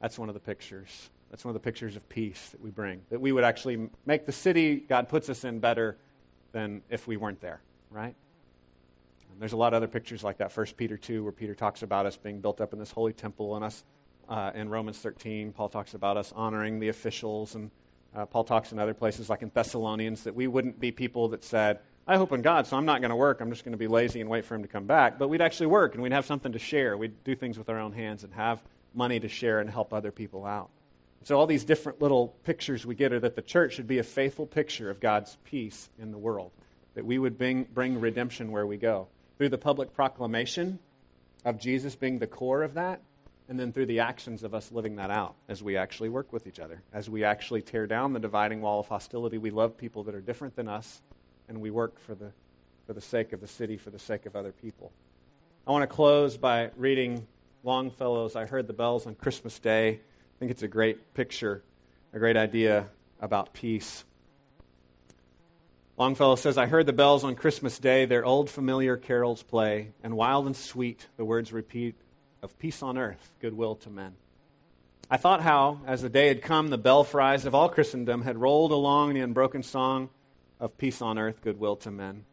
That's 0.00 0.18
one 0.18 0.28
of 0.28 0.34
the 0.34 0.40
pictures. 0.40 1.10
That's 1.30 1.44
one 1.44 1.50
of 1.50 1.54
the 1.54 1.64
pictures 1.64 1.96
of 1.96 2.08
peace 2.08 2.50
that 2.50 2.60
we 2.60 2.70
bring. 2.70 3.02
That 3.10 3.20
we 3.20 3.32
would 3.32 3.44
actually 3.44 3.90
make 4.06 4.26
the 4.26 4.32
city 4.32 4.76
God 4.76 5.08
puts 5.08 5.28
us 5.28 5.44
in 5.44 5.58
better 5.58 5.96
than 6.52 6.82
if 6.90 7.06
we 7.06 7.16
weren't 7.16 7.40
there, 7.40 7.60
right? 7.90 8.14
There's 9.38 9.52
a 9.52 9.56
lot 9.56 9.72
of 9.72 9.78
other 9.78 9.88
pictures 9.88 10.22
like 10.22 10.38
that. 10.38 10.52
First 10.52 10.76
Peter 10.76 10.98
2, 10.98 11.22
where 11.22 11.32
Peter 11.32 11.54
talks 11.54 11.82
about 11.82 12.04
us 12.04 12.16
being 12.16 12.40
built 12.40 12.60
up 12.60 12.72
in 12.74 12.78
this 12.78 12.90
holy 12.90 13.14
temple, 13.14 13.56
and 13.56 13.64
us 13.64 13.84
uh, 14.28 14.50
in 14.54 14.68
Romans 14.68 14.98
13, 14.98 15.52
Paul 15.52 15.70
talks 15.70 15.94
about 15.94 16.18
us 16.18 16.30
honoring 16.36 16.78
the 16.78 16.88
officials, 16.88 17.54
and 17.54 17.70
uh, 18.14 18.26
Paul 18.26 18.44
talks 18.44 18.72
in 18.72 18.78
other 18.78 18.94
places 18.94 19.30
like 19.30 19.42
in 19.42 19.50
Thessalonians 19.54 20.24
that 20.24 20.34
we 20.34 20.46
wouldn't 20.46 20.80
be 20.80 20.90
people 20.90 21.28
that 21.28 21.44
said, 21.44 21.80
I 22.06 22.16
hope 22.16 22.32
in 22.32 22.42
God, 22.42 22.66
so 22.66 22.76
I'm 22.76 22.86
not 22.86 23.00
going 23.00 23.10
to 23.10 23.16
work. 23.16 23.40
I'm 23.40 23.50
just 23.50 23.64
going 23.64 23.72
to 23.72 23.78
be 23.78 23.86
lazy 23.86 24.20
and 24.20 24.28
wait 24.28 24.44
for 24.44 24.54
him 24.54 24.62
to 24.62 24.68
come 24.68 24.86
back. 24.86 25.18
But 25.18 25.28
we'd 25.28 25.40
actually 25.40 25.66
work 25.66 25.94
and 25.94 26.02
we'd 26.02 26.12
have 26.12 26.26
something 26.26 26.52
to 26.52 26.58
share. 26.58 26.96
We'd 26.96 27.22
do 27.22 27.36
things 27.36 27.56
with 27.56 27.68
our 27.68 27.78
own 27.78 27.92
hands 27.92 28.24
and 28.24 28.34
have 28.34 28.60
money 28.94 29.20
to 29.20 29.28
share 29.28 29.60
and 29.60 29.70
help 29.70 29.92
other 29.92 30.10
people 30.10 30.44
out. 30.44 30.70
So, 31.22 31.38
all 31.38 31.46
these 31.46 31.64
different 31.64 32.00
little 32.00 32.28
pictures 32.44 32.86
we 32.86 32.94
get 32.94 33.12
are 33.12 33.20
that 33.20 33.36
the 33.36 33.42
church 33.42 33.74
should 33.74 33.86
be 33.86 33.98
a 33.98 34.02
faithful 34.02 34.46
picture 34.46 34.90
of 34.90 35.00
God's 35.00 35.36
peace 35.44 35.90
in 35.98 36.12
the 36.12 36.18
world, 36.18 36.50
that 36.94 37.04
we 37.04 37.18
would 37.18 37.36
bring, 37.36 37.64
bring 37.64 38.00
redemption 38.00 38.50
where 38.50 38.66
we 38.66 38.78
go 38.78 39.06
through 39.36 39.50
the 39.50 39.58
public 39.58 39.94
proclamation 39.94 40.78
of 41.44 41.58
Jesus 41.58 41.94
being 41.94 42.18
the 42.18 42.26
core 42.26 42.62
of 42.62 42.74
that, 42.74 43.00
and 43.50 43.58
then 43.58 43.72
through 43.72 43.86
the 43.86 43.98
actions 43.98 44.44
of 44.44 44.54
us 44.54 44.70
living 44.70 44.94
that 44.96 45.10
out 45.10 45.34
as 45.48 45.60
we 45.60 45.76
actually 45.76 46.08
work 46.08 46.32
with 46.32 46.46
each 46.46 46.60
other, 46.60 46.82
as 46.92 47.10
we 47.10 47.24
actually 47.24 47.60
tear 47.60 47.84
down 47.84 48.12
the 48.12 48.20
dividing 48.20 48.62
wall 48.62 48.78
of 48.78 48.86
hostility. 48.86 49.38
We 49.38 49.50
love 49.50 49.76
people 49.76 50.04
that 50.04 50.14
are 50.14 50.20
different 50.20 50.54
than 50.54 50.68
us, 50.68 51.02
and 51.48 51.60
we 51.60 51.72
work 51.72 51.98
for 51.98 52.14
the, 52.14 52.30
for 52.86 52.92
the 52.92 53.00
sake 53.00 53.32
of 53.32 53.40
the 53.40 53.48
city, 53.48 53.76
for 53.76 53.90
the 53.90 53.98
sake 53.98 54.24
of 54.24 54.36
other 54.36 54.52
people. 54.52 54.92
I 55.66 55.72
want 55.72 55.82
to 55.82 55.92
close 55.92 56.36
by 56.36 56.70
reading 56.76 57.26
Longfellow's 57.64 58.36
I 58.36 58.46
Heard 58.46 58.68
the 58.68 58.72
Bells 58.72 59.04
on 59.04 59.16
Christmas 59.16 59.58
Day. 59.58 59.88
I 59.88 60.38
think 60.38 60.52
it's 60.52 60.62
a 60.62 60.68
great 60.68 61.12
picture, 61.14 61.64
a 62.12 62.20
great 62.20 62.36
idea 62.36 62.86
about 63.20 63.52
peace. 63.52 64.04
Longfellow 65.98 66.36
says, 66.36 66.56
I 66.56 66.66
heard 66.66 66.86
the 66.86 66.92
bells 66.92 67.24
on 67.24 67.34
Christmas 67.34 67.80
Day, 67.80 68.04
their 68.04 68.24
old 68.24 68.48
familiar 68.48 68.96
carols 68.96 69.42
play, 69.42 69.90
and 70.04 70.16
wild 70.16 70.46
and 70.46 70.56
sweet 70.56 71.08
the 71.16 71.24
words 71.24 71.52
repeat 71.52 71.96
of 72.42 72.58
peace 72.58 72.82
on 72.82 72.98
earth, 72.98 73.30
goodwill 73.40 73.74
to 73.76 73.90
men. 73.90 74.14
I 75.10 75.16
thought 75.16 75.42
how, 75.42 75.80
as 75.86 76.02
the 76.02 76.08
day 76.08 76.28
had 76.28 76.42
come, 76.42 76.68
the 76.68 76.78
belfries 76.78 77.44
of 77.44 77.54
all 77.54 77.68
Christendom 77.68 78.22
had 78.22 78.38
rolled 78.38 78.70
along 78.70 79.14
the 79.14 79.20
unbroken 79.20 79.62
song 79.62 80.08
of 80.60 80.78
peace 80.78 81.02
on 81.02 81.18
earth, 81.18 81.42
goodwill 81.42 81.76
to 81.76 81.90
men. 81.90 82.24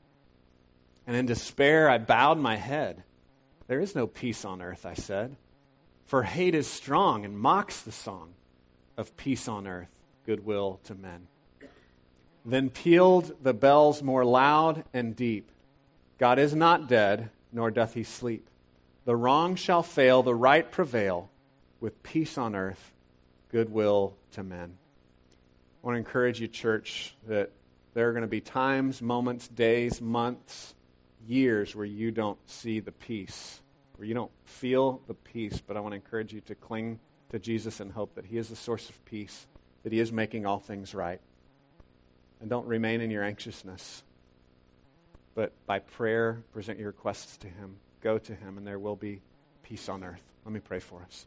And 1.07 1.15
in 1.15 1.25
despair, 1.25 1.89
I 1.89 1.97
bowed 1.97 2.37
my 2.37 2.55
head. 2.55 3.03
There 3.67 3.79
is 3.79 3.95
no 3.95 4.05
peace 4.05 4.45
on 4.45 4.61
earth, 4.61 4.85
I 4.85 4.93
said, 4.93 5.35
for 6.05 6.23
hate 6.23 6.55
is 6.55 6.67
strong 6.67 7.25
and 7.25 7.37
mocks 7.37 7.81
the 7.81 7.91
song 7.91 8.33
of 8.95 9.17
peace 9.17 9.47
on 9.47 9.67
earth, 9.67 9.89
goodwill 10.25 10.79
to 10.85 10.95
men. 10.95 11.27
Then 12.45 12.69
pealed 12.69 13.35
the 13.43 13.53
bells 13.53 14.01
more 14.01 14.23
loud 14.23 14.83
and 14.93 15.15
deep. 15.15 15.51
God 16.17 16.39
is 16.39 16.53
not 16.53 16.87
dead, 16.87 17.29
nor 17.51 17.71
doth 17.71 17.93
he 17.93 18.03
sleep. 18.03 18.47
The 19.07 19.15
wrong 19.15 19.55
shall 19.55 19.83
fail, 19.83 20.21
the 20.21 20.35
right 20.35 20.69
prevail, 20.69 21.29
with 21.79 22.03
peace 22.03 22.37
on 22.37 22.57
earth, 22.57 22.91
goodwill 23.49 24.17
to 24.33 24.43
men. 24.43 24.77
I 25.81 25.87
want 25.87 25.95
to 25.95 25.99
encourage 25.99 26.41
you, 26.41 26.49
church, 26.49 27.15
that 27.25 27.51
there 27.93 28.09
are 28.09 28.11
going 28.11 28.23
to 28.23 28.27
be 28.27 28.41
times, 28.41 29.01
moments, 29.01 29.47
days, 29.47 30.01
months, 30.01 30.75
years 31.25 31.73
where 31.73 31.85
you 31.85 32.11
don't 32.11 32.37
see 32.49 32.81
the 32.81 32.91
peace, 32.91 33.61
where 33.95 34.05
you 34.05 34.13
don't 34.13 34.31
feel 34.43 35.01
the 35.07 35.13
peace. 35.13 35.61
But 35.65 35.77
I 35.77 35.79
want 35.79 35.93
to 35.93 35.95
encourage 35.95 36.33
you 36.33 36.41
to 36.41 36.55
cling 36.55 36.99
to 37.29 37.39
Jesus 37.39 37.79
and 37.79 37.93
hope 37.93 38.15
that 38.15 38.25
He 38.25 38.37
is 38.37 38.49
the 38.49 38.57
source 38.57 38.89
of 38.89 39.05
peace, 39.05 39.47
that 39.83 39.93
He 39.93 40.01
is 40.01 40.11
making 40.11 40.45
all 40.45 40.59
things 40.59 40.93
right. 40.93 41.21
And 42.41 42.49
don't 42.49 42.67
remain 42.67 42.99
in 42.99 43.09
your 43.09 43.23
anxiousness, 43.23 44.03
but 45.33 45.53
by 45.65 45.79
prayer, 45.79 46.43
present 46.51 46.77
your 46.77 46.87
requests 46.87 47.37
to 47.37 47.47
Him. 47.47 47.77
Go 48.07 48.17
to 48.17 48.33
Him, 48.33 48.57
and 48.57 48.65
there 48.65 48.79
will 48.79 48.95
be 48.95 49.19
peace 49.63 49.89
on 49.89 50.01
earth. 50.01 50.23
Let 50.45 50.53
me 50.53 50.61
pray 50.61 50.79
for 50.79 51.01
us. 51.01 51.25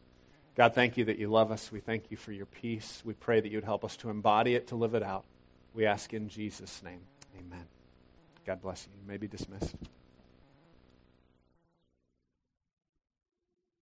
God, 0.55 0.75
thank 0.75 0.97
you 0.97 1.05
that 1.05 1.19
you 1.19 1.29
love 1.29 1.53
us. 1.53 1.71
We 1.71 1.79
thank 1.79 2.11
you 2.11 2.17
for 2.17 2.33
your 2.33 2.47
peace. 2.47 3.03
We 3.05 3.13
pray 3.13 3.39
that 3.39 3.51
you 3.51 3.59
would 3.59 3.67
help 3.67 3.85
us 3.85 3.99
to 3.99 4.09
embody 4.09 4.55
it, 4.55 4.69
to 4.69 4.77
live 4.77 4.95
it 4.95 5.03
out. 5.03 5.27
We 5.75 5.85
ask 5.85 6.15
in 6.15 6.31
Jesus' 6.31 6.83
name. 6.83 7.01
Amen. 7.39 7.67
God 8.47 8.63
bless 8.63 8.87
you. 8.87 8.99
You 8.99 9.07
may 9.07 9.19
be 9.19 9.29
dismissed. 9.29 9.75